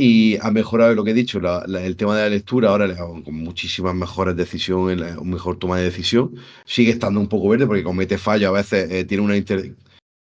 y 0.00 0.38
ha 0.40 0.52
mejorado 0.52 0.94
lo 0.94 1.02
que 1.02 1.10
he 1.10 1.14
dicho, 1.14 1.40
el 1.66 1.96
tema 1.96 2.16
de 2.16 2.22
la 2.22 2.28
lectura, 2.28 2.70
ahora 2.70 2.96
con 2.96 3.34
muchísimas 3.34 3.96
mejores 3.96 4.36
decisiones, 4.36 5.16
un 5.16 5.28
mejor 5.28 5.58
toma 5.58 5.78
de 5.78 5.86
decisión. 5.86 6.36
Sigue 6.64 6.92
estando 6.92 7.18
un 7.18 7.28
poco 7.28 7.48
verde 7.48 7.66
porque 7.66 7.82
comete 7.82 8.16
fallos, 8.16 8.48
a 8.48 8.52
veces 8.52 8.88
eh, 8.92 9.04
tiene 9.04 9.24
una 9.24 9.36
inter... 9.36 9.74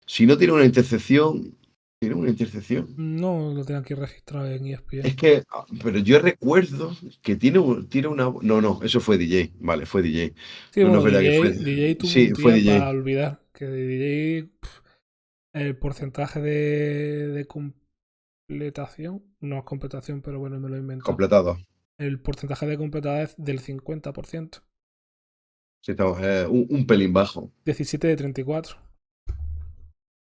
Si 0.07 0.25
no 0.25 0.39
tiene 0.39 0.55
una 0.55 0.65
intercepción, 0.65 1.59
¿tiene 2.01 2.15
una 2.15 2.31
intercepción? 2.31 2.89
No, 2.97 3.53
lo 3.53 3.67
tengo 3.67 3.81
aquí 3.81 3.93
registrado 3.93 4.51
en 4.51 4.67
ESPN. 4.67 5.07
Es 5.09 5.15
que, 5.15 5.43
ah, 5.51 5.67
pero 5.85 5.99
yo 5.99 6.21
recuerdo 6.21 6.97
que 7.21 7.37
tiene, 7.37 7.61
tiene 7.91 8.09
una... 8.09 8.33
No, 8.41 8.63
no, 8.63 8.81
eso 8.83 9.01
fue 9.01 9.19
DJ, 9.19 9.53
vale, 9.61 9.85
fue 9.85 10.01
DJ. 10.01 10.33
Sí, 10.71 10.85
no, 10.85 11.03
DJ, 11.03 11.39
fue... 11.39 11.51
DJ 11.51 11.95
tuvo 11.97 12.11
sí, 12.11 12.31
fue 12.31 12.55
DJ. 12.55 12.79
para 12.79 12.91
olvidar 12.93 13.41
que 13.53 13.67
DJ... 13.67 14.49
el 15.53 15.77
porcentaje 15.77 16.41
de, 16.41 17.29
de 17.29 17.45
completación, 18.47 19.23
no 19.41 19.59
es 19.59 19.65
completación, 19.65 20.23
pero 20.23 20.39
bueno, 20.39 20.61
me 20.61 20.69
lo 20.69 20.77
he 20.77 20.79
inventado. 20.79 21.07
Completado. 21.07 21.59
El 21.99 22.21
porcentaje 22.21 22.67
de 22.67 22.79
completada 22.79 23.23
es 23.23 23.35
del 23.39 23.61
50%. 23.61 24.63
Sí, 25.83 25.93
estamos, 25.93 26.19
eh, 26.23 26.47
un, 26.49 26.87
pelín 26.87 27.13
bajo. 27.13 27.53
17 27.65 28.07
de 28.09 28.17
34. 28.17 28.77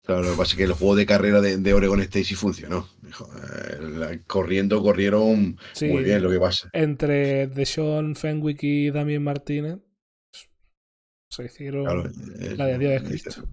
Claro, 0.05 0.23
lo 0.23 0.31
que 0.33 0.37
pasa 0.37 0.53
es 0.53 0.57
que 0.57 0.65
el 0.65 0.73
juego 0.73 0.97
de 0.97 1.07
carrera 1.07 1.41
de, 1.41 1.75
Oregon 1.75 2.01
State 2.01 2.25
sí 2.25 2.35
funcionó. 2.35 2.89
Eh, 3.05 4.21
corriendo, 4.27 4.83
corrieron 4.83 5.59
muy 5.81 6.03
bien 6.03 6.23
lo 6.23 6.31
que 6.31 6.41
pasa. 6.41 6.69
Entre 6.73 7.47
Deshaun 7.47 8.17
Fenwick 8.17 8.63
y 8.63 8.91
Damien 8.91 9.23
Martínez 9.23 9.79
se 11.31 11.45
hicieron 11.45 12.13
la 12.57 12.67
de 12.67 12.79
Dios 12.79 13.03
de 13.03 13.09
Cristo 13.09 13.49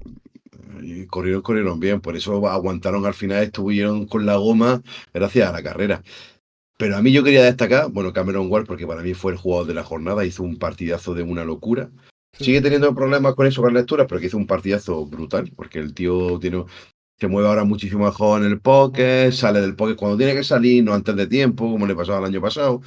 y 0.81 1.05
corrieron, 1.07 1.41
corrieron 1.41 1.79
bien, 1.79 2.01
por 2.01 2.15
eso 2.15 2.47
aguantaron 2.47 3.05
al 3.05 3.13
final, 3.13 3.43
estuvieron 3.43 4.05
con 4.05 4.25
la 4.25 4.35
goma 4.37 4.81
gracias 5.13 5.49
a 5.49 5.51
la 5.51 5.63
carrera. 5.63 6.03
Pero 6.77 6.95
a 6.95 7.01
mí 7.01 7.11
yo 7.11 7.23
quería 7.23 7.43
destacar, 7.43 7.91
bueno, 7.91 8.13
Cameron 8.13 8.49
Ward, 8.49 8.65
porque 8.65 8.87
para 8.87 9.01
mí 9.01 9.13
fue 9.13 9.33
el 9.33 9.37
jugador 9.37 9.67
de 9.67 9.73
la 9.73 9.83
jornada, 9.83 10.25
hizo 10.25 10.43
un 10.43 10.57
partidazo 10.57 11.13
de 11.13 11.23
una 11.23 11.43
locura. 11.43 11.89
Sigue 12.31 12.61
teniendo 12.61 12.95
problemas 12.95 13.35
con 13.35 13.47
eso, 13.47 13.61
con 13.61 13.73
las 13.73 13.81
lecturas, 13.81 14.07
pero 14.07 14.21
que 14.21 14.27
hizo 14.27 14.37
un 14.37 14.47
partidazo 14.47 15.05
brutal, 15.05 15.51
porque 15.55 15.79
el 15.79 15.93
tío 15.93 16.39
tiene, 16.39 16.63
se 17.19 17.27
mueve 17.27 17.49
ahora 17.49 17.65
muchísimo 17.65 18.05
mejor 18.05 18.41
en 18.43 18.51
el 18.51 18.61
pocket, 18.61 19.31
sale 19.31 19.59
del 19.59 19.75
pocket 19.75 19.95
cuando 19.97 20.17
tiene 20.17 20.33
que 20.33 20.43
salir, 20.43 20.83
no 20.83 20.93
antes 20.93 21.15
de 21.15 21.27
tiempo, 21.27 21.69
como 21.69 21.85
le 21.85 21.95
pasaba 21.95 22.19
el 22.19 22.25
año 22.25 22.41
pasado. 22.41 22.81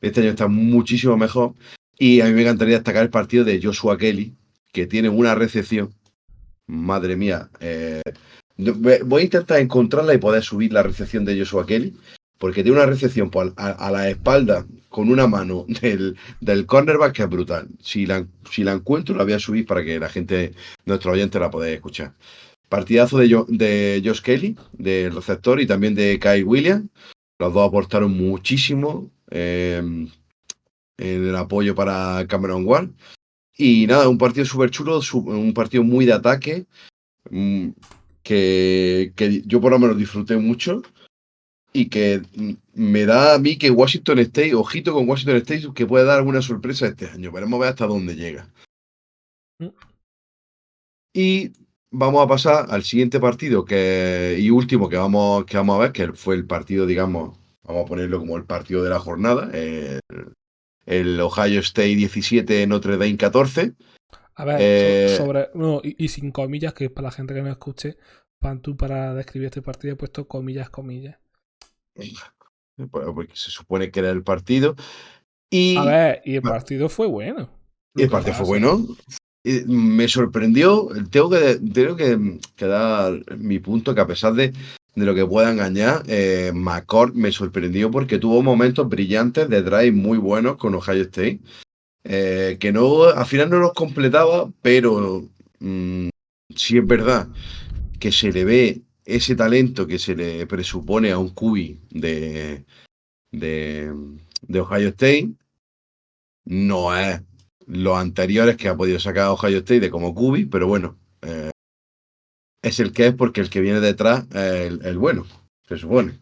Este 0.00 0.20
año 0.20 0.30
está 0.30 0.46
muchísimo 0.46 1.16
mejor. 1.16 1.54
Y 1.98 2.20
a 2.20 2.26
mí 2.26 2.32
me 2.32 2.42
encantaría 2.42 2.76
destacar 2.76 3.02
el 3.02 3.10
partido 3.10 3.44
de 3.44 3.60
Joshua 3.62 3.96
Kelly, 3.96 4.36
que 4.72 4.86
tiene 4.86 5.08
una 5.08 5.34
recepción 5.34 5.94
Madre 6.68 7.16
mía. 7.16 7.48
Eh, 7.60 8.02
voy 8.56 9.22
a 9.22 9.24
intentar 9.24 9.58
encontrarla 9.58 10.14
y 10.14 10.18
poder 10.18 10.42
subir 10.42 10.72
la 10.72 10.82
recepción 10.82 11.24
de 11.24 11.38
Joshua 11.38 11.66
Kelly, 11.66 11.96
porque 12.38 12.62
tiene 12.62 12.78
una 12.78 12.86
recepción 12.86 13.30
a, 13.56 13.90
la 13.90 14.08
espalda 14.08 14.66
con 14.88 15.10
una 15.10 15.26
mano 15.26 15.66
del, 16.40 16.66
cornerback 16.66 17.14
que 17.14 17.22
es 17.22 17.28
brutal. 17.28 17.68
Si 17.82 18.06
la, 18.06 18.26
encuentro, 18.56 19.16
la 19.16 19.24
voy 19.24 19.32
a 19.32 19.38
subir 19.38 19.66
para 19.66 19.84
que 19.84 19.98
la 19.98 20.08
gente, 20.08 20.52
nuestro 20.84 21.12
oyente, 21.12 21.40
la 21.40 21.50
podáis 21.50 21.74
escuchar. 21.74 22.14
Partidazo 22.68 23.18
de, 23.18 23.44
de 23.48 24.02
Josh 24.04 24.20
Kelly, 24.20 24.56
del 24.72 25.14
receptor, 25.14 25.60
y 25.60 25.66
también 25.66 25.94
de 25.94 26.18
Kyle 26.20 26.44
Williams. 26.44 26.88
Los 27.38 27.54
dos 27.54 27.66
aportaron 27.66 28.12
muchísimo 28.12 29.10
eh, 29.30 29.78
en 30.98 31.28
el 31.28 31.36
apoyo 31.36 31.74
para 31.74 32.26
Cameron 32.28 32.66
Ward. 32.66 32.90
Y 33.60 33.88
nada, 33.88 34.08
un 34.08 34.18
partido 34.18 34.46
súper 34.46 34.70
chulo, 34.70 35.00
un 35.26 35.52
partido 35.52 35.82
muy 35.82 36.06
de 36.06 36.12
ataque, 36.12 36.66
mm, 37.28 37.70
que, 38.22 39.12
yo 39.46 39.60
por 39.60 39.72
lo 39.72 39.80
menos 39.80 39.98
disfruté 39.98 40.36
mucho 40.36 40.82
y 41.72 41.88
que 41.88 42.22
mm, 42.36 42.52
me 42.74 43.04
da 43.04 43.34
a 43.34 43.38
mí 43.38 43.58
que 43.58 43.70
Washington 43.70 44.20
State, 44.20 44.54
ojito 44.54 44.94
con 44.94 45.08
Washington 45.08 45.36
State, 45.38 45.74
que 45.74 45.86
puede 45.86 46.04
dar 46.04 46.18
alguna 46.18 46.40
sorpresa 46.40 46.86
este 46.86 47.08
año. 47.08 47.32
Veremos 47.32 47.58
ver 47.58 47.70
hasta 47.70 47.86
dónde 47.86 48.14
llega. 48.14 48.48
Mm. 49.58 49.68
Y 51.14 51.52
vamos 51.90 52.24
a 52.24 52.28
pasar 52.28 52.66
al 52.70 52.84
siguiente 52.84 53.18
partido 53.18 53.64
que, 53.64 54.36
y 54.38 54.50
último 54.50 54.88
que 54.88 54.96
vamos, 54.96 55.44
que 55.46 55.56
vamos 55.56 55.76
a 55.76 55.80
ver, 55.80 55.92
que 55.92 56.12
fue 56.12 56.36
el 56.36 56.46
partido, 56.46 56.86
digamos, 56.86 57.36
vamos 57.64 57.84
a 57.84 57.88
ponerlo 57.88 58.20
como 58.20 58.36
el 58.36 58.44
partido 58.44 58.84
de 58.84 58.90
la 58.90 59.00
jornada, 59.00 59.50
el 59.52 60.00
Ohio 61.20 61.60
State 61.60 61.96
17, 61.96 62.66
Notre 62.66 62.96
Dame 62.96 63.16
14. 63.16 63.74
A 64.34 64.44
ver, 64.44 64.56
eh, 64.60 65.14
sobre. 65.16 65.48
No, 65.54 65.80
y, 65.82 66.08
sin 66.08 66.30
comillas, 66.30 66.72
que 66.72 66.90
para 66.90 67.08
la 67.08 67.12
gente 67.12 67.34
que 67.34 67.42
no 67.42 67.50
escuche, 67.50 67.96
para 68.38 68.60
tú 68.60 68.76
para 68.76 69.14
describir 69.14 69.46
este 69.46 69.62
partido 69.62 69.94
he 69.94 69.96
puesto 69.96 70.26
comillas, 70.26 70.70
comillas. 70.70 71.18
Porque 72.90 73.34
se 73.34 73.50
supone 73.50 73.90
que 73.90 74.00
era 74.00 74.10
el 74.10 74.22
partido. 74.22 74.76
Y, 75.50 75.76
a 75.76 75.84
ver, 75.84 76.22
y 76.24 76.36
el 76.36 76.42
partido 76.42 76.88
fue 76.88 77.06
bueno. 77.06 77.50
Y 77.94 78.02
el 78.02 78.10
partido 78.10 78.34
fue 78.34 78.46
bueno. 78.46 78.86
Me 79.66 80.06
sorprendió, 80.08 80.88
tengo 81.10 81.30
que, 81.30 81.58
tengo 81.72 81.96
que, 81.96 82.38
que 82.54 82.66
dar 82.66 83.38
mi 83.38 83.58
punto, 83.58 83.94
que 83.94 84.00
a 84.00 84.06
pesar 84.06 84.34
de 84.34 84.52
de 84.94 85.06
lo 85.06 85.14
que 85.14 85.26
pueda 85.26 85.50
engañar, 85.50 86.02
eh, 86.06 86.52
McCord 86.54 87.14
me 87.14 87.32
sorprendió 87.32 87.90
porque 87.90 88.18
tuvo 88.18 88.42
momentos 88.42 88.88
brillantes 88.88 89.48
de 89.48 89.62
drive 89.62 89.92
muy 89.92 90.18
buenos 90.18 90.56
con 90.56 90.74
Ohio 90.74 91.02
State. 91.02 91.40
Eh, 92.04 92.56
que 92.58 92.72
no, 92.72 93.04
al 93.04 93.26
final 93.26 93.50
no 93.50 93.58
los 93.58 93.74
completaba, 93.74 94.50
pero 94.62 95.24
mm, 95.60 96.08
sí 96.54 96.78
es 96.78 96.86
verdad 96.86 97.28
que 97.98 98.12
se 98.12 98.32
le 98.32 98.44
ve 98.44 98.82
ese 99.04 99.34
talento 99.36 99.86
que 99.86 99.98
se 99.98 100.14
le 100.14 100.46
presupone 100.46 101.10
a 101.10 101.18
un 101.18 101.30
cubi 101.30 101.80
de, 101.90 102.64
de, 103.32 103.92
Ohio 104.60 104.88
State. 104.88 105.30
No 106.44 106.96
es 106.96 107.20
los 107.66 107.98
anteriores 107.98 108.56
que 108.56 108.68
ha 108.68 108.76
podido 108.76 108.98
sacar 108.98 109.28
Ohio 109.28 109.58
State 109.58 109.80
de 109.80 109.90
como 109.90 110.14
cubi, 110.14 110.46
pero 110.46 110.66
bueno, 110.66 110.96
eh, 111.22 111.50
es 112.62 112.80
el 112.80 112.92
que 112.92 113.08
es 113.08 113.14
porque 113.14 113.40
el 113.40 113.50
que 113.50 113.60
viene 113.60 113.80
detrás 113.80 114.26
es 114.34 114.72
el, 114.84 114.98
bueno, 114.98 115.26
se 115.68 115.76
supone. 115.76 116.18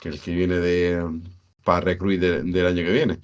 Que 0.00 0.10
el 0.10 0.20
que 0.20 0.34
viene 0.34 0.58
de 0.58 1.20
para 1.64 1.80
recruir 1.80 2.20
del 2.20 2.66
año 2.66 2.84
que 2.84 2.92
viene. 2.92 3.20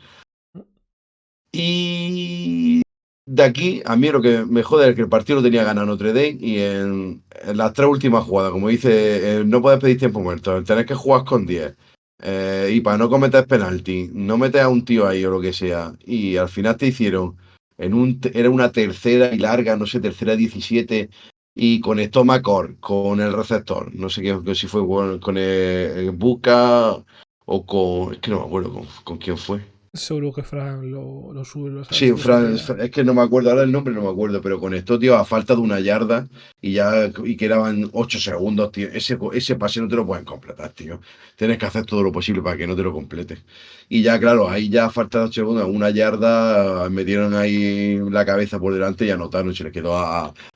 Y 1.53 2.83
de 3.27 3.43
aquí, 3.43 3.81
a 3.87 3.97
mí 3.97 4.11
lo 4.11 4.21
que 4.21 4.45
me 4.45 4.63
jode 4.63 4.91
es 4.91 4.95
que 4.95 5.03
el 5.03 5.09
partido 5.09 5.37
lo 5.37 5.43
tenía 5.43 5.65
ganado 5.65 5.87
Notre 5.87 6.13
Dame 6.13 6.37
y 6.41 6.59
en, 6.59 7.23
las 7.55 7.73
tres 7.73 7.89
últimas 7.89 8.25
jugadas, 8.25 8.53
como 8.53 8.69
dice, 8.69 9.39
eh, 9.41 9.45
no 9.45 9.63
puedes 9.63 9.81
pedir 9.81 9.99
tiempo 9.99 10.21
muerto, 10.21 10.63
tenés 10.65 10.85
que 10.85 10.95
jugar 10.95 11.25
con 11.25 11.47
10. 11.47 11.75
Eh, 12.23 12.71
y 12.73 12.81
para 12.81 12.99
no 12.99 13.09
cometer 13.09 13.47
penalti, 13.47 14.11
no 14.13 14.37
metes 14.37 14.63
a 14.63 14.69
un 14.69 14.85
tío 14.85 15.07
ahí 15.07 15.25
o 15.25 15.31
lo 15.31 15.41
que 15.41 15.53
sea. 15.53 15.95
Y 16.05 16.37
al 16.37 16.49
final 16.49 16.77
te 16.77 16.89
hicieron, 16.89 17.37
en 17.79 17.95
un, 17.95 18.21
era 18.35 18.51
una 18.51 18.71
tercera 18.73 19.35
y 19.35 19.39
larga, 19.39 19.77
no 19.77 19.87
sé, 19.87 20.01
tercera 20.01 20.37
17, 20.37 21.09
y 21.55 21.81
conectó 21.81 22.25
Macor 22.25 22.79
con 22.81 23.21
el 23.21 23.33
receptor. 23.33 23.95
No 23.95 24.09
sé 24.09 24.23
qué, 24.23 24.55
si 24.55 24.67
fue 24.67 24.87
con, 25.21 25.39
el, 25.39 26.11
Buca 26.13 27.05
o 27.47 27.67
con. 27.67 28.15
Es 28.15 28.21
que 28.21 28.31
no 28.31 28.41
me 28.41 28.47
acuerdo 28.47 28.83
con 29.05 29.19
quién 29.19 29.39
fue. 29.39 29.74
Seguro 29.95 30.33
que 30.33 30.43
Fran 30.43 30.91
lo, 30.91 31.33
lo 31.33 31.45
sube. 31.45 31.85
sí, 31.91 32.11
Fran, 32.15 32.57
es 32.57 32.91
que 32.91 33.05
no 33.05 33.15
me 33.15 33.23
acuerdo, 33.23 33.51
ahora 33.51 33.63
el 33.63 33.71
nombre 33.71 33.95
no 33.95 34.03
me 34.03 34.09
acuerdo, 34.09 34.41
pero 34.41 34.59
con 34.59 34.75
esto, 34.75 34.99
tío, 34.99 35.15
a 35.17 35.25
falta 35.25 35.55
de 35.55 35.61
una 35.61 35.79
yarda 35.79 36.27
y 36.61 36.73
ya 36.73 37.13
y 37.25 37.37
quedaban 37.37 37.89
ocho 37.93 38.19
segundos, 38.19 38.73
tío. 38.73 38.89
Ese, 38.89 39.17
ese 39.33 39.55
pase 39.55 39.81
no 39.81 39.87
te 39.87 39.95
lo 39.95 40.05
pueden 40.05 40.25
completar, 40.25 40.71
tío. 40.71 41.01
Tienes 41.37 41.59
que 41.59 41.67
hacer 41.67 41.87
todo 41.87 42.03
lo 42.03 42.11
posible 42.11 42.43
para 42.43 42.57
que 42.57 42.67
no 42.67 42.75
te 42.75 42.83
lo 42.83 42.93
complete. 42.93 43.45
Y 43.89 44.03
ya, 44.03 44.19
claro, 44.19 44.49
ahí 44.51 44.69
ya 44.69 44.87
a 44.87 44.91
falta 44.91 45.21
de 45.21 45.25
ocho 45.27 45.43
segundos, 45.43 45.69
una 45.69 45.91
yarda, 45.91 46.91
metieron 46.91 47.33
ahí 47.35 47.97
la 48.11 48.27
cabeza 48.27 48.59
por 48.59 48.75
delante 48.75 49.07
y 49.07 49.11
anotaron. 49.11 49.55
Se 49.55 49.63
le 49.63 49.71
quedó 49.71 49.97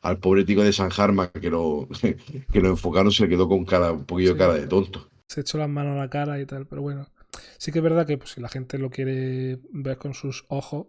al 0.03 0.19
pobre 0.19 0.45
tico 0.45 0.65
de 0.65 0.73
San 0.73 0.91
Jarma 0.91 1.31
que 1.31 1.49
lo, 1.49 1.89
que 2.53 2.61
lo 2.61 2.71
enfocaron, 2.71 3.13
se 3.13 3.23
le 3.23 3.29
quedó 3.29 3.49
con 3.49 3.65
cara, 3.65 3.93
un 3.93 4.05
poquillo 4.05 4.37
cara 4.37 4.55
de 4.55 4.67
tonto. 4.67 5.09
Se 5.29 5.43
echó 5.43 5.59
las 5.59 5.69
manos 5.69 5.93
a 5.97 6.01
la 6.01 6.11
cara 6.11 6.41
y 6.41 6.47
tal, 6.47 6.67
pero 6.67 6.83
bueno. 6.83 7.07
Sí 7.59 7.73
que 7.73 7.81
es 7.81 7.83
verdad 7.85 8.07
que 8.07 8.19
pues, 8.19 8.33
si 8.33 8.41
la 8.41 8.49
gente 8.49 8.79
lo 8.79 8.91
quiere 8.91 9.61
ver 9.71 9.99
con 9.99 10.15
sus 10.15 10.47
ojos, 10.49 10.89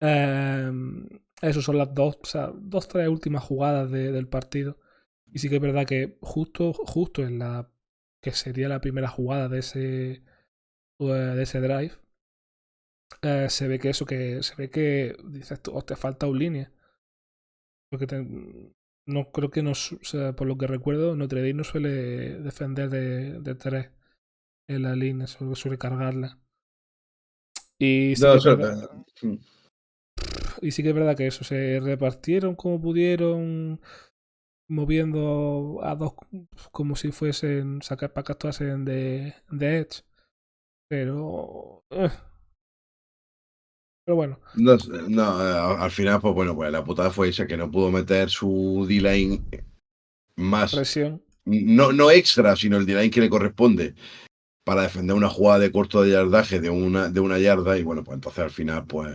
eh, 0.00 0.70
esas 1.42 1.64
son 1.64 1.78
las 1.78 1.94
dos, 1.94 2.18
o 2.22 2.26
sea, 2.26 2.52
dos, 2.56 2.88
tres 2.88 3.08
últimas 3.08 3.44
jugadas 3.44 3.90
del 3.90 4.28
partido. 4.28 4.78
Y 5.32 5.38
sí 5.40 5.48
que 5.48 5.56
es 5.56 5.62
verdad 5.62 5.86
que 5.86 6.18
justo, 6.22 6.72
justo 6.74 7.22
en 7.24 7.38
la 7.40 7.70
que 8.22 8.32
sería 8.32 8.68
la 8.68 8.80
primera 8.80 9.08
jugada 9.08 9.48
de 9.48 9.60
ese, 9.60 10.12
eh, 11.00 11.04
de 11.04 11.42
ese 11.42 11.60
drive, 11.60 11.92
eh, 13.22 13.48
se 13.50 13.68
ve 13.68 13.78
que 13.78 13.90
eso, 13.90 14.04
que 14.06 14.42
se 14.42 14.54
ve 14.56 14.70
que 14.70 15.16
dices 15.24 15.60
tú, 15.62 15.80
te 15.82 15.96
falta 15.96 16.26
un 16.26 16.38
línea. 16.38 16.72
Porque 17.88 18.06
no 19.06 19.32
creo 19.32 19.50
que 19.50 19.62
no, 19.62 19.72
o 19.72 19.74
sea, 19.74 20.34
por 20.34 20.46
lo 20.46 20.56
que 20.56 20.66
recuerdo, 20.66 21.16
Notre 21.16 21.40
Dame 21.40 21.54
no 21.54 21.64
suele 21.64 21.90
defender 22.40 22.88
de, 22.90 23.40
de 23.40 23.54
tres 23.54 23.90
en 24.70 24.82
la 24.82 24.94
línea, 24.94 25.26
solo 25.26 25.56
suele 25.56 25.78
cargarla. 25.78 26.38
Y 27.78 28.14
sí, 28.14 28.22
que 28.22 28.54
verdad, 28.54 28.90
mm. 29.22 29.34
y 30.62 30.70
sí 30.70 30.82
que 30.82 30.90
es 30.90 30.94
verdad 30.94 31.16
que 31.16 31.26
eso, 31.26 31.44
se 31.44 31.80
repartieron 31.80 32.54
como 32.54 32.80
pudieron, 32.80 33.80
moviendo 34.68 35.80
a 35.82 35.96
dos 35.96 36.12
como 36.70 36.94
si 36.94 37.10
fuesen 37.10 37.82
sacar 37.82 38.12
para 38.12 38.24
que 38.24 38.32
actuasen 38.32 38.84
de, 38.84 39.34
de 39.50 39.78
Edge. 39.78 40.04
Pero. 40.88 41.84
Eh. 41.90 42.10
Pero 44.04 44.16
bueno. 44.16 44.40
No, 44.54 44.76
no, 45.08 45.40
eh, 45.42 45.76
al 45.82 45.90
final, 45.90 46.20
pues 46.20 46.34
bueno, 46.34 46.54
pues 46.54 46.70
la 46.70 46.84
putada 46.84 47.10
fue 47.10 47.28
esa 47.28 47.46
que 47.46 47.56
no 47.56 47.70
pudo 47.70 47.90
meter 47.90 48.30
su 48.30 48.86
D-Line 48.88 49.42
más. 50.36 50.74
Presión. 50.74 51.22
No, 51.44 51.92
no 51.92 52.10
extra, 52.10 52.54
sino 52.56 52.76
el 52.76 52.86
D-Line 52.86 53.10
que 53.10 53.20
le 53.20 53.30
corresponde 53.30 53.94
para 54.64 54.82
defender 54.82 55.16
una 55.16 55.28
jugada 55.28 55.60
de 55.60 55.72
corto 55.72 56.02
de 56.02 56.10
yardaje 56.10 56.60
de 56.60 56.70
una, 56.70 57.08
de 57.08 57.20
una 57.20 57.38
yarda. 57.38 57.78
Y 57.78 57.82
bueno, 57.82 58.04
pues 58.04 58.16
entonces 58.16 58.44
al 58.44 58.50
final, 58.50 58.84
pues 58.86 59.14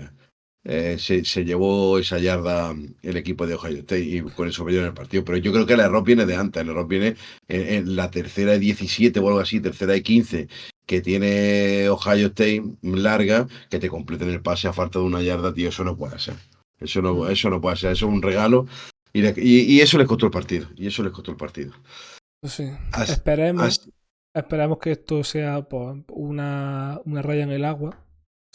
eh, 0.64 0.98
se, 0.98 1.24
se, 1.26 1.46
llevó 1.46 2.00
esa 2.00 2.18
yarda 2.18 2.76
el 3.04 3.18
equipo 3.18 3.46
de 3.46 3.54
Ohio 3.54 3.78
State 3.80 4.02
y 4.02 4.22
con 4.22 4.48
eso 4.48 4.66
perdió 4.66 4.82
en 4.82 4.88
el 4.88 4.93
partido. 4.93 5.24
Pero 5.24 5.38
yo 5.38 5.54
creo 5.54 5.66
que 5.66 5.74
el 5.74 5.80
error 5.80 6.04
viene 6.04 6.26
de 6.26 6.36
antes, 6.36 6.62
el 6.62 6.70
error 6.70 6.88
viene 6.88 7.16
en, 7.48 7.96
la 7.96 8.10
tercera 8.10 8.54
de 8.54 8.60
17 8.60 9.20
o 9.20 9.28
algo 9.28 9.39
así, 9.39 9.60
tercera 9.60 9.93
de 9.93 10.02
15 10.02 10.48
que 10.88 11.02
tiene 11.02 11.89
Ohio 11.89 12.28
State 12.28 12.64
larga, 12.82 13.48
que 13.70 13.80
te 13.80 13.89
completen 13.89 14.30
el 14.30 14.41
pase 14.41 14.68
a 14.68 14.74
falta 14.74 15.00
de 15.00 15.06
una 15.06 15.22
yarda, 15.22 15.54
tío, 15.54 15.70
eso 15.70 15.84
no 15.84 15.96
puede 15.96 16.20
ser. 16.20 16.36
Eso 16.80 17.02
no, 17.02 17.14
mm. 17.16 17.32
eso 17.32 17.50
no 17.50 17.62
puede 17.62 17.78
ser, 17.78 17.91
eso 17.91 18.08
es 18.08 18.14
un 18.14 18.22
regalo. 18.22 18.68
Y, 19.14 19.22
y, 19.38 19.82
eso 19.82 19.98
les 19.98 20.08
costó 20.08 20.26
el 20.26 20.32
partido. 20.32 20.68
Y 20.76 20.88
eso 20.88 21.02
les 21.02 21.14
costó 21.14 21.32
el 21.32 21.38
partido. 21.38 21.74
Pues 22.41 22.54
sí. 22.54 22.70
esperemos, 23.08 23.88
esperemos 24.36 24.78
que 24.80 24.92
esto 24.92 25.24
sea 25.24 25.64
pues, 25.64 25.98
una, 26.10 27.02
una 27.06 27.22
raya 27.22 27.44
en 27.44 27.52
el 27.52 27.66
agua 27.66 28.06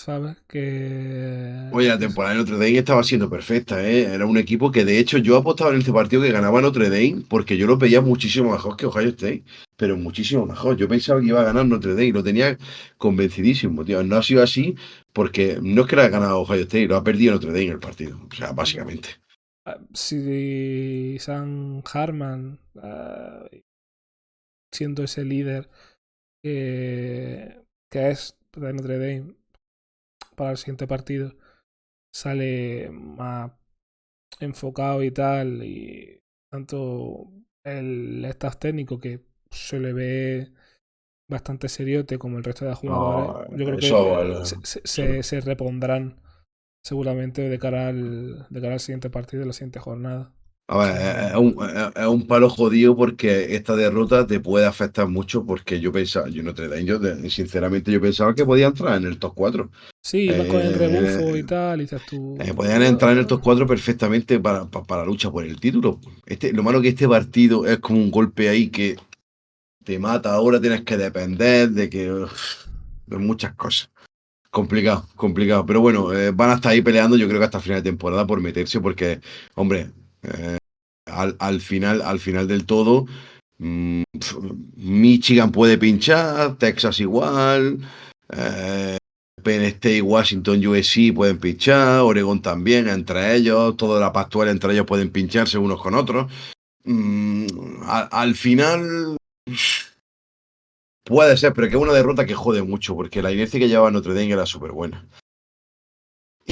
¿Sabes? 0.01 0.39
Que. 0.49 1.68
Oye, 1.72 1.89
la 1.89 1.99
temporada 1.99 2.33
de 2.33 2.41
Notre 2.41 2.55
Dame 2.55 2.78
estaba 2.78 3.03
siendo 3.05 3.28
perfecta, 3.28 3.87
¿eh? 3.87 4.05
Era 4.05 4.24
un 4.24 4.39
equipo 4.39 4.70
que, 4.70 4.87
de 4.87 4.99
hecho, 4.99 5.18
yo 5.18 5.37
apostaba 5.37 5.72
en 5.72 5.81
este 5.81 5.93
partido 5.93 6.22
que 6.22 6.33
ganaba 6.33 6.62
Notre 6.62 6.89
Dame 6.89 7.22
porque 7.28 7.59
yo 7.59 7.66
lo 7.66 7.76
veía 7.76 8.01
muchísimo 8.01 8.51
mejor 8.51 8.78
que 8.78 8.87
Ohio 8.87 9.11
State, 9.11 9.45
pero 9.76 9.99
muchísimo 9.99 10.47
mejor. 10.47 10.78
Yo 10.78 10.89
pensaba 10.89 11.20
que 11.20 11.26
iba 11.26 11.43
a 11.43 11.45
ganar 11.45 11.66
Notre 11.66 11.91
Dame, 11.91 12.12
lo 12.12 12.24
tenía 12.24 12.57
convencidísimo, 12.97 13.85
tío. 13.85 14.03
No 14.03 14.16
ha 14.16 14.22
sido 14.22 14.43
así 14.43 14.74
porque 15.12 15.59
no 15.61 15.83
es 15.83 15.87
que 15.87 15.97
lo 15.97 16.03
haya 16.03 16.11
ganado 16.11 16.41
Ohio 16.41 16.62
State, 16.62 16.87
lo 16.87 16.97
ha 16.97 17.05
perdido 17.05 17.35
Notre 17.35 17.51
Dame 17.51 17.66
el 17.66 17.78
partido, 17.78 18.18
o 18.26 18.35
sea, 18.35 18.53
básicamente. 18.53 19.11
Ah, 19.66 19.76
si 19.93 21.18
San 21.18 21.83
Harman, 21.93 22.59
uh, 22.76 23.45
siendo 24.73 25.03
ese 25.03 25.25
líder 25.25 25.68
que 26.43 27.64
es 27.93 28.39
de 28.57 28.73
Notre 28.73 28.99
Dame, 28.99 29.35
para 30.37 30.53
el 30.53 30.57
siguiente 30.57 30.87
partido 30.87 31.35
sale 32.12 32.91
más 32.91 33.53
enfocado 34.41 35.03
y 35.03 35.11
tal, 35.11 35.62
y 35.62 36.23
tanto 36.51 37.31
el 37.64 38.25
staff 38.25 38.57
técnico 38.57 38.99
que 38.99 39.21
se 39.51 39.79
le 39.79 39.93
ve 39.93 40.53
bastante 41.29 41.68
seriote 41.68 42.18
como 42.18 42.39
el 42.39 42.45
resto 42.45 42.64
de 42.64 42.75
jugadores, 42.75 43.51
yo 43.57 43.64
creo 43.64 43.79
que 43.79 44.45
se, 44.64 45.23
se, 45.23 45.41
repondrán 45.41 46.21
seguramente 46.85 47.49
de 47.49 47.59
cara, 47.59 47.89
al, 47.89 48.47
de 48.49 48.61
cara 48.61 48.75
al 48.75 48.81
siguiente 48.81 49.11
partido, 49.11 49.41
de 49.41 49.47
la 49.47 49.53
siguiente 49.53 49.79
jornada. 49.79 50.33
A 50.73 50.79
ver, 50.79 51.31
es 51.33 51.37
un, 51.37 51.57
es 51.97 52.07
un, 52.07 52.29
palo 52.29 52.49
jodido 52.49 52.95
porque 52.95 53.57
esta 53.57 53.75
derrota 53.75 54.25
te 54.25 54.39
puede 54.39 54.66
afectar 54.66 55.09
mucho 55.09 55.45
porque 55.45 55.81
yo 55.81 55.91
pensaba, 55.91 56.29
yo 56.29 56.45
no 56.45 56.55
te 56.55 56.68
da, 56.68 56.79
yo 56.79 57.01
sinceramente 57.29 57.91
yo 57.91 58.01
pensaba 58.01 58.37
que 58.37 58.47
podía 58.47 58.68
entrar 58.68 58.97
en 58.97 59.09
el 59.09 59.18
top 59.18 59.33
4. 59.35 59.68
Sí, 60.01 60.29
eh, 60.31 60.47
con 60.47 60.61
el 60.61 60.75
rebufo 60.75 61.37
y 61.37 61.43
tal, 61.43 61.81
y 61.81 61.83
dices 61.83 62.03
tú. 62.09 62.39
Eh, 62.39 62.55
podían 62.55 62.85
entrar 62.85 63.11
en 63.11 63.18
el 63.18 63.27
top 63.27 63.41
4 63.43 63.66
perfectamente 63.66 64.39
para, 64.39 64.64
para, 64.71 65.01
la 65.03 65.07
lucha 65.07 65.29
por 65.29 65.45
el 65.45 65.59
título. 65.59 65.99
Este, 66.25 66.53
lo 66.53 66.62
malo 66.62 66.81
que 66.81 66.91
este 66.91 67.09
partido 67.09 67.66
es 67.66 67.81
como 67.81 67.99
un 67.99 68.12
golpe 68.12 68.49
ahí 68.49 68.68
que 68.68 68.95
te 69.83 69.99
mata, 69.99 70.33
ahora 70.33 70.61
tienes 70.61 70.83
que 70.83 70.97
depender 70.97 71.71
de 71.71 71.91
que 71.91 72.12
de 73.07 73.18
muchas 73.18 73.55
cosas. 73.55 73.91
Complicado, 74.53 75.09
complicado. 75.16 75.66
Pero 75.66 75.81
bueno, 75.81 76.12
eh, 76.12 76.31
van 76.31 76.51
a 76.51 76.55
estar 76.55 76.71
ahí 76.71 76.81
peleando, 76.81 77.16
yo 77.16 77.27
creo 77.27 77.41
que 77.41 77.47
hasta 77.47 77.59
final 77.59 77.83
de 77.83 77.91
temporada 77.91 78.25
por 78.25 78.41
meterse, 78.41 78.81
porque, 78.81 79.21
hombre, 79.57 79.91
eh, 80.23 80.59
al, 81.21 81.37
al, 81.39 81.61
final, 81.61 82.03
al 82.03 82.21
final 82.21 82.49
del 82.49 82.66
todo, 82.66 83.07
mmm, 83.59 84.03
Michigan 84.77 85.53
puede 85.53 85.79
pinchar, 85.79 86.57
Texas 86.57 87.01
igual, 87.01 87.79
eh, 88.31 88.97
Penn 89.43 89.62
State, 89.62 90.03
Washington, 90.03 90.66
USC 90.66 91.14
pueden 91.14 91.39
pinchar, 91.39 92.01
Oregon 92.01 92.43
también, 92.43 92.89
entre 92.89 93.35
ellos, 93.35 93.77
toda 93.77 94.01
la 94.01 94.12
pactual 94.12 94.49
entre 94.49 94.73
ellos 94.73 94.87
pueden 94.87 95.11
pincharse 95.11 95.59
unos 95.59 95.81
con 95.81 95.95
otros. 95.95 96.31
Mm, 96.85 97.47
al, 97.85 98.09
al, 98.11 98.35
final 98.35 99.16
puede 101.05 101.37
ser, 101.37 101.53
pero 101.53 101.68
que 101.68 101.77
es 101.77 101.83
una 101.83 101.93
derrota 101.93 102.27
que 102.27 102.35
jode 102.35 102.62
mucho, 102.62 102.95
porque 102.95 103.23
la 103.23 103.33
inercia 103.33 103.61
que 103.61 103.68
llevaba 103.68 103.91
Notre 103.91 104.14
Dame 104.14 104.33
era 104.33 104.47
súper 104.47 104.73
buena. 104.73 105.07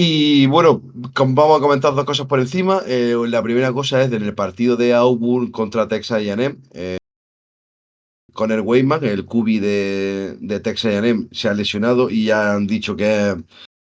Y 0.01 0.47
bueno, 0.47 0.81
vamos 1.17 1.59
a 1.59 1.61
comentar 1.61 1.93
dos 1.93 2.05
cosas 2.05 2.29
por 2.29 2.39
encima. 2.39 2.83
Eh, 2.87 3.17
la 3.27 3.43
primera 3.43 3.73
cosa 3.73 4.01
es 4.01 4.13
en 4.13 4.23
el 4.23 4.33
partido 4.33 4.77
de 4.77 4.95
Auburn 4.95 5.51
contra 5.51 5.89
Texas 5.89 6.19
A&M. 6.19 6.55
Eh, 6.73 6.99
Conor 8.33 8.61
Weyman, 8.61 9.03
el 9.03 9.25
cubi 9.25 9.59
de, 9.59 10.37
de 10.39 10.61
Texas 10.61 10.95
A&M, 10.95 11.27
se 11.33 11.49
ha 11.49 11.55
lesionado 11.55 12.11
y 12.11 12.27
ya 12.27 12.55
han 12.55 12.69
dicho 12.69 12.95
que 12.95 13.31
es 13.31 13.37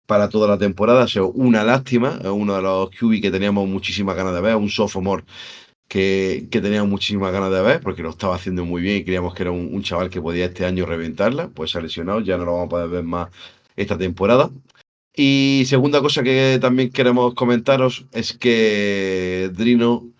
para 0.05 0.27
toda 0.27 0.49
la 0.49 0.57
temporada. 0.57 1.03
Ha 1.03 1.07
sido 1.07 1.31
una 1.31 1.63
lástima. 1.63 2.19
Es 2.21 2.27
uno 2.27 2.55
de 2.57 2.61
los 2.61 2.89
QB 2.89 3.21
que 3.21 3.31
teníamos 3.31 3.69
muchísimas 3.69 4.17
ganas 4.17 4.33
de 4.33 4.41
ver, 4.41 4.57
un 4.57 4.69
sophomore 4.69 5.23
que, 5.87 6.49
que 6.51 6.59
teníamos 6.59 6.89
muchísimas 6.89 7.31
ganas 7.31 7.51
de 7.51 7.61
ver 7.61 7.79
porque 7.79 8.03
lo 8.03 8.09
estaba 8.09 8.35
haciendo 8.35 8.65
muy 8.65 8.81
bien 8.81 8.97
y 8.97 9.05
creíamos 9.05 9.33
que 9.33 9.43
era 9.43 9.51
un 9.51 9.81
chaval 9.81 10.09
que 10.09 10.21
podía 10.21 10.47
este 10.47 10.65
año 10.65 10.85
reventarla. 10.85 11.47
Pues 11.47 11.71
se 11.71 11.77
ha 11.77 11.81
lesionado, 11.81 12.19
ya 12.19 12.37
no 12.37 12.43
lo 12.43 12.51
vamos 12.51 12.65
a 12.65 12.69
poder 12.69 12.89
ver 12.89 13.03
más 13.03 13.29
esta 13.77 13.97
temporada. 13.97 14.49
Y 15.15 15.63
segunda 15.65 16.01
cosa 16.01 16.23
que 16.23 16.57
también 16.61 16.91
queremos 16.91 17.33
comentaros 17.33 18.05
es 18.13 18.33
que 18.33 19.51
Drino 19.53 20.11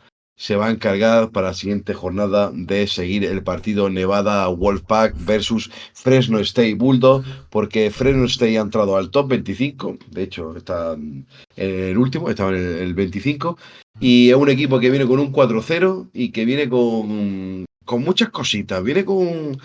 se 0.42 0.56
va 0.56 0.68
a 0.68 0.72
encargar 0.72 1.30
para 1.30 1.50
la 1.50 1.54
siguiente 1.54 1.94
jornada 1.94 2.52
de 2.52 2.88
seguir 2.88 3.24
el 3.26 3.44
partido 3.44 3.92
Nevada 3.92 4.48
Wolfpack 4.48 5.14
versus 5.24 5.70
Fresno 5.94 6.40
State 6.40 6.74
Bulldog, 6.74 7.24
porque 7.52 7.92
Fresno 7.92 8.26
State 8.26 8.58
ha 8.58 8.62
entrado 8.62 8.98
al 8.98 9.12
top 9.12 9.30
25, 9.30 10.00
de 10.10 10.24
hecho 10.24 10.58
está 10.58 10.94
en 10.94 11.28
el 11.56 11.96
último, 11.96 12.28
estaba 12.28 12.58
en 12.58 12.80
el 12.80 12.96
25, 12.96 13.56
y 14.00 14.32
es 14.32 14.36
un 14.36 14.50
equipo 14.50 14.80
que 14.80 14.90
viene 14.90 15.06
con 15.06 15.20
un 15.20 15.32
4-0 15.32 16.10
y 16.12 16.32
que 16.32 16.46
viene 16.46 16.68
con, 16.68 17.66
con 17.86 18.04
muchas 18.04 18.30
cositas, 18.30 18.84
viene 18.84 19.06
con, 19.06 19.60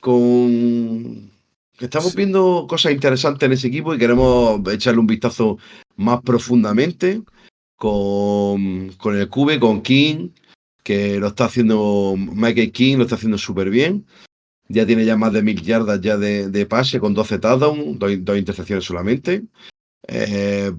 con 0.00 1.31
Estamos 1.82 2.14
viendo 2.14 2.66
cosas 2.68 2.92
interesantes 2.92 3.44
en 3.44 3.52
ese 3.52 3.66
equipo 3.66 3.92
y 3.92 3.98
queremos 3.98 4.60
echarle 4.72 5.00
un 5.00 5.06
vistazo 5.08 5.58
más 5.96 6.20
profundamente 6.22 7.22
con, 7.76 8.90
con 8.90 9.16
el 9.16 9.28
Cube, 9.28 9.58
con 9.58 9.82
King, 9.82 10.28
que 10.84 11.18
lo 11.18 11.28
está 11.28 11.46
haciendo, 11.46 12.14
Michael 12.16 12.70
King 12.70 12.98
lo 12.98 13.02
está 13.02 13.16
haciendo 13.16 13.36
súper 13.36 13.68
bien. 13.68 14.06
Ya 14.68 14.86
tiene 14.86 15.04
ya 15.04 15.16
más 15.16 15.32
de 15.32 15.42
mil 15.42 15.60
yardas 15.60 16.00
ya 16.00 16.16
de, 16.16 16.48
de 16.48 16.66
pase 16.66 17.00
con 17.00 17.14
12 17.14 17.40
touchdowns, 17.40 17.98
dos, 17.98 18.12
dos 18.20 18.38
intercepciones 18.38 18.84
solamente. 18.84 19.42
Eh, 20.06 20.72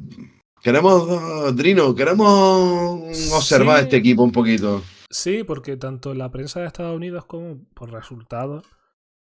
queremos, 0.62 1.54
Drino, 1.54 1.94
queremos 1.94 3.02
observar 3.34 3.80
sí, 3.80 3.84
este 3.84 3.98
equipo 3.98 4.24
un 4.24 4.32
poquito. 4.32 4.82
Sí, 5.10 5.44
porque 5.44 5.76
tanto 5.76 6.14
la 6.14 6.32
prensa 6.32 6.62
de 6.62 6.68
Estados 6.68 6.96
Unidos 6.96 7.26
como 7.26 7.58
por 7.74 7.92
resultados 7.92 8.66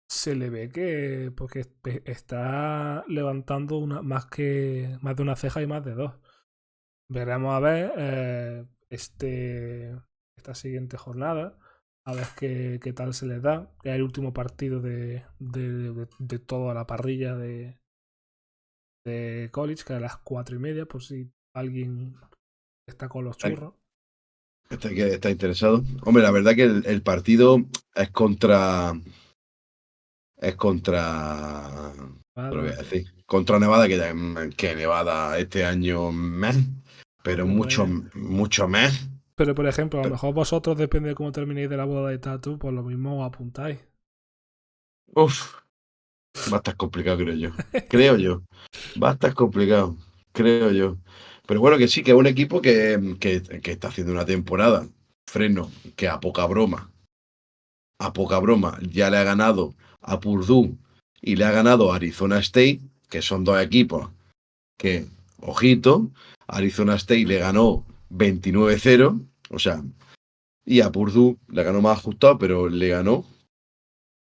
se 0.09 0.35
le 0.35 0.49
ve 0.49 0.69
que 0.69 1.31
porque 1.35 1.65
está 2.05 3.03
levantando 3.07 3.77
una, 3.77 4.01
más 4.01 4.25
que 4.27 4.97
más 5.01 5.15
de 5.15 5.23
una 5.23 5.35
ceja 5.35 5.61
y 5.61 5.67
más 5.67 5.83
de 5.83 5.93
dos. 5.95 6.13
Veremos 7.09 7.53
a 7.53 7.59
ver 7.59 7.93
eh, 7.97 8.65
este 8.89 9.95
esta 10.37 10.55
siguiente 10.55 10.97
jornada 10.97 11.57
a 12.05 12.13
ver 12.13 12.27
qué, 12.37 12.79
qué 12.81 12.93
tal 12.93 13.13
se 13.13 13.25
les 13.25 13.41
da. 13.41 13.71
Que 13.81 13.89
es 13.89 13.95
el 13.95 14.03
último 14.03 14.33
partido 14.33 14.79
de, 14.79 15.25
de, 15.39 15.71
de, 15.71 16.07
de, 16.19 16.39
toda 16.39 16.73
la 16.73 16.85
parrilla 16.85 17.35
de, 17.35 17.79
de 19.03 19.49
college, 19.51 19.83
que 19.83 19.93
es 19.93 19.97
a 19.97 20.01
las 20.01 20.17
cuatro 20.17 20.55
y 20.55 20.59
media, 20.59 20.85
por 20.85 21.03
si 21.03 21.31
alguien 21.55 22.15
está 22.87 23.09
con 23.09 23.25
los 23.25 23.37
churros. 23.37 23.73
Está, 24.69 24.89
está 24.89 25.29
interesado. 25.29 25.83
Hombre, 26.03 26.23
la 26.23 26.31
verdad 26.31 26.55
que 26.55 26.63
el, 26.63 26.85
el 26.85 27.01
partido 27.01 27.57
es 27.95 28.09
contra 28.11 28.93
es 30.37 30.55
contra. 30.55 31.93
Vale. 32.35 32.55
Lo 32.55 32.61
voy 32.61 32.71
a 32.71 32.77
decir. 32.77 33.13
Contra 33.25 33.59
Nevada, 33.59 33.87
que, 33.87 34.53
que 34.55 34.75
Nevada 34.75 35.39
este 35.39 35.65
año 35.65 36.11
mes, 36.11 36.57
pero 37.23 37.47
mucho, 37.47 37.87
mucho 38.13 38.67
mes. 38.67 39.09
Pero 39.35 39.55
por 39.55 39.67
ejemplo, 39.67 39.99
a 39.99 40.03
lo 40.03 40.11
mejor 40.11 40.33
vosotros, 40.33 40.77
depende 40.77 41.09
de 41.09 41.15
cómo 41.15 41.31
terminéis 41.31 41.69
de 41.69 41.77
la 41.77 41.85
boda 41.85 42.09
de 42.09 42.19
Tatu, 42.19 42.57
pues 42.57 42.73
lo 42.73 42.83
mismo 42.83 43.19
os 43.19 43.27
apuntáis. 43.27 43.79
Uf, 45.07 45.55
va 46.51 46.57
a 46.57 46.57
estar 46.57 46.77
complicado, 46.77 47.17
creo 47.17 47.35
yo. 47.35 47.49
Creo 47.89 48.17
yo. 48.17 48.43
Va 49.01 49.09
a 49.09 49.13
estar 49.13 49.33
complicado, 49.33 49.97
creo 50.31 50.71
yo. 50.71 50.97
Pero 51.47 51.59
bueno, 51.59 51.77
que 51.77 51.87
sí, 51.87 52.03
que 52.03 52.11
es 52.11 52.17
un 52.17 52.27
equipo 52.27 52.61
que, 52.61 53.17
que, 53.19 53.41
que 53.41 53.71
está 53.71 53.89
haciendo 53.89 54.13
una 54.13 54.25
temporada, 54.25 54.87
freno, 55.27 55.71
que 55.95 56.07
a 56.07 56.19
poca 56.19 56.45
broma, 56.45 56.91
a 57.99 58.13
poca 58.13 58.39
broma, 58.39 58.77
ya 58.81 59.09
le 59.09 59.17
ha 59.17 59.23
ganado 59.23 59.75
a 60.05 60.19
Purdue 60.19 60.77
y 61.21 61.35
le 61.35 61.45
ha 61.45 61.51
ganado 61.51 61.91
a 61.91 61.95
Arizona 61.95 62.39
State, 62.39 62.81
que 63.09 63.21
son 63.21 63.43
dos 63.43 63.61
equipos 63.61 64.09
que, 64.77 65.05
ojito, 65.41 66.11
Arizona 66.47 66.95
State 66.95 67.25
le 67.25 67.39
ganó 67.39 67.85
29-0, 68.11 69.25
o 69.49 69.59
sea, 69.59 69.83
y 70.65 70.81
a 70.81 70.91
Purdue 70.91 71.37
le 71.47 71.63
ganó 71.63 71.81
más 71.81 71.99
ajustado, 71.99 72.37
pero 72.37 72.69
le 72.69 72.89
ganó. 72.89 73.25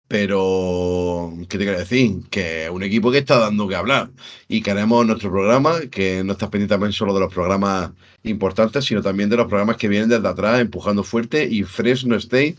Pero, 0.08 1.34
¿qué 1.50 1.58
te 1.58 1.66
quiero 1.66 1.80
decir? 1.80 2.22
Que 2.30 2.66
es 2.66 2.70
un 2.70 2.82
equipo 2.82 3.12
que 3.12 3.18
está 3.18 3.40
dando 3.40 3.68
que 3.68 3.76
hablar. 3.76 4.10
Y 4.48 4.62
queremos 4.62 5.06
nuestro 5.06 5.30
programa, 5.30 5.82
que 5.92 6.24
no 6.24 6.32
estás 6.32 6.50
pendiente 6.50 6.74
también 6.74 6.94
solo 6.94 7.14
de 7.14 7.20
los 7.20 7.34
programas 7.34 7.92
importantes, 8.24 8.86
sino 8.86 9.02
también 9.02 9.30
de 9.30 9.36
los 9.36 9.48
programas 9.48 9.76
que 9.76 9.90
vienen 9.90 10.08
desde 10.08 10.28
atrás, 10.28 10.62
empujando 10.62 11.04
fuerte. 11.04 11.46
Y 11.46 11.64
Fresno 11.64 12.16
State 12.16 12.56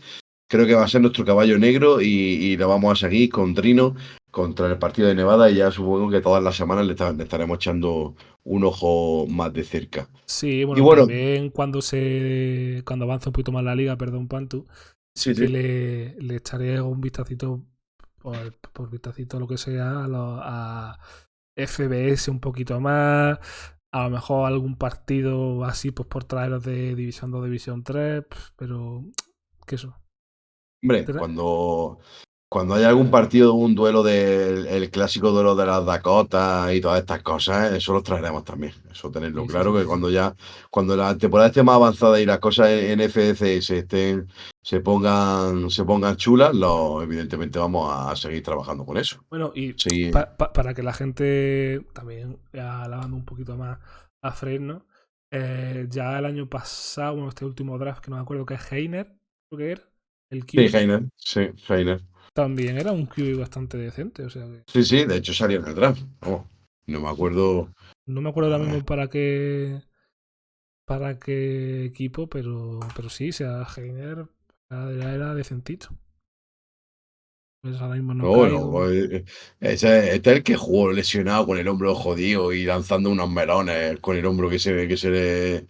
creo 0.49 0.67
que 0.67 0.75
va 0.75 0.83
a 0.83 0.87
ser 0.89 1.01
nuestro 1.01 1.23
caballo 1.25 1.57
negro 1.57 2.01
y, 2.01 2.07
y 2.07 2.57
lo 2.57 2.67
vamos 2.67 2.91
a 2.91 3.07
seguir 3.07 3.29
con 3.29 3.53
Trino 3.55 3.95
contra 4.31 4.67
el 4.67 4.77
partido 4.77 5.07
de 5.07 5.15
Nevada 5.15 5.49
y 5.49 5.55
ya 5.55 5.71
supongo 5.71 6.09
que 6.11 6.21
todas 6.21 6.43
las 6.43 6.55
semanas 6.57 6.85
le, 6.85 6.93
está- 6.93 7.13
le 7.13 7.23
estaremos 7.23 7.55
echando 7.57 8.15
un 8.43 8.63
ojo 8.65 9.25
más 9.27 9.53
de 9.53 9.63
cerca. 9.63 10.09
Sí, 10.25 10.63
bueno, 10.65 10.83
bueno- 10.83 11.03
también 11.03 11.49
cuando 11.49 11.81
se 11.81 12.83
cuando 12.85 13.05
avance 13.05 13.29
un 13.29 13.33
poquito 13.33 13.51
más 13.51 13.63
la 13.63 13.75
liga, 13.75 13.97
perdón, 13.97 14.27
Pantu, 14.27 14.67
Sí, 15.15 15.33
que 15.35 15.47
le, 15.49 16.15
le 16.21 16.35
echaré 16.37 16.81
un 16.81 17.01
vistacito 17.01 17.63
por, 18.21 18.53
por 18.73 18.89
vistacito 18.91 19.39
lo 19.39 19.47
que 19.47 19.57
sea 19.57 20.03
a, 20.05 20.07
lo- 20.07 20.39
a 20.41 20.99
FBS 21.55 22.29
un 22.31 22.39
poquito 22.39 22.79
más, 22.79 23.39
a 23.91 24.03
lo 24.03 24.09
mejor 24.11 24.47
algún 24.47 24.77
partido 24.77 25.63
así 25.65 25.91
pues 25.91 26.07
por 26.07 26.23
traeros 26.25 26.63
de 26.63 26.95
División 26.95 27.31
2, 27.31 27.45
División 27.45 27.83
3, 27.83 28.23
pf, 28.25 28.51
pero 28.57 29.03
que 29.65 29.75
eso. 29.75 29.95
Hombre, 30.81 31.05
cuando, 31.05 31.99
cuando 32.49 32.75
hay 32.75 32.83
algún 32.85 33.11
partido, 33.11 33.53
un 33.53 33.75
duelo 33.75 34.01
del 34.01 34.65
el 34.67 34.89
clásico 34.89 35.31
duelo 35.31 35.55
de 35.55 35.65
las 35.65 35.85
Dakotas 35.85 36.73
y 36.73 36.81
todas 36.81 36.99
estas 37.01 37.21
cosas, 37.21 37.73
eso 37.73 37.93
lo 37.93 38.01
traeremos 38.01 38.43
también. 38.43 38.73
Eso 38.91 39.11
tenerlo 39.11 39.43
Sí, 39.43 39.47
claro, 39.49 39.71
sí, 39.71 39.77
que 39.77 39.81
sí. 39.83 39.87
cuando 39.87 40.09
ya, 40.09 40.35
cuando 40.71 40.95
la 40.95 41.17
temporada 41.17 41.49
esté 41.49 41.63
más 41.63 41.75
avanzada 41.75 42.19
y 42.19 42.25
las 42.25 42.39
cosas 42.39 42.69
en 42.69 43.01
FDC 43.01 43.61
se 43.61 43.77
estén, 43.79 44.27
se 44.63 44.79
pongan, 44.79 45.69
se 45.69 45.83
pongan 45.83 46.15
chulas, 46.15 46.55
lo, 46.55 47.01
evidentemente 47.03 47.59
vamos 47.59 47.91
a 47.93 48.15
seguir 48.15 48.41
trabajando 48.43 48.85
con 48.85 48.97
eso. 48.97 49.23
Bueno, 49.29 49.51
y 49.53 49.73
Sí, 49.77 50.09
pa- 50.11 50.35
pa- 50.37 50.53
para 50.53 50.73
que 50.73 50.81
la 50.83 50.93
gente 50.93 51.85
también, 51.93 52.39
alabando 52.53 53.15
un 53.17 53.25
poquito 53.25 53.57
más 53.57 53.79
a 54.23 54.31
Fresno, 54.31 54.85
eh, 55.31 55.85
ya 55.89 56.17
el 56.17 56.25
año 56.25 56.49
pasado, 56.49 57.13
bueno, 57.13 57.29
este 57.29 57.45
último 57.45 57.77
draft 57.77 58.03
que 58.03 58.09
no 58.11 58.17
me 58.17 58.23
acuerdo 58.23 58.45
que 58.45 58.55
es 58.55 58.71
Heiner, 58.71 59.15
creo 59.51 59.57
que 59.59 59.71
era, 59.73 59.81
el 60.31 60.43
sí, 60.55 60.69
QB, 60.69 60.75
Heiner, 60.75 61.03
sí, 61.17 61.41
Heiner. 61.67 62.01
también 62.33 62.77
era 62.77 62.91
un 62.91 63.05
QB 63.05 63.37
bastante 63.39 63.77
decente, 63.77 64.23
o 64.23 64.29
sea 64.29 64.45
que 64.45 64.63
Sí, 64.67 64.83
sí, 64.83 65.05
de 65.05 65.17
hecho 65.17 65.33
salió 65.33 65.59
en 65.59 65.67
el 65.67 65.75
draft. 65.75 66.01
Vamos, 66.21 66.45
no 66.87 66.99
me 67.01 67.09
acuerdo. 67.09 67.71
no 68.07 68.21
me 68.21 68.29
acuerdo 68.29 68.51
ahora 68.51 68.63
Ah. 68.63 68.67
mismo 68.67 68.85
para 68.85 69.07
qué 69.09 69.81
para 70.85 71.19
qué 71.19 71.85
equipo, 71.85 72.27
pero 72.27 72.79
pero 72.95 73.09
sí, 73.09 73.29
o 73.29 73.33
sea, 73.33 73.67
Heiner 73.77 74.27
ya 74.71 75.13
era 75.13 75.35
decentito. 75.35 75.89
Pues 77.61 77.79
ahora 77.81 77.95
mismo 77.95 78.13
no 78.13 78.23
No, 78.23 78.29
bueno, 78.29 78.71
pues, 78.71 79.23
ese, 79.59 80.15
este 80.15 80.31
es 80.31 80.37
el 80.37 80.43
que 80.43 80.55
jugó 80.55 80.91
lesionado 80.93 81.45
con 81.45 81.57
el 81.57 81.67
hombro 81.67 81.93
jodido 81.93 82.53
y 82.53 82.63
lanzando 82.63 83.09
unos 83.09 83.29
melones 83.29 83.99
con 83.99 84.15
el 84.15 84.25
hombro 84.25 84.49
que 84.49 84.59
se, 84.59 84.87
que 84.87 84.95
se 84.95 85.09
le, 85.11 85.67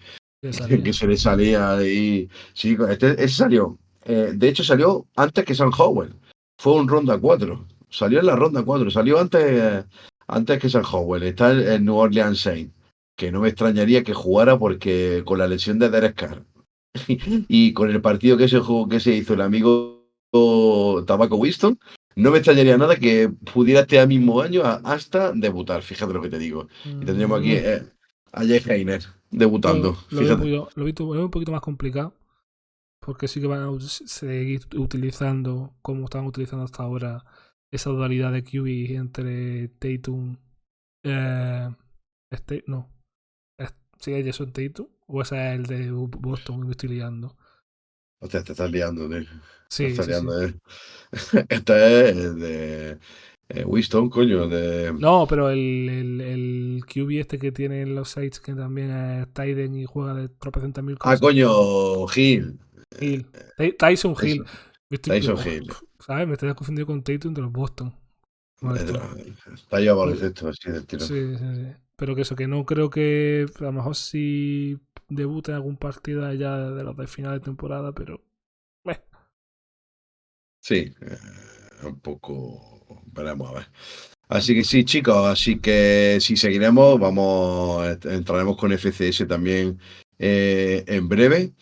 que 0.83 0.93
se 0.93 1.07
le 1.07 1.17
salía. 1.17 1.83
Y 1.83 2.29
sí, 2.53 2.77
este, 2.89 3.13
ese 3.23 3.29
salió. 3.35 3.79
Eh, 4.09 4.31
de 4.35 4.49
hecho, 4.49 4.63
salió 4.63 5.05
antes 5.15 5.45
que 5.45 5.55
San 5.55 5.71
Howell. 5.77 6.13
Fue 6.57 6.73
un 6.73 6.87
ronda 6.87 7.17
4. 7.17 7.65
Salió 7.89 8.19
en 8.19 8.25
la 8.25 8.35
ronda 8.35 8.63
4. 8.63 8.91
Salió 8.91 9.19
antes, 9.19 9.85
antes 10.27 10.59
que 10.59 10.69
San 10.69 10.83
Howell. 10.89 11.23
Está 11.23 11.51
en, 11.51 11.59
en 11.71 11.85
New 11.85 11.95
Orleans 11.95 12.39
Saints. 12.41 12.73
Que 13.15 13.31
no 13.31 13.41
me 13.41 13.49
extrañaría 13.49 14.03
que 14.03 14.13
jugara 14.13 14.57
porque 14.57 15.23
con 15.25 15.37
la 15.39 15.47
lesión 15.47 15.77
de 15.79 15.89
Derek 15.89 16.15
Carr 16.15 16.43
y 17.07 17.73
con 17.73 17.89
el 17.89 18.01
partido 18.01 18.37
que 18.37 18.47
se 18.47 18.59
jugó, 18.59 18.87
que 18.87 18.99
se 18.99 19.13
hizo 19.13 19.33
el 19.33 19.41
amigo 19.41 20.05
Tabaco 21.05 21.35
Winston, 21.35 21.77
no 22.15 22.31
me 22.31 22.37
extrañaría 22.37 22.77
nada 22.77 22.95
que 22.95 23.29
pudiera 23.53 23.81
este 23.81 24.05
mismo 24.07 24.41
año 24.41 24.61
hasta 24.63 25.31
debutar. 25.33 25.81
Fíjate 25.81 26.13
lo 26.13 26.21
que 26.21 26.29
te 26.29 26.39
digo. 26.39 26.67
Y 26.85 27.05
tendríamos 27.05 27.39
aquí 27.39 27.51
Mm. 27.51 27.57
eh, 27.57 27.83
a 28.31 28.39
Jay 28.45 28.61
Heiner 28.67 29.03
debutando. 29.31 29.97
Veo 30.11 30.33
un 30.35 30.39
poquito, 30.39 30.69
lo 30.75 31.11
veo 31.13 31.25
un 31.25 31.31
poquito 31.31 31.51
más 31.51 31.61
complicado. 31.61 32.13
Porque 32.99 33.27
sí 33.27 33.41
que 33.41 33.47
van 33.47 33.61
a 33.61 33.79
seguir 33.79 34.61
utilizando, 34.75 35.75
como 35.81 36.05
estaban 36.05 36.27
utilizando 36.27 36.65
hasta 36.65 36.83
ahora, 36.83 37.23
esa 37.71 37.89
dualidad 37.91 38.31
de 38.33 38.43
QB 38.43 38.95
entre 38.97 39.69
Tatum. 39.69 40.37
Eh, 41.03 41.69
este, 42.31 42.63
no. 42.67 42.89
¿Sí 43.99 44.13
es 44.13 44.25
Jason 44.25 44.51
Tatum? 44.53 44.87
¿O 45.07 45.21
ese 45.21 45.35
es 45.35 45.55
el 45.55 45.65
de 45.65 45.91
Boston? 45.91 46.65
Me 46.65 46.71
estoy 46.71 46.89
liando. 46.89 47.35
Hostia, 48.21 48.43
te 48.43 48.51
estás 48.53 48.71
liando, 48.71 49.09
tío. 49.09 49.27
Sí, 49.69 49.83
Te 49.83 49.91
sí, 49.93 50.01
estás 50.01 50.05
sí. 50.05 50.11
liando, 50.11 50.41
eh. 50.41 50.53
Este 51.49 52.09
es 52.09 52.17
el 52.17 52.39
de 52.39 52.99
eh, 53.49 53.65
Winston, 53.65 54.09
coño. 54.09 54.47
De... 54.47 54.93
No, 54.97 55.25
pero 55.27 55.49
el, 55.49 55.89
el, 55.89 56.21
el 56.21 56.83
QB 56.85 57.19
este 57.19 57.39
que 57.39 57.51
tiene 57.51 57.81
en 57.81 57.95
los 57.95 58.09
sites, 58.11 58.39
que 58.39 58.53
también 58.53 58.91
es 58.91 59.33
Tiden 59.33 59.75
y 59.75 59.85
juega 59.85 60.13
de 60.13 60.29
tropecientas 60.29 60.83
mil 60.83 60.97
Ah, 61.01 61.17
coño, 61.17 62.05
Gil. 62.07 62.59
Hill. 62.99 63.27
Ty- 63.57 63.73
Tyson 63.77 64.15
Hill. 64.21 64.43
Tyson- 64.43 64.45
Me 64.89 64.95
estoy- 64.97 65.19
Tyson 65.19 65.37
Hill. 65.47 65.71
¿Sabes? 65.99 66.27
Me 66.27 66.33
estoy 66.33 66.53
confundiendo 66.55 66.87
con 66.87 67.03
Tatum 67.03 67.33
de 67.33 67.41
los 67.41 67.51
Boston. 67.51 67.93
Esto- 68.75 69.01
Está 69.53 69.79
yo 69.81 69.95
baloncesto, 69.97 70.49
así 70.49 70.69
del 70.71 70.85
tiro. 70.85 71.05
Sí, 71.05 71.37
sí, 71.37 71.55
sí. 71.55 71.67
Pero 71.95 72.15
que 72.15 72.21
eso, 72.23 72.35
que 72.35 72.47
no 72.47 72.65
creo 72.65 72.89
que 72.89 73.45
a 73.59 73.63
lo 73.63 73.71
mejor 73.71 73.95
si 73.95 74.79
debute 75.07 75.51
en 75.51 75.55
algún 75.55 75.77
partido 75.77 76.25
allá 76.25 76.57
de 76.71 76.83
los 76.83 76.95
de 76.95 77.07
final 77.07 77.33
de 77.33 77.39
temporada, 77.45 77.93
pero 77.93 78.21
eh, 78.85 79.01
Sí, 80.61 80.93
eh, 81.01 81.17
un 81.83 81.99
poco. 81.99 82.75
Veremos 83.05 83.49
a 83.49 83.53
ver. 83.55 83.67
Así 84.27 84.53
que 84.53 84.63
sí, 84.63 84.83
chicos, 84.85 85.25
así 85.27 85.59
que 85.59 86.17
si 86.21 86.35
seguiremos, 86.37 86.99
vamos, 86.99 87.85
eh, 87.87 87.97
entraremos 88.03 88.57
con 88.57 88.71
FCS 88.71 89.25
también 89.27 89.79
eh, 90.19 90.83
en 90.87 91.07
breve. 91.09 91.53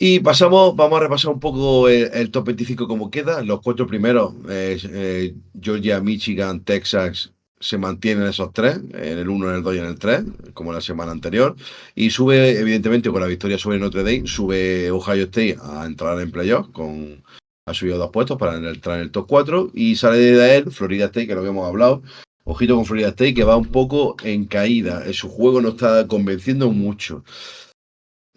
Y 0.00 0.20
pasamos, 0.20 0.76
vamos 0.76 0.98
a 0.98 1.02
repasar 1.02 1.32
un 1.32 1.40
poco 1.40 1.88
el, 1.88 2.30
top 2.30 2.46
25 2.46 2.86
como 2.86 3.10
queda. 3.10 3.42
Los 3.42 3.60
cuatro 3.60 3.86
primeros, 3.88 4.32
eh, 4.48 4.78
eh, 4.92 5.34
Georgia, 5.60 6.00
Michigan, 6.00 6.62
Texas, 6.62 7.32
se 7.58 7.78
mantienen 7.78 8.28
esos 8.28 8.52
tres, 8.52 8.76
en 8.76 9.18
el 9.18 9.28
1, 9.28 9.50
en 9.50 9.56
el 9.56 9.62
2 9.64 9.74
y 9.74 9.78
en 9.78 9.84
el 9.86 9.98
3, 9.98 10.22
como 10.54 10.72
la 10.72 10.80
semana 10.80 11.10
anterior. 11.10 11.56
Y 11.96 12.10
sube, 12.10 12.60
evidentemente, 12.60 13.10
con 13.10 13.20
la 13.20 13.26
victoria 13.26 13.58
sobre 13.58 13.80
Notre 13.80 14.04
Dame, 14.04 14.28
sube 14.28 14.88
Ohio 14.92 15.24
State 15.24 15.56
a 15.60 15.84
entrar 15.84 16.20
en 16.20 16.30
playoff, 16.30 16.68
con, 16.70 17.24
ha 17.66 17.74
subido 17.74 17.98
dos 17.98 18.10
puestos 18.10 18.38
para 18.38 18.54
entrar 18.56 18.98
en 18.98 19.02
el 19.02 19.10
top 19.10 19.26
4. 19.26 19.70
Y 19.74 19.96
sale 19.96 20.18
de 20.18 20.56
él 20.58 20.70
Florida 20.70 21.06
State, 21.06 21.26
que 21.26 21.34
lo 21.34 21.44
hemos 21.44 21.66
hablado. 21.66 22.02
Ojito 22.44 22.76
con 22.76 22.86
Florida 22.86 23.08
State, 23.08 23.34
que 23.34 23.44
va 23.44 23.56
un 23.56 23.66
poco 23.66 24.16
en 24.22 24.44
caída. 24.44 25.02
En 25.04 25.12
su 25.12 25.28
juego 25.28 25.60
no 25.60 25.70
está 25.70 26.06
convenciendo 26.06 26.70
mucho. 26.70 27.24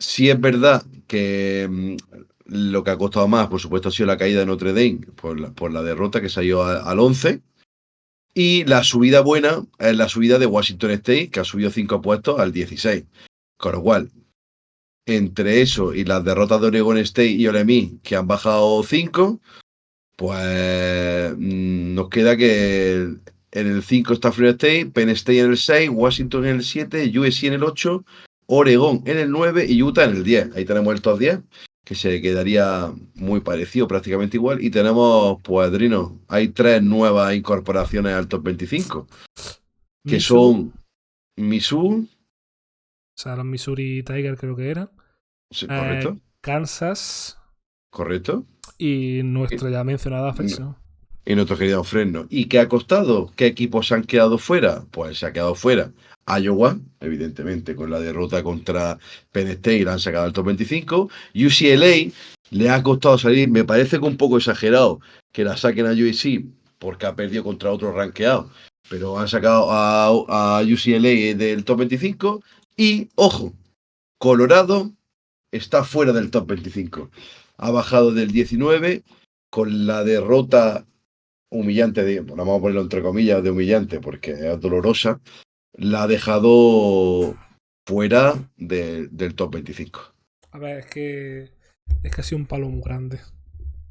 Sí 0.01 0.29
es 0.31 0.41
verdad 0.41 0.83
que 1.07 1.67
mm, 1.69 1.95
lo 2.45 2.83
que 2.83 2.89
ha 2.91 2.97
costado 2.97 3.27
más, 3.27 3.47
por 3.49 3.59
supuesto, 3.61 3.89
ha 3.89 3.91
sido 3.91 4.07
la 4.07 4.17
caída 4.17 4.39
de 4.39 4.47
Notre 4.47 4.73
Dame 4.73 5.05
por 5.15 5.39
la, 5.39 5.51
por 5.51 5.71
la 5.71 5.83
derrota 5.83 6.21
que 6.21 6.27
salió 6.29 6.63
a- 6.63 6.79
al 6.89 6.99
11. 6.99 7.41
Y 8.33 8.63
la 8.65 8.83
subida 8.83 9.21
buena 9.21 9.63
es 9.77 9.95
la 9.95 10.09
subida 10.09 10.39
de 10.39 10.47
Washington 10.47 10.91
State, 10.91 11.29
que 11.29 11.39
ha 11.41 11.43
subido 11.43 11.69
5 11.69 12.01
puestos 12.01 12.39
al 12.39 12.51
16. 12.51 13.03
Con 13.57 13.73
lo 13.73 13.81
cual, 13.83 14.09
entre 15.05 15.61
eso 15.61 15.93
y 15.93 16.03
las 16.03 16.23
derrotas 16.23 16.59
de 16.61 16.67
Oregon 16.67 16.97
State 16.97 17.31
y 17.31 17.47
Ole 17.47 17.63
Miss, 17.63 17.91
que 18.01 18.15
han 18.15 18.27
bajado 18.27 18.81
5, 18.83 19.39
pues 20.17 21.35
mm, 21.37 21.93
nos 21.93 22.09
queda 22.09 22.35
que 22.37 22.93
en 23.51 23.67
el 23.67 23.83
5 23.83 24.13
está 24.13 24.31
Florida 24.31 24.53
State, 24.53 24.87
Penn 24.87 25.09
State 25.09 25.39
en 25.41 25.51
el 25.51 25.57
6, 25.57 25.89
Washington 25.93 26.45
en 26.45 26.55
el 26.55 26.63
7, 26.63 27.11
USC 27.19 27.43
en 27.47 27.53
el 27.53 27.63
8, 27.63 28.03
Oregón 28.53 29.01
en 29.05 29.17
el 29.17 29.31
9 29.31 29.65
y 29.67 29.81
Utah 29.81 30.03
en 30.03 30.17
el 30.17 30.23
10. 30.25 30.55
Ahí 30.55 30.65
tenemos 30.65 30.93
el 30.93 31.01
top 31.01 31.19
10, 31.19 31.39
que 31.85 31.95
se 31.95 32.21
quedaría 32.21 32.91
muy 33.15 33.39
parecido, 33.39 33.87
prácticamente 33.87 34.35
igual. 34.35 34.61
Y 34.61 34.69
tenemos, 34.69 35.41
pues, 35.41 35.67
Adrino, 35.69 36.19
hay 36.27 36.49
tres 36.49 36.83
nuevas 36.83 37.33
incorporaciones 37.33 38.13
al 38.13 38.27
top 38.27 38.43
25, 38.43 39.07
que 40.05 40.15
Mizzou, 40.15 40.71
son 41.37 42.09
sea, 43.15 43.35
los 43.35 43.45
Missouri 43.45 44.03
Tigers 44.03 44.39
creo 44.39 44.55
que 44.55 44.69
eran. 44.69 44.89
Sí, 45.49 45.65
Eh, 45.65 45.67
correcto, 45.69 46.17
Kansas 46.41 47.37
correcto. 47.89 48.45
y 48.77 49.21
nuestro 49.23 49.69
ya 49.69 49.83
mencionado 49.83 50.33
Fresno. 50.33 50.77
Y 51.25 51.35
nuestro 51.35 51.57
querido 51.57 51.83
Fresno. 51.83 52.25
¿Y 52.29 52.45
qué 52.45 52.59
ha 52.59 52.67
costado? 52.67 53.31
¿Qué 53.35 53.45
equipos 53.45 53.87
se 53.87 53.95
han 53.95 54.03
quedado 54.03 54.37
fuera? 54.37 54.85
Pues 54.91 55.19
se 55.19 55.25
ha 55.25 55.33
quedado 55.33 55.55
fuera 55.55 55.91
Iowa, 56.27 56.79
evidentemente, 56.99 57.75
con 57.75 57.89
la 57.89 57.99
derrota 57.99 58.43
contra 58.43 58.99
Penn 59.31 59.47
State, 59.47 59.83
la 59.85 59.93
han 59.93 59.99
sacado 59.99 60.25
al 60.25 60.33
top 60.33 60.47
25. 60.47 61.09
UCLA 61.35 62.11
le 62.51 62.69
ha 62.69 62.83
costado 62.83 63.17
salir, 63.17 63.49
me 63.49 63.63
parece 63.63 63.99
que 63.99 64.05
un 64.05 64.17
poco 64.17 64.37
exagerado 64.37 64.99
que 65.31 65.43
la 65.43 65.57
saquen 65.57 65.87
a 65.87 65.91
USC 65.91 66.45
porque 66.79 67.05
ha 67.05 67.15
perdido 67.15 67.43
contra 67.43 67.71
otro 67.71 67.91
rankeado, 67.93 68.49
pero 68.89 69.19
han 69.19 69.27
sacado 69.27 69.71
a, 69.71 70.07
a 70.07 70.61
UCLA 70.61 71.35
del 71.35 71.63
top 71.63 71.79
25. 71.79 72.43
Y, 72.75 73.09
ojo, 73.15 73.53
Colorado 74.17 74.91
está 75.51 75.83
fuera 75.83 76.11
del 76.11 76.31
top 76.31 76.47
25. 76.47 77.09
Ha 77.57 77.71
bajado 77.71 78.11
del 78.13 78.31
19 78.31 79.03
con 79.51 79.85
la 79.85 80.03
derrota 80.03 80.85
humillante, 81.51 82.03
de, 82.03 82.21
bueno, 82.21 82.37
vamos 82.45 82.59
a 82.59 82.61
ponerlo 82.61 82.81
entre 82.81 83.01
comillas, 83.01 83.43
de 83.43 83.51
humillante 83.51 83.99
porque 83.99 84.31
es 84.31 84.59
dolorosa, 84.59 85.19
la 85.73 86.03
ha 86.03 86.07
dejado 86.07 87.35
fuera 87.87 88.35
de- 88.57 89.07
del 89.09 89.35
top 89.35 89.53
25. 89.55 90.13
A 90.51 90.57
ver, 90.59 90.79
es 90.79 90.85
que 90.87 91.49
es 92.03 92.15
que 92.15 92.21
ha 92.21 92.23
sido 92.23 92.39
un 92.39 92.45
palo 92.45 92.69
muy 92.69 92.81
grande. 92.81 93.19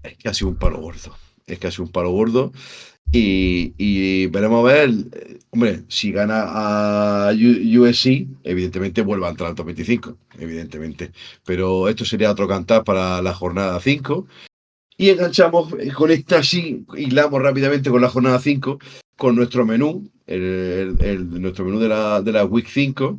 Es 0.02 0.16
que 0.16 0.28
ha 0.28 0.34
sido 0.34 0.48
un 0.48 0.56
palo 0.56 0.80
gordo. 0.80 1.14
Es 1.46 1.58
que 1.58 1.66
ha 1.66 1.70
sido 1.70 1.84
un 1.84 1.92
palo 1.92 2.10
gordo. 2.10 2.52
Y, 3.12 3.74
y 3.76 4.26
veremos 4.28 4.60
a 4.60 4.72
ver, 4.72 4.90
hombre, 5.50 5.82
si 5.88 6.12
gana 6.12 6.44
a 6.46 7.32
USC, 7.32 8.26
evidentemente 8.44 9.02
vuelve 9.02 9.26
a 9.26 9.30
entrar 9.30 9.50
al 9.50 9.56
top 9.56 9.66
25, 9.66 10.16
evidentemente. 10.38 11.10
Pero 11.44 11.88
esto 11.88 12.04
sería 12.04 12.30
otro 12.30 12.46
cantar 12.46 12.84
para 12.84 13.20
la 13.20 13.34
jornada 13.34 13.80
5. 13.80 14.26
Y 15.00 15.08
enganchamos 15.08 15.72
eh, 15.78 15.90
con 15.92 16.10
esta 16.10 16.40
así, 16.40 16.84
hilamos 16.94 17.40
rápidamente 17.40 17.88
con 17.88 18.02
la 18.02 18.10
jornada 18.10 18.38
5, 18.38 18.78
con 19.16 19.34
nuestro 19.34 19.64
menú, 19.64 20.10
el, 20.26 20.42
el- 20.42 20.96
el- 21.02 21.40
nuestro 21.40 21.64
menú 21.64 21.78
de 21.78 21.88
la, 21.88 22.20
de 22.20 22.32
la 22.32 22.44
Week 22.44 22.66
5. 22.68 23.18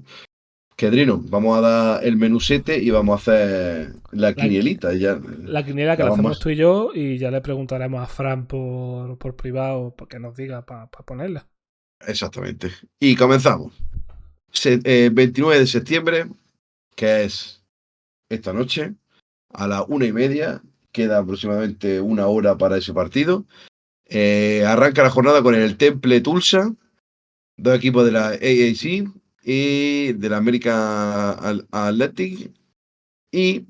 Que 0.75 0.91
Drino, 0.91 1.17
vamos 1.25 1.57
a 1.57 1.61
dar 1.61 2.05
el 2.05 2.17
menú 2.17 2.39
7 2.39 2.77
y 2.77 2.91
vamos 2.91 3.13
a 3.13 3.21
hacer 3.21 3.93
la 4.11 4.35
quinielita. 4.35 4.93
ya, 4.93 5.19
La 5.43 5.65
quiniela 5.65 5.97
que 5.97 6.03
la 6.03 6.09
hacemos 6.09 6.37
tú 6.39 6.49
y 6.49 6.55
yo 6.55 6.91
y 6.93 7.17
ya 7.17 7.31
le 7.31 7.41
preguntaremos 7.41 7.99
a 8.03 8.05
Fran 8.05 8.45
por, 8.45 9.17
por 9.17 9.35
privado 9.35 9.95
para 9.95 10.07
que 10.07 10.19
nos 10.19 10.35
diga 10.35 10.63
para 10.63 10.85
ponerla. 10.87 11.47
Exactamente. 12.07 12.69
Y 12.99 13.15
comenzamos. 13.15 13.73
Se- 14.51 14.79
eh, 14.83 15.09
29 15.11 15.59
de 15.61 15.67
septiembre, 15.67 16.25
que 16.95 17.23
es 17.23 17.63
esta 18.29 18.53
noche, 18.53 18.93
a 19.51 19.67
las 19.67 19.83
una 19.87 20.05
y 20.05 20.13
media. 20.13 20.61
Queda 20.91 21.19
aproximadamente 21.19 22.01
una 22.01 22.27
hora 22.27 22.57
para 22.57 22.77
ese 22.77 22.93
partido. 22.93 23.45
Eh, 24.05 24.63
arranca 24.65 25.03
la 25.03 25.09
jornada 25.09 25.41
con 25.41 25.55
el 25.55 25.77
Temple 25.77 26.19
Tulsa, 26.21 26.75
dos 27.57 27.75
equipos 27.77 28.05
de 28.05 28.11
la 28.11 28.27
AAC 28.29 29.09
y 29.43 30.13
de 30.13 30.29
la 30.29 30.37
American 30.37 31.65
Athletic. 31.71 32.51
Y 33.31 33.65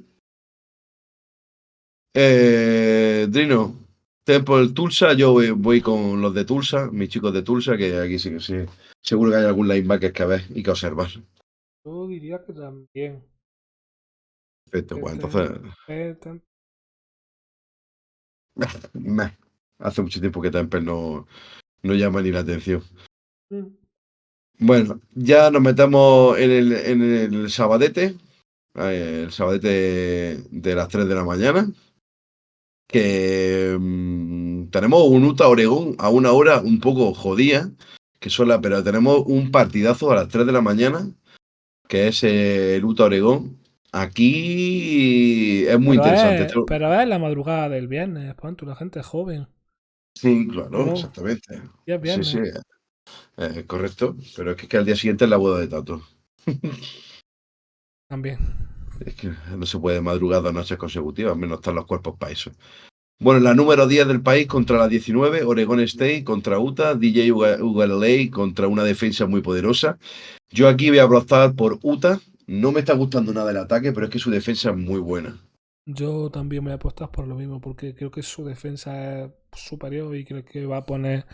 eh, 2.16 3.28
Drino, 3.30 3.76
Temple 4.24 4.70
Tulsa, 4.74 5.14
yo 5.14 5.34
voy, 5.34 5.52
voy 5.52 5.82
con 5.82 6.22
los 6.22 6.34
de 6.34 6.46
Tulsa, 6.46 6.90
mis 6.92 7.10
chicos 7.10 7.34
de 7.34 7.44
Tulsa, 7.44 7.78
que 7.78 8.00
aquí 8.00 8.18
sí 8.18 8.32
que 8.32 8.40
sí. 8.40 8.56
Seguro 9.02 9.32
que 9.32 9.38
hay 9.38 9.46
algún 9.46 9.68
linebacker 9.68 10.12
que 10.12 10.26
ver 10.26 10.42
y 10.50 10.64
que 10.64 10.72
observar. 10.72 11.10
Yo 11.86 12.08
diría 12.08 12.44
que 12.44 12.54
también. 12.54 13.24
Perfecto, 14.70 15.00
pues 15.00 15.14
Este- 15.14 15.26
entonces. 15.28 16.51
Meh. 18.94 19.38
Hace 19.80 20.02
mucho 20.02 20.20
tiempo 20.20 20.42
que 20.42 20.52
Temple 20.52 20.82
no, 20.82 21.28
no 21.84 21.94
llama 21.94 22.22
ni 22.22 22.32
la 22.32 22.40
atención. 22.40 22.84
Mm. 23.50 23.82
Bueno, 24.60 25.02
ya 25.16 25.50
nos 25.50 25.62
metemos 25.62 26.38
en 26.38 26.52
el, 26.52 26.72
en 26.74 27.02
el 27.02 27.50
sabadete, 27.50 28.16
eh, 28.76 29.24
el 29.26 29.32
sabadete 29.32 30.44
de 30.52 30.76
las 30.76 30.88
3 30.88 31.08
de 31.08 31.16
la 31.16 31.26
mañana, 31.26 31.68
que 32.88 33.76
mm, 33.80 34.68
tenemos 34.68 35.02
un 35.08 35.24
Utah 35.24 35.48
Oregón 35.48 35.96
a 35.98 36.10
una 36.10 36.32
hora 36.32 36.60
un 36.60 36.80
poco 36.80 37.12
jodida, 37.16 37.72
que 38.20 38.30
pero 38.62 38.84
tenemos 38.84 39.24
un 39.26 39.50
partidazo 39.50 40.12
a 40.12 40.16
las 40.16 40.30
3 40.30 40.46
de 40.46 40.52
la 40.52 40.62
mañana, 40.62 41.10
que 41.88 42.10
es 42.10 42.24
el 42.24 42.86
Utah 42.86 43.06
Oregón. 43.06 43.58
Aquí 43.94 45.66
es 45.68 45.80
muy 45.80 45.98
pero 45.98 46.10
interesante. 46.10 46.44
Es, 46.46 46.54
pero 46.68 46.94
es 47.02 47.08
la 47.08 47.20
madrugada 47.20 47.70
del 47.70 47.88
viernes, 47.88 48.34
Pantu, 48.36 48.66
la 48.66 48.76
gente 48.76 49.00
es 49.00 49.06
joven. 49.06 49.48
Sí, 50.18 50.48
claro, 50.48 50.70
No. 50.70 50.92
exactamente. 50.94 51.62
Ya 51.86 51.96
es 51.96 52.02
Sí, 52.02 52.04
viernes. 52.04 52.28
sí, 52.28 52.38
eh, 53.38 53.64
correcto. 53.68 54.16
Pero 54.36 54.52
es 54.52 54.58
que, 54.58 54.64
es 54.64 54.70
que 54.70 54.78
al 54.78 54.86
día 54.86 54.96
siguiente 54.96 55.26
es 55.26 55.30
la 55.30 55.38
boda 55.38 55.60
de 55.60 55.68
Tato. 55.68 56.02
También. 58.10 58.38
Es 59.06 59.16
que 59.16 59.32
no 59.58 59.66
se 59.66 59.80
puede 59.80 60.02
madrugar 60.02 60.42
dos 60.44 60.54
noches 60.54 60.78
consecutivas, 60.78 61.36
menos 61.36 61.60
están 61.60 61.76
los 61.76 61.86
cuerpos 61.86 62.16
para 62.18 62.32
eso. 62.32 62.52
Bueno, 63.20 63.40
la 63.40 63.54
número 63.54 63.88
10 63.88 64.08
del 64.08 64.22
país 64.22 64.48
contra 64.48 64.78
la 64.78 64.88
19, 64.88 65.44
Oregon 65.44 65.80
State 65.82 66.24
contra 66.24 66.60
Utah, 66.60 66.96
DJ 66.96 67.32
UGLA 67.32 68.32
contra 68.32 68.68
una 68.68 68.84
defensa 68.84 69.28
muy 69.28 69.42
poderosa. 69.42 69.98
Yo 70.50 70.68
aquí 70.68 70.90
voy 70.90 71.00
a 71.00 71.04
apostar 71.04 71.54
por 71.56 71.80
Utah. 71.84 72.20
No 72.52 72.74
me 72.74 72.82
está 72.82 72.94
gustando 72.96 73.34
nada 73.34 73.50
el 73.52 73.58
ataque, 73.58 73.94
pero 73.94 74.08
es 74.08 74.12
que 74.12 74.20
su 74.20 74.30
defensa 74.30 74.72
es 74.72 74.76
muy 74.76 75.00
buena. 75.00 75.40
Yo 75.86 76.30
también 76.30 76.64
voy 76.66 76.74
a 76.74 76.76
apostar 76.76 77.10
por 77.10 77.26
lo 77.26 77.36
mismo, 77.36 77.62
porque 77.62 77.96
creo 77.96 78.12
que 78.12 78.22
su 78.24 78.44
defensa 78.44 79.24
es 79.24 79.32
superior 79.54 80.14
y 80.18 80.26
creo 80.26 80.44
que 80.44 80.66
va 80.66 80.78
a 80.78 80.86
poner 80.86 81.26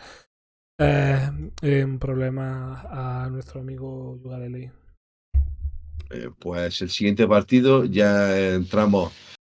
eh, 0.78 1.28
en 1.62 1.98
problemas 1.98 2.84
a 2.88 3.28
nuestro 3.32 3.60
amigo 3.60 4.16
Yugarelli. 4.22 4.70
Eh, 6.10 6.30
pues 6.38 6.80
el 6.82 6.88
siguiente 6.90 7.26
partido 7.26 7.84
ya 7.84 8.54
entramos, 8.54 9.12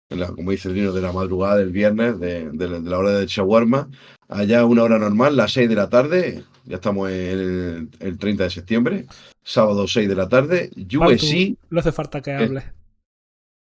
en 0.10 0.20
la, 0.20 0.28
como 0.28 0.52
dice 0.52 0.70
el 0.70 0.76
Dino, 0.76 0.94
de 0.94 1.02
la 1.02 1.12
madrugada 1.12 1.58
del 1.58 1.72
viernes, 1.72 2.20
de, 2.20 2.52
de 2.52 2.70
la- 2.70 2.80
de 2.80 2.90
la 2.90 2.98
hora 3.00 3.12
del 3.12 3.26
shawarma, 3.28 3.90
allá 4.30 4.66
una 4.66 4.84
hora 4.84 5.00
normal, 5.00 5.36
las 5.36 5.52
6 5.54 5.68
de 5.68 5.76
la 5.76 5.90
tarde, 5.90 6.44
ya 6.66 6.76
estamos 6.76 7.10
el, 7.12 7.90
el 8.00 8.18
30 8.18 8.44
de 8.46 8.50
septiembre, 8.50 9.06
sábado 9.44 9.88
6 9.88 10.08
de 10.10 10.16
la 10.16 10.28
tarde, 10.30 10.70
USC, 10.76 11.58
No 11.70 11.80
hace 11.80 11.92
falta 11.92 12.22
que 12.22 12.34
hables. 12.34 12.64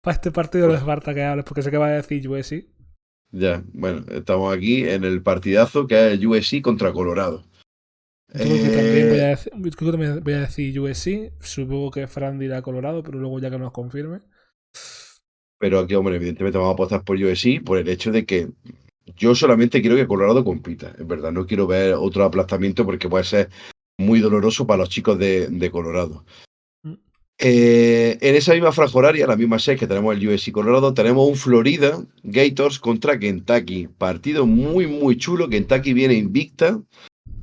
Para 0.03 0.15
este 0.15 0.31
partido 0.31 0.69
no 0.69 0.75
hace 0.75 0.85
falta 0.85 1.15
que 1.15 1.23
hables, 1.25 1.45
porque 1.45 1.63
sé 1.63 1.71
que 1.71 1.79
va 1.79 1.89
a 1.89 1.91
decir 2.03 2.29
USC. 2.29 2.67
ya, 3.31 3.63
bueno, 3.73 4.05
estamos 4.13 4.55
aquí 4.57 4.85
en 4.89 5.05
el 5.05 5.23
partidazo 5.23 5.87
que 5.87 6.13
es 6.15 6.25
USC 6.25 6.63
contra 6.63 6.93
Colorado. 6.93 7.45
Yo 8.33 8.45
creo 8.45 8.63
que 8.63 8.71
también 8.71 9.09
voy 9.09 9.19
a 9.21 9.31
Eh, 9.31 9.31
decir, 9.31 9.53
creo 9.53 9.71
que 9.71 9.91
también 9.99 10.21
voy 10.23 10.33
a 10.35 10.41
decir 10.41 10.79
USC. 10.81 11.33
Supongo 11.41 11.91
que 11.91 12.07
Fran 12.07 12.39
dirá 12.39 12.63
Colorado, 12.63 13.03
pero 13.03 13.19
luego 13.19 13.39
ya 13.41 13.51
que 13.51 13.59
nos 13.59 13.73
confirme. 13.73 14.21
Pero 15.59 15.79
aquí, 15.81 15.95
hombre, 15.95 16.17
evidentemente 16.17 16.59
vamos 16.59 16.73
a 16.73 16.75
apostar 16.75 17.05
por 17.05 17.17
USC 17.17 17.63
por 17.65 17.79
el 17.79 17.89
hecho 17.89 18.13
de 18.13 18.27
que 18.27 18.49
yo 19.15 19.35
solamente 19.35 19.81
quiero 19.81 19.97
que 19.97 20.07
Colorado 20.07 20.45
compita, 20.45 20.93
es 20.99 21.07
verdad. 21.07 21.33
No 21.33 21.47
quiero 21.47 21.67
ver 21.67 21.95
otro 21.95 22.25
aplastamiento 22.25 22.85
porque 22.85 23.09
puede 23.09 23.25
ser 23.25 23.51
muy 23.99 24.21
doloroso 24.21 24.67
para 24.67 24.79
los 24.79 24.89
chicos 24.89 25.19
de, 25.19 25.49
de 25.49 25.71
Colorado. 25.71 26.25
Mm. 26.83 26.95
Eh, 27.39 28.19
en 28.21 28.35
esa 28.35 28.55
misma 28.55 28.73
franja 28.73 28.99
horaria, 28.99 29.27
la 29.27 29.37
misma 29.37 29.59
seis 29.59 29.79
que 29.79 29.87
tenemos 29.87 30.17
el 30.17 30.29
USC 30.29 30.51
Colorado, 30.51 30.93
tenemos 30.93 31.29
un 31.29 31.37
Florida 31.37 32.05
Gators 32.25 32.79
contra 32.79 33.19
Kentucky. 33.19 33.89
Partido 33.89 34.47
muy, 34.47 34.87
muy 34.87 35.17
chulo. 35.17 35.49
Kentucky 35.49 35.93
viene 35.93 36.15
invicta 36.15 36.81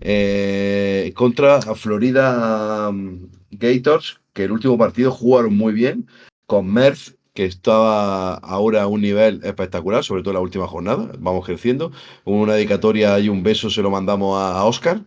eh, 0.02 1.14
contra 1.16 1.62
Florida 1.62 2.90
um, 2.90 3.30
Gators, 3.52 4.20
que 4.34 4.44
el 4.44 4.52
último 4.52 4.78
partido 4.78 5.12
jugaron 5.12 5.56
muy 5.56 5.74
bien 5.74 6.08
con 6.46 6.72
Merz, 6.72 7.16
que 7.34 7.46
estaba 7.46 8.36
ahora 8.36 8.84
a 8.84 8.88
un 8.88 9.02
nivel 9.02 9.42
espectacular, 9.44 10.04
sobre 10.04 10.22
todo 10.22 10.32
en 10.32 10.36
la 10.36 10.42
última 10.42 10.68
jornada. 10.68 11.12
Vamos 11.18 11.46
creciendo. 11.46 11.92
Una 12.26 12.54
dedicatoria 12.54 13.18
y 13.20 13.30
un 13.30 13.42
beso 13.44 13.70
se 13.70 13.82
lo 13.82 13.90
mandamos 13.90 14.38
a, 14.40 14.60
a 14.60 14.66
Oscar, 14.66 15.02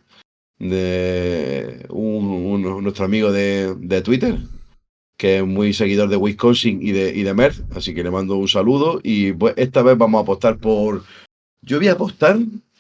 de 0.58 1.86
un, 1.90 2.24
un- 2.26 2.82
nuestro 2.82 3.04
amigo 3.04 3.30
de, 3.30 3.74
de 3.76 4.02
Twitter, 4.02 4.38
que 5.18 5.38
es 5.38 5.46
muy 5.46 5.72
seguidor 5.72 6.08
de 6.08 6.16
Wisconsin 6.16 6.82
y 6.82 6.92
de, 6.92 7.14
y 7.14 7.22
de 7.22 7.34
Merz. 7.34 7.62
Así 7.74 7.94
que 7.94 8.02
le 8.02 8.10
mando 8.10 8.36
un 8.36 8.48
saludo. 8.48 9.00
Y 9.02 9.32
pues, 9.32 9.54
esta 9.56 9.82
vez 9.82 9.96
vamos 9.96 10.18
a 10.18 10.22
apostar 10.22 10.58
por. 10.58 11.04
Yo 11.62 11.78
voy 11.78 11.88
a 11.88 11.92
apostar, 11.92 12.38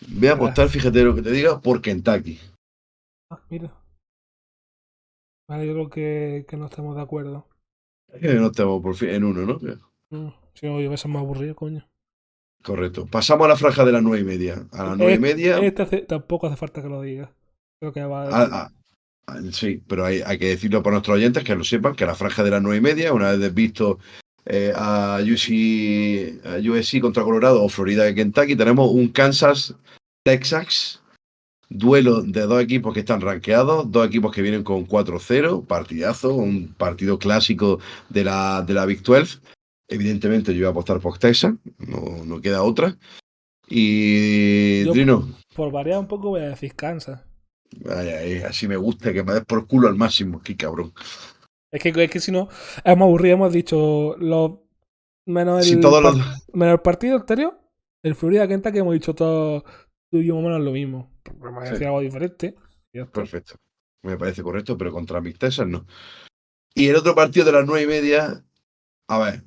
voy 0.08 0.28
a 0.28 0.32
apostar, 0.32 0.68
fíjate 0.68 1.02
lo 1.02 1.14
que 1.14 1.22
te 1.22 1.30
diga, 1.30 1.60
por 1.60 1.80
Kentucky. 1.80 2.38
Ah, 3.30 3.40
mira. 3.48 3.72
Vale, 5.48 5.66
yo 5.66 5.72
creo 5.74 5.90
que, 5.90 6.46
que 6.48 6.56
no 6.56 6.66
estamos 6.66 6.96
de 6.96 7.02
acuerdo. 7.02 7.46
Que 8.20 8.34
no 8.34 8.46
estamos 8.46 8.82
por 8.82 8.94
fin 8.94 9.10
en 9.10 9.24
uno, 9.24 9.42
¿no? 9.42 9.58
Mm, 10.10 10.28
Si 10.54 10.66
no, 10.66 10.80
yo 10.80 10.92
a 10.92 10.96
ser 10.96 11.10
más 11.10 11.20
aburrido, 11.22 11.54
coño. 11.54 11.86
Correcto. 12.62 13.06
Pasamos 13.06 13.44
a 13.44 13.48
la 13.48 13.56
franja 13.56 13.84
de 13.84 13.92
las 13.92 14.02
nueve 14.02 14.20
y 14.20 14.24
media. 14.24 14.66
A 14.72 14.84
las 14.84 14.96
nueve 14.98 15.14
y 15.14 15.18
media. 15.18 15.58
Este 15.58 15.82
hace- 15.82 16.00
tampoco 16.02 16.46
hace 16.46 16.56
falta 16.56 16.82
que 16.82 16.88
lo 16.88 17.02
digas. 17.02 17.30
Creo 17.80 17.92
que 17.92 18.02
va 18.04 18.22
a 18.24 18.28
a- 18.28 18.44
a- 18.62 18.72
a- 19.28 19.42
sí, 19.52 19.82
pero 19.86 20.04
hay, 20.04 20.22
hay 20.24 20.38
que 20.38 20.48
decirlo 20.48 20.82
para 20.82 20.94
nuestros 20.94 21.16
oyentes 21.16 21.44
que 21.44 21.54
lo 21.54 21.62
sepan, 21.64 21.94
que 21.94 22.06
la 22.06 22.14
franja 22.14 22.42
de 22.42 22.50
las 22.50 22.62
nueve 22.62 22.78
y 22.78 22.80
media, 22.80 23.12
una 23.12 23.32
vez 23.32 23.54
visto 23.54 23.98
eh, 24.46 24.72
a, 24.74 25.18
UC, 25.22 26.40
a 26.46 26.56
USC 26.58 27.00
contra 27.00 27.24
Colorado 27.24 27.62
o 27.62 27.68
Florida 27.68 28.04
de 28.04 28.14
Kentucky, 28.14 28.54
tenemos 28.56 28.90
un 28.90 29.08
Kansas 29.08 29.74
Texas 30.24 31.02
duelo 31.68 32.22
de 32.22 32.42
dos 32.42 32.62
equipos 32.62 32.94
que 32.94 33.00
están 33.00 33.20
rankeados, 33.20 33.90
dos 33.90 34.06
equipos 34.06 34.32
que 34.34 34.42
vienen 34.42 34.62
con 34.62 34.86
4-0, 34.86 35.64
partidazo, 35.66 36.34
un 36.34 36.74
partido 36.74 37.18
clásico 37.18 37.78
de 38.08 38.24
la, 38.24 38.62
de 38.62 38.74
la 38.74 38.86
Big 38.86 39.02
12. 39.02 39.38
Evidentemente 39.88 40.52
yo 40.54 40.60
voy 40.60 40.66
a 40.66 40.70
apostar 40.70 41.00
por 41.00 41.18
Texas, 41.18 41.54
no, 41.78 42.24
no 42.24 42.40
queda 42.40 42.62
otra. 42.62 42.96
Y 43.68 44.84
Yo- 44.84 44.92
Drino, 44.92 45.28
Por 45.54 45.72
variar 45.72 45.98
un 45.98 46.06
poco 46.06 46.28
voy 46.30 46.40
a 46.40 46.48
decir 46.50 46.74
Kansas. 46.74 47.22
ay, 47.88 48.08
ay, 48.08 48.34
así 48.42 48.68
me 48.68 48.76
gusta 48.76 49.12
que 49.12 49.24
me 49.24 49.32
des 49.34 49.44
por 49.44 49.66
culo 49.66 49.88
al 49.88 49.96
máximo, 49.96 50.40
qué 50.42 50.56
cabrón. 50.56 50.92
Es 51.72 51.82
que, 51.82 51.88
es 51.90 52.10
que 52.10 52.20
si 52.20 52.30
no, 52.30 52.48
hemos 52.84 53.06
aburrido, 53.06 53.34
hemos 53.34 53.52
dicho 53.52 54.16
los 54.18 54.58
menos 55.26 55.66
el, 55.66 55.74
Si 55.74 55.80
todos 55.80 56.02
los- 56.02 56.16
menos 56.52 56.74
el 56.74 56.80
partido 56.80 57.16
anterior, 57.16 57.58
el 58.04 58.14
Florida 58.14 58.46
Kentucky 58.46 58.78
hemos 58.78 58.94
dicho 58.94 59.14
todo 59.14 59.64
tú 60.10 60.18
y 60.18 60.26
yo 60.26 60.36
menos 60.40 60.60
lo 60.60 60.70
mismo. 60.72 61.10
A 61.48 61.76
Sí. 61.78 61.84
algo 61.84 62.00
diferente. 62.00 62.54
y. 62.92 63.04
Perfecto. 63.04 63.54
Me 64.02 64.16
parece 64.16 64.42
correcto, 64.42 64.76
pero 64.78 64.92
contra 64.92 65.20
mis 65.20 65.38
Texas 65.38 65.66
no. 65.66 65.86
Y 66.74 66.88
el 66.88 66.96
otro 66.96 67.14
partido 67.14 67.46
de 67.46 67.52
las 67.52 67.66
nueve 67.66 67.82
y 67.82 67.86
media, 67.86 68.44
a 69.08 69.18
ver, 69.18 69.42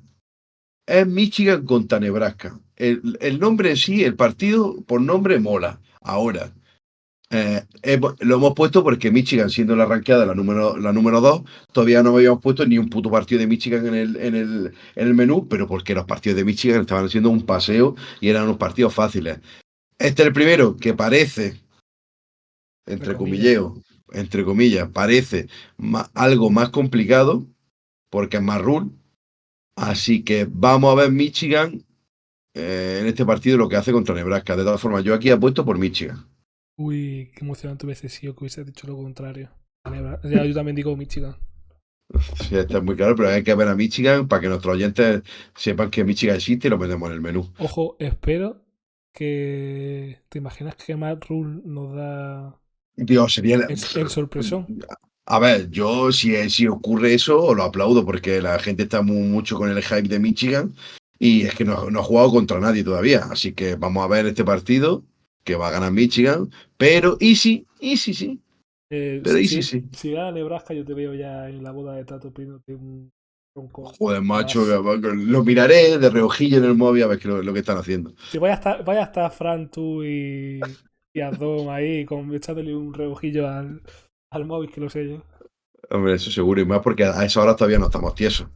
es 0.86 1.06
Michigan 1.06 1.64
contra 1.64 2.00
Nebraska. 2.00 2.58
El, 2.76 3.16
el 3.20 3.38
nombre 3.38 3.70
en 3.70 3.76
sí, 3.76 4.04
el 4.04 4.16
partido 4.16 4.82
por 4.86 5.00
nombre 5.00 5.38
mola. 5.38 5.80
Ahora, 6.02 6.52
eh, 7.30 7.62
lo 8.20 8.34
hemos 8.36 8.54
puesto 8.54 8.82
porque 8.82 9.10
Michigan, 9.12 9.50
siendo 9.50 9.76
la 9.76 9.86
ranqueada 9.86 10.26
la 10.26 10.34
número, 10.34 10.76
la 10.76 10.92
número 10.92 11.20
2, 11.20 11.42
todavía 11.72 12.02
no 12.02 12.16
habíamos 12.16 12.40
puesto 12.42 12.66
ni 12.66 12.76
un 12.78 12.90
puto 12.90 13.10
partido 13.10 13.40
de 13.40 13.46
Michigan 13.46 13.86
en 13.86 13.94
el, 13.94 14.16
en, 14.16 14.34
el, 14.34 14.74
en 14.96 15.06
el 15.06 15.14
menú, 15.14 15.46
pero 15.48 15.68
porque 15.68 15.94
los 15.94 16.06
partidos 16.06 16.36
de 16.36 16.44
Michigan 16.44 16.80
estaban 16.80 17.04
haciendo 17.06 17.30
un 17.30 17.46
paseo 17.46 17.94
y 18.20 18.28
eran 18.30 18.44
unos 18.44 18.56
partidos 18.56 18.92
fáciles. 18.94 19.38
Este 19.98 20.22
es 20.22 20.26
el 20.26 20.32
primero 20.32 20.76
que 20.76 20.94
parece, 20.94 21.60
entre 22.92 23.16
comilleo, 23.16 23.82
entre 24.12 24.44
comillas, 24.44 24.88
parece 24.90 25.48
algo 26.14 26.50
más 26.50 26.70
complicado 26.70 27.46
porque 28.10 28.38
es 28.38 28.42
más 28.42 28.60
rule. 28.60 28.90
Así 29.76 30.22
que 30.24 30.46
vamos 30.50 30.92
a 30.92 31.02
ver 31.02 31.12
Michigan 31.12 31.84
eh, 32.54 32.98
en 33.00 33.06
este 33.06 33.24
partido 33.24 33.56
lo 33.56 33.68
que 33.68 33.76
hace 33.76 33.92
contra 33.92 34.14
Nebraska. 34.14 34.56
De 34.56 34.64
todas 34.64 34.80
formas, 34.80 35.04
yo 35.04 35.14
aquí 35.14 35.30
apuesto 35.30 35.64
por 35.64 35.78
Michigan. 35.78 36.26
Uy, 36.76 37.30
qué 37.34 37.44
emocionante 37.44 37.86
hubiese 37.86 38.08
sido 38.08 38.34
que 38.34 38.44
hubiese 38.44 38.64
dicho 38.64 38.86
lo 38.86 38.96
contrario. 38.96 39.50
Ya, 40.24 40.44
yo 40.44 40.54
también 40.54 40.76
digo 40.76 40.96
Michigan. 40.96 41.36
Sí, 42.42 42.56
está 42.56 42.80
muy 42.80 42.96
claro, 42.96 43.14
pero 43.14 43.28
hay 43.28 43.44
que 43.44 43.54
ver 43.54 43.68
a 43.68 43.76
Michigan 43.76 44.26
para 44.26 44.42
que 44.42 44.48
nuestros 44.48 44.74
oyentes 44.74 45.22
sepan 45.54 45.90
que 45.90 46.02
Michigan 46.02 46.34
existe 46.34 46.66
y 46.66 46.70
lo 46.70 46.76
metemos 46.76 47.08
en 47.08 47.14
el 47.14 47.20
menú. 47.20 47.52
Ojo, 47.58 47.96
espero 48.00 48.64
que. 49.12 50.18
¿Te 50.28 50.38
imaginas 50.38 50.74
que 50.74 50.96
Matt 50.96 51.24
Rule 51.26 51.62
nos 51.64 51.94
da 51.94 52.60
Dios, 52.96 53.34
sería. 53.34 53.56
el, 53.56 53.70
el 53.70 54.08
sorpresón? 54.08 54.66
A 55.26 55.38
ver, 55.38 55.70
yo 55.70 56.10
si, 56.12 56.50
si 56.50 56.66
ocurre 56.66 57.14
eso, 57.14 57.54
lo 57.54 57.62
aplaudo 57.62 58.04
porque 58.04 58.42
la 58.42 58.58
gente 58.58 58.82
está 58.82 59.02
muy, 59.02 59.28
mucho 59.28 59.56
con 59.56 59.70
el 59.70 59.82
hype 59.82 60.08
de 60.08 60.18
Michigan 60.18 60.74
y 61.18 61.42
es 61.42 61.54
que 61.54 61.64
no, 61.64 61.88
no 61.90 62.00
ha 62.00 62.02
jugado 62.02 62.30
contra 62.30 62.58
nadie 62.58 62.82
todavía. 62.82 63.20
Así 63.30 63.52
que 63.52 63.76
vamos 63.76 64.04
a 64.04 64.08
ver 64.08 64.26
este 64.26 64.44
partido 64.44 65.04
que 65.44 65.54
va 65.54 65.68
a 65.68 65.70
ganar 65.70 65.92
Michigan, 65.92 66.50
pero 66.76 67.16
easy, 67.20 67.66
easy, 67.80 68.12
sí. 68.14 68.40
Eh, 68.90 69.20
Pero 69.22 69.36
si, 69.36 69.44
y 69.44 69.48
sí, 69.48 69.62
sí. 69.62 69.84
si 69.92 70.12
gana 70.12 70.32
Nebraska, 70.32 70.74
yo 70.74 70.84
te 70.84 70.94
veo 70.94 71.14
ya 71.14 71.48
en 71.48 71.62
la 71.62 71.70
boda 71.70 71.94
de 71.94 72.04
Tato 72.04 72.32
pidiéndote 72.32 72.74
un 72.74 73.12
tronco. 73.54 73.84
Joder, 73.98 74.20
macho, 74.20 74.64
lo 74.64 75.44
miraré 75.44 75.98
de 75.98 76.10
reojillo 76.10 76.58
en 76.58 76.64
el 76.64 76.74
móvil 76.74 77.04
a 77.04 77.06
ver 77.06 77.18
qué 77.20 77.28
lo, 77.28 77.40
lo 77.40 77.52
que 77.52 77.60
están 77.60 77.78
haciendo. 77.78 78.12
Si 78.32 78.38
vaya 78.38 78.54
a 78.54 78.56
estar, 78.56 78.84
vaya 78.84 79.00
a 79.02 79.04
estar 79.04 79.30
Fran, 79.30 79.70
tú 79.70 80.02
y, 80.02 80.60
y 81.12 81.20
Adom 81.20 81.68
ahí, 81.68 82.04
con, 82.04 82.34
echándole 82.34 82.74
un 82.74 82.94
rebujillo 82.94 83.48
al, 83.48 83.82
al 84.30 84.44
móvil, 84.44 84.70
que 84.70 84.80
lo 84.80 84.90
sé 84.90 85.08
yo. 85.08 85.22
Hombre, 85.90 86.14
eso 86.14 86.30
seguro, 86.30 86.60
y 86.60 86.64
más 86.64 86.80
porque 86.80 87.04
a 87.04 87.24
esa 87.24 87.42
hora 87.42 87.56
todavía 87.56 87.78
no 87.78 87.86
estamos 87.86 88.14
tiesos. 88.14 88.48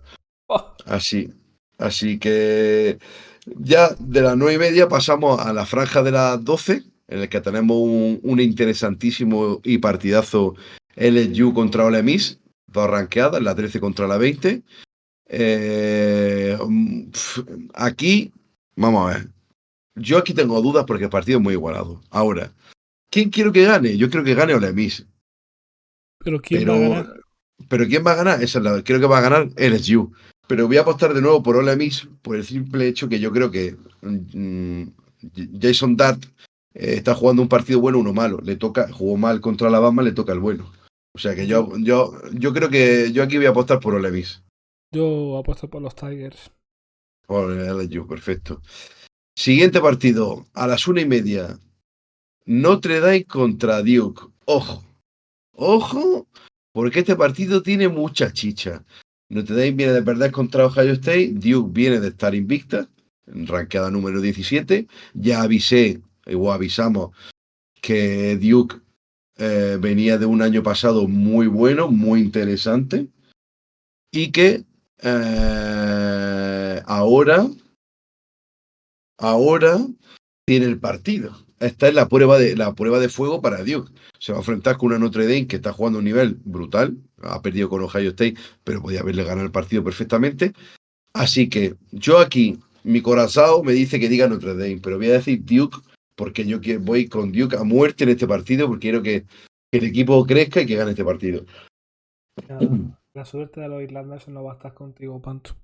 Oh, 0.46 0.74
Así, 0.86 1.32
así 1.78 2.18
que 2.18 2.98
ya 3.46 3.94
de 3.98 4.20
las 4.20 4.36
nueve 4.36 4.54
y 4.54 4.58
media 4.58 4.88
pasamos 4.88 5.40
a 5.40 5.52
la 5.52 5.66
franja 5.66 6.02
de 6.02 6.12
las 6.12 6.44
12, 6.44 6.82
en 7.08 7.18
el 7.18 7.28
que 7.28 7.40
tenemos 7.40 7.76
un, 7.76 8.20
un 8.22 8.40
interesantísimo 8.40 9.60
y 9.64 9.78
partidazo 9.78 10.54
LSU 10.96 11.52
contra 11.52 11.84
Ole 11.84 12.02
Miss, 12.02 12.40
dos 12.66 12.88
ranqueadas, 12.88 13.42
la 13.42 13.54
13 13.54 13.80
contra 13.80 14.06
la 14.06 14.18
20. 14.18 14.62
Eh, 15.26 16.58
mm, 16.60 17.08
aquí, 17.74 18.32
vamos 18.76 19.10
a 19.10 19.14
ver. 19.14 19.33
Yo 19.96 20.18
aquí 20.18 20.34
tengo 20.34 20.60
dudas 20.60 20.84
porque 20.86 21.04
el 21.04 21.10
partido 21.10 21.38
es 21.38 21.44
muy 21.44 21.54
igualado. 21.54 22.00
Ahora, 22.10 22.52
¿quién 23.10 23.30
quiero 23.30 23.52
que 23.52 23.64
gane? 23.64 23.96
Yo 23.96 24.10
creo 24.10 24.24
que 24.24 24.34
gane 24.34 24.54
Ole 24.54 24.72
Miss. 24.72 25.06
pero 26.18 26.40
¿quién 26.40 26.60
Pero, 26.60 26.72
va 26.72 26.78
a 26.78 26.88
ganar? 26.88 27.20
pero 27.68 27.86
¿quién 27.86 28.04
va 28.06 28.12
a 28.12 28.16
ganar? 28.16 28.42
Esa 28.42 28.58
es 28.58 28.64
la, 28.64 28.82
creo 28.82 29.00
que 29.00 29.06
va 29.06 29.18
a 29.18 29.28
ganar 29.28 29.48
LSU. 29.56 30.12
Pero 30.46 30.66
voy 30.66 30.76
a 30.76 30.82
apostar 30.82 31.14
de 31.14 31.22
nuevo 31.22 31.42
por 31.42 31.56
Ole 31.56 31.76
Miss 31.76 32.08
por 32.22 32.36
el 32.36 32.44
simple 32.44 32.86
hecho 32.88 33.08
que 33.08 33.18
yo 33.20 33.32
creo 33.32 33.50
que 33.50 33.76
mm, 34.02 34.88
Jason 35.60 35.96
Dart 35.96 36.22
eh, 36.74 36.94
está 36.96 37.14
jugando 37.14 37.40
un 37.40 37.48
partido 37.48 37.80
bueno, 37.80 37.98
uno 37.98 38.12
malo. 38.12 38.40
Le 38.42 38.56
toca, 38.56 38.90
jugó 38.92 39.16
mal 39.16 39.40
contra 39.40 39.68
Alabama, 39.68 40.02
le 40.02 40.12
toca 40.12 40.32
el 40.32 40.40
bueno. 40.40 40.70
O 41.14 41.18
sea 41.18 41.34
que 41.34 41.46
yo, 41.46 41.72
yo, 41.78 42.12
yo 42.32 42.52
creo 42.52 42.68
que 42.68 43.12
yo 43.12 43.22
aquí 43.22 43.36
voy 43.36 43.46
a 43.46 43.50
apostar 43.50 43.78
por 43.80 43.94
Ole 43.94 44.10
Miss. 44.10 44.42
Yo 44.92 45.38
apuesto 45.38 45.68
por 45.70 45.80
los 45.80 45.94
Tigers. 45.94 46.50
Por 47.26 47.52
LSU, 47.52 48.06
perfecto. 48.06 48.60
Siguiente 49.36 49.80
partido, 49.80 50.46
a 50.54 50.68
las 50.68 50.86
una 50.86 51.00
y 51.00 51.06
media. 51.06 51.58
Notre 52.46 53.00
Dame 53.00 53.24
contra 53.24 53.82
Duke. 53.82 54.22
Ojo, 54.44 54.84
ojo, 55.52 56.28
porque 56.72 57.00
este 57.00 57.16
partido 57.16 57.60
tiene 57.60 57.88
mucha 57.88 58.32
chicha. 58.32 58.84
Notre 59.28 59.56
Dame 59.56 59.72
viene 59.72 59.92
de 59.92 60.02
perder 60.02 60.30
contra 60.30 60.66
Ohio 60.66 60.92
State, 60.92 61.32
Duke 61.32 61.70
viene 61.72 61.98
de 61.98 62.08
estar 62.08 62.32
invicta, 62.34 62.88
ranqueada 63.26 63.90
número 63.90 64.20
17. 64.20 64.86
Ya 65.14 65.42
avisé, 65.42 66.00
o 66.32 66.52
avisamos, 66.52 67.10
que 67.82 68.36
Duke 68.36 68.76
eh, 69.36 69.78
venía 69.80 70.16
de 70.16 70.26
un 70.26 70.42
año 70.42 70.62
pasado 70.62 71.08
muy 71.08 71.48
bueno, 71.48 71.90
muy 71.90 72.20
interesante, 72.20 73.08
y 74.12 74.30
que 74.30 74.64
eh, 75.02 76.82
ahora, 76.86 77.48
ahora 79.18 79.78
tiene 80.46 80.66
el 80.66 80.78
partido. 80.78 81.36
Esta 81.60 81.88
es 81.88 81.94
la 81.94 82.08
prueba 82.08 82.38
de 82.38 82.56
la 82.56 82.74
prueba 82.74 82.98
de 82.98 83.08
fuego 83.08 83.40
para 83.40 83.64
Duke. 83.64 83.92
Se 84.18 84.32
va 84.32 84.38
a 84.38 84.40
enfrentar 84.40 84.76
con 84.76 84.88
una 84.88 84.98
Notre 84.98 85.24
Dame 85.24 85.46
que 85.46 85.56
está 85.56 85.72
jugando 85.72 85.98
a 85.98 86.00
un 86.00 86.04
nivel 86.04 86.38
brutal. 86.44 86.96
Ha 87.22 87.40
perdido 87.40 87.68
con 87.68 87.82
Ohio 87.82 88.10
State, 88.10 88.36
pero 88.64 88.82
podía 88.82 89.00
haberle 89.00 89.24
ganado 89.24 89.46
el 89.46 89.52
partido 89.52 89.82
perfectamente. 89.82 90.52
Así 91.14 91.48
que 91.48 91.76
yo 91.92 92.18
aquí, 92.18 92.58
mi 92.82 93.00
corazón 93.00 93.64
me 93.64 93.72
dice 93.72 93.98
que 93.98 94.08
diga 94.08 94.28
Notre 94.28 94.54
Dame, 94.54 94.80
pero 94.82 94.98
voy 94.98 95.08
a 95.08 95.14
decir 95.14 95.42
Duke 95.44 95.78
porque 96.16 96.44
yo 96.44 96.58
voy 96.80 97.08
con 97.08 97.32
Duke 97.32 97.56
a 97.56 97.64
muerte 97.64 98.04
en 98.04 98.10
este 98.10 98.26
partido 98.26 98.68
porque 98.68 98.82
quiero 98.82 99.02
que, 99.02 99.24
el 99.72 99.84
equipo 99.86 100.24
crezca 100.24 100.60
y 100.60 100.66
que 100.66 100.76
gane 100.76 100.92
este 100.92 101.04
partido. 101.04 101.44
La 103.12 103.24
suerte 103.24 103.60
de 103.60 103.68
los 103.68 103.82
irlandeses 103.82 104.28
no 104.28 104.44
va 104.44 104.52
a 104.52 104.54
estar 104.54 104.72
contigo, 104.72 105.20
Panto. 105.20 105.56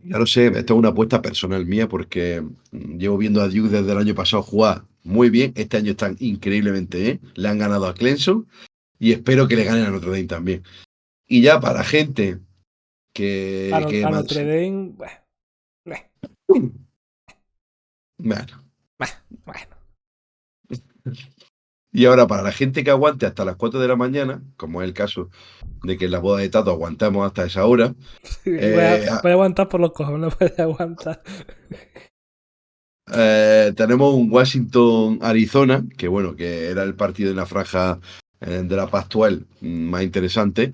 Ya 0.00 0.16
lo 0.18 0.26
sé, 0.26 0.46
esto 0.46 0.74
es 0.74 0.78
una 0.78 0.90
apuesta 0.90 1.20
personal 1.20 1.66
mía 1.66 1.88
porque 1.88 2.40
mm, 2.40 2.98
llevo 2.98 3.18
viendo 3.18 3.42
a 3.42 3.48
Duke 3.48 3.68
desde 3.68 3.92
el 3.92 3.98
año 3.98 4.14
pasado 4.14 4.42
jugar 4.42 4.84
muy 5.02 5.30
bien. 5.30 5.52
Este 5.56 5.76
año 5.76 5.90
están 5.92 6.16
increíblemente 6.20 6.98
bien. 6.98 7.20
Le 7.34 7.48
han 7.48 7.58
ganado 7.58 7.86
a 7.86 7.94
Clemson 7.94 8.46
y 8.98 9.12
espero 9.12 9.48
que 9.48 9.56
le 9.56 9.64
ganen 9.64 9.86
a 9.86 9.90
Notre 9.90 10.10
Dame 10.10 10.24
también. 10.24 10.62
Y 11.26 11.42
ya 11.42 11.60
para 11.60 11.82
gente 11.82 12.38
que. 13.12 13.70
A, 13.74 13.86
que 13.86 14.04
a 14.04 14.10
Notre 14.10 14.44
Dame, 14.44 14.92
bueno, 14.94 15.12
eh, 15.86 16.72
Bueno. 18.18 18.46
bueno. 19.44 19.78
Y 21.98 22.04
ahora 22.04 22.28
para 22.28 22.44
la 22.44 22.52
gente 22.52 22.84
que 22.84 22.92
aguante 22.92 23.26
hasta 23.26 23.44
las 23.44 23.56
4 23.56 23.80
de 23.80 23.88
la 23.88 23.96
mañana, 23.96 24.40
como 24.56 24.80
es 24.80 24.86
el 24.86 24.94
caso 24.94 25.30
de 25.82 25.98
que 25.98 26.04
en 26.04 26.12
la 26.12 26.20
boda 26.20 26.38
de 26.38 26.48
Tato 26.48 26.70
aguantamos 26.70 27.26
hasta 27.26 27.44
esa 27.44 27.66
hora, 27.66 27.92
voy, 28.44 28.54
Eh, 28.54 29.08
a, 29.10 29.20
voy 29.20 29.32
a 29.32 29.34
aguantar 29.34 29.68
por 29.68 29.80
los 29.80 29.90
cojones, 29.90 30.32
a 30.58 30.62
aguantar. 30.62 31.20
Eh, 33.12 33.72
tenemos 33.76 34.14
un 34.14 34.30
Washington-Arizona, 34.30 35.86
que 35.96 36.06
bueno, 36.06 36.36
que 36.36 36.68
era 36.68 36.84
el 36.84 36.94
partido 36.94 37.30
en 37.30 37.36
la 37.36 37.46
franja 37.46 37.98
eh, 38.42 38.62
de 38.64 38.76
la 38.76 38.86
Pac-12 38.86 39.46
más 39.62 40.04
interesante. 40.04 40.70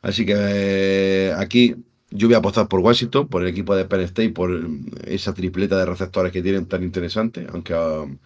Así 0.00 0.24
que 0.24 0.34
eh, 0.34 1.34
aquí 1.36 1.76
yo 2.10 2.28
voy 2.28 2.34
a 2.34 2.38
apostar 2.38 2.66
por 2.68 2.80
Washington, 2.80 3.28
por 3.28 3.42
el 3.42 3.48
equipo 3.48 3.76
de 3.76 3.84
Penn 3.84 4.00
State, 4.00 4.30
por 4.30 4.48
mm, 4.48 4.86
esa 5.04 5.34
tripleta 5.34 5.76
de 5.76 5.84
receptores 5.84 6.32
que 6.32 6.40
tienen 6.40 6.64
tan 6.64 6.82
interesante, 6.82 7.46
aunque 7.52 7.74
um, 7.74 8.16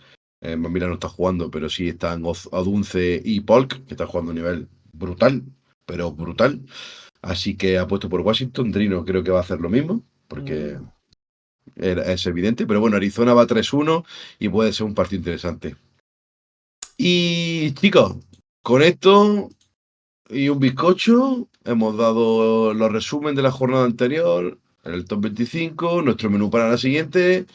eh, 0.47 0.57
Mamila 0.57 0.86
no 0.86 0.94
está 0.94 1.09
jugando, 1.09 1.51
pero 1.51 1.68
sí 1.68 1.88
están 1.88 2.22
Odunce 2.24 3.20
y 3.24 3.40
Polk, 3.40 3.84
que 3.84 3.94
están 3.94 4.07
jugando 4.07 4.30
a 4.30 4.34
un 4.34 4.38
nivel 4.38 4.68
brutal, 4.92 5.42
pero 5.84 6.12
brutal. 6.12 6.61
Así 7.20 7.57
que 7.57 7.78
apuesto 7.78 8.09
por 8.09 8.20
Washington. 8.20 8.70
Drino 8.70 9.05
creo 9.05 9.24
que 9.24 9.32
va 9.32 9.38
a 9.38 9.42
hacer 9.42 9.61
lo 9.61 9.68
mismo, 9.68 10.05
porque 10.28 10.78
Mm. 11.74 11.99
es 11.99 12.26
evidente. 12.26 12.64
Pero 12.64 12.80
bueno, 12.80 12.97
Arizona 12.97 13.34
va 13.34 13.47
3-1 13.47 14.05
y 14.38 14.49
puede 14.49 14.72
ser 14.72 14.86
un 14.86 14.94
partido 14.94 15.18
interesante. 15.18 15.74
Y 16.97 17.72
chicos, 17.72 18.16
con 18.62 18.82
esto 18.82 19.51
y 20.30 20.49
un 20.49 20.61
bizcocho, 20.61 21.49
hemos 21.64 21.97
dado 21.97 22.72
los 22.72 22.92
resumen 22.92 23.34
de 23.34 23.42
la 23.42 23.51
jornada 23.51 23.84
anterior, 23.84 24.59
el 24.84 25.05
top 25.07 25.22
25, 25.22 26.03
nuestro 26.03 26.30
menú 26.30 26.51
para 26.51 26.68
la 26.70 26.78
siguiente. 26.78 27.47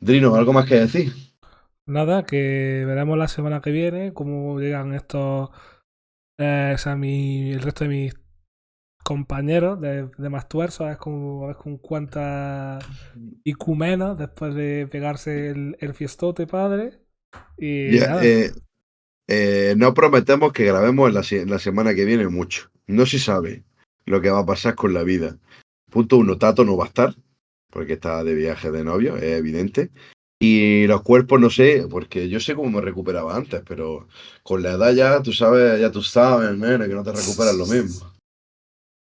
Drino, 0.00 0.34
¿algo 0.34 0.52
más 0.52 0.66
que 0.66 0.74
decir? 0.74 1.31
Nada, 1.86 2.24
que 2.24 2.84
veremos 2.86 3.18
la 3.18 3.28
semana 3.28 3.60
que 3.60 3.70
viene 3.70 4.12
cómo 4.12 4.58
llegan 4.60 4.94
estos. 4.94 5.50
eh, 6.38 6.72
o 6.74 6.78
sea, 6.78 6.96
mi- 6.96 7.52
el 7.52 7.60
resto 7.62 7.84
de 7.84 7.90
mis 7.90 8.14
compañeros 9.04 9.80
de, 9.80 10.08
de 10.16 10.28
más 10.30 10.48
tuerzo, 10.48 10.84
a 10.84 10.88
ver 10.90 10.96
con, 10.98 11.42
a 11.44 11.46
ver 11.48 11.56
con 11.56 11.76
cuántas 11.78 12.84
IQ 13.44 13.74
menos 13.76 14.18
después 14.18 14.54
de 14.54 14.88
pegarse 14.90 15.50
el, 15.50 15.76
el 15.80 15.94
fiestote 15.94 16.46
padre. 16.46 17.00
Y 17.58 17.90
Ya, 17.98 18.06
nada, 18.06 18.22
eh, 18.24 18.50
eh, 19.28 19.74
no 19.76 19.92
prometemos 19.94 20.52
que 20.52 20.64
grabemos 20.64 21.08
en 21.08 21.14
la, 21.14 21.22
se- 21.22 21.42
en 21.42 21.50
la 21.50 21.58
semana 21.58 21.94
que 21.94 22.04
viene 22.04 22.28
mucho. 22.28 22.70
No 22.86 23.06
se 23.06 23.18
sabe 23.18 23.64
lo 24.06 24.20
que 24.20 24.30
va 24.30 24.40
a 24.40 24.46
pasar 24.46 24.74
con 24.74 24.94
la 24.94 25.02
vida. 25.02 25.38
Punto 25.90 26.16
uno, 26.16 26.38
Tato 26.38 26.64
no 26.64 26.76
va 26.76 26.84
a 26.84 26.88
estar, 26.88 27.14
porque 27.70 27.94
está 27.94 28.24
de 28.24 28.34
viaje 28.34 28.70
de 28.70 28.84
novio, 28.84 29.16
es 29.16 29.24
evidente. 29.38 29.90
Y 30.44 30.88
los 30.88 31.02
cuerpos 31.02 31.40
no 31.40 31.50
sé, 31.50 31.86
porque 31.88 32.28
yo 32.28 32.40
sé 32.40 32.56
cómo 32.56 32.68
me 32.68 32.80
recuperaba 32.80 33.36
antes, 33.36 33.62
pero 33.64 34.08
con 34.42 34.60
la 34.60 34.72
edad 34.72 34.92
ya 34.92 35.22
tú 35.22 35.32
sabes, 35.32 35.80
ya 35.80 35.92
tú 35.92 36.02
sabes, 36.02 36.58
nene, 36.58 36.88
que 36.88 36.94
no 36.94 37.04
te 37.04 37.12
recuperas 37.12 37.54
lo 37.54 37.64
mismo. 37.64 38.12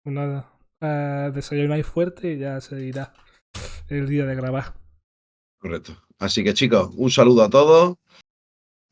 nada. 0.05 0.51
Eh, 0.79 1.31
desayunáis 1.33 1.87
fuerte 1.87 2.33
y 2.33 2.37
ya 2.37 2.61
se 2.61 2.85
irá 2.85 3.13
el 3.87 4.07
día 4.07 4.27
de 4.27 4.35
grabar. 4.35 4.75
Correcto. 5.59 5.97
Así 6.19 6.43
que 6.43 6.53
chicos, 6.53 6.91
un 6.95 7.09
saludo 7.09 7.41
a 7.41 7.49
todos 7.49 7.95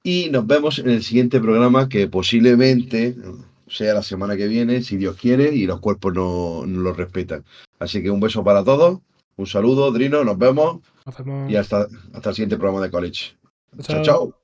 y 0.02 0.32
nos 0.32 0.48
vemos 0.48 0.80
en 0.80 0.90
el 0.90 1.04
siguiente 1.04 1.40
programa 1.40 1.88
que 1.88 2.08
posiblemente 2.08 3.16
sea 3.68 3.94
la 3.94 4.02
semana 4.02 4.36
que 4.36 4.48
viene, 4.48 4.82
si 4.82 4.98
Dios 4.98 5.18
quiere, 5.18 5.54
y 5.54 5.68
los 5.68 5.82
cuerpos 5.82 6.16
no, 6.16 6.66
no 6.66 6.82
lo 6.82 6.94
respetan. 6.94 7.46
Así 7.78 8.02
que 8.02 8.10
un 8.10 8.20
beso 8.20 8.44
para 8.44 8.64
todos, 8.64 9.02
un 9.40 9.48
saludo, 9.48 9.90
Drino, 9.92 10.24
nos 10.26 10.38
vemos 10.38 10.82
Nos 11.06 11.18
vemos. 11.18 11.50
y 11.50 11.56
hasta, 11.56 11.88
hasta 12.14 12.30
el 12.30 12.36
siguiente 12.36 12.58
programa 12.58 12.82
de 12.82 12.92
College. 12.92 13.38
Chao. 13.82 14.04
chao. 14.04 14.04
chao. 14.04 14.39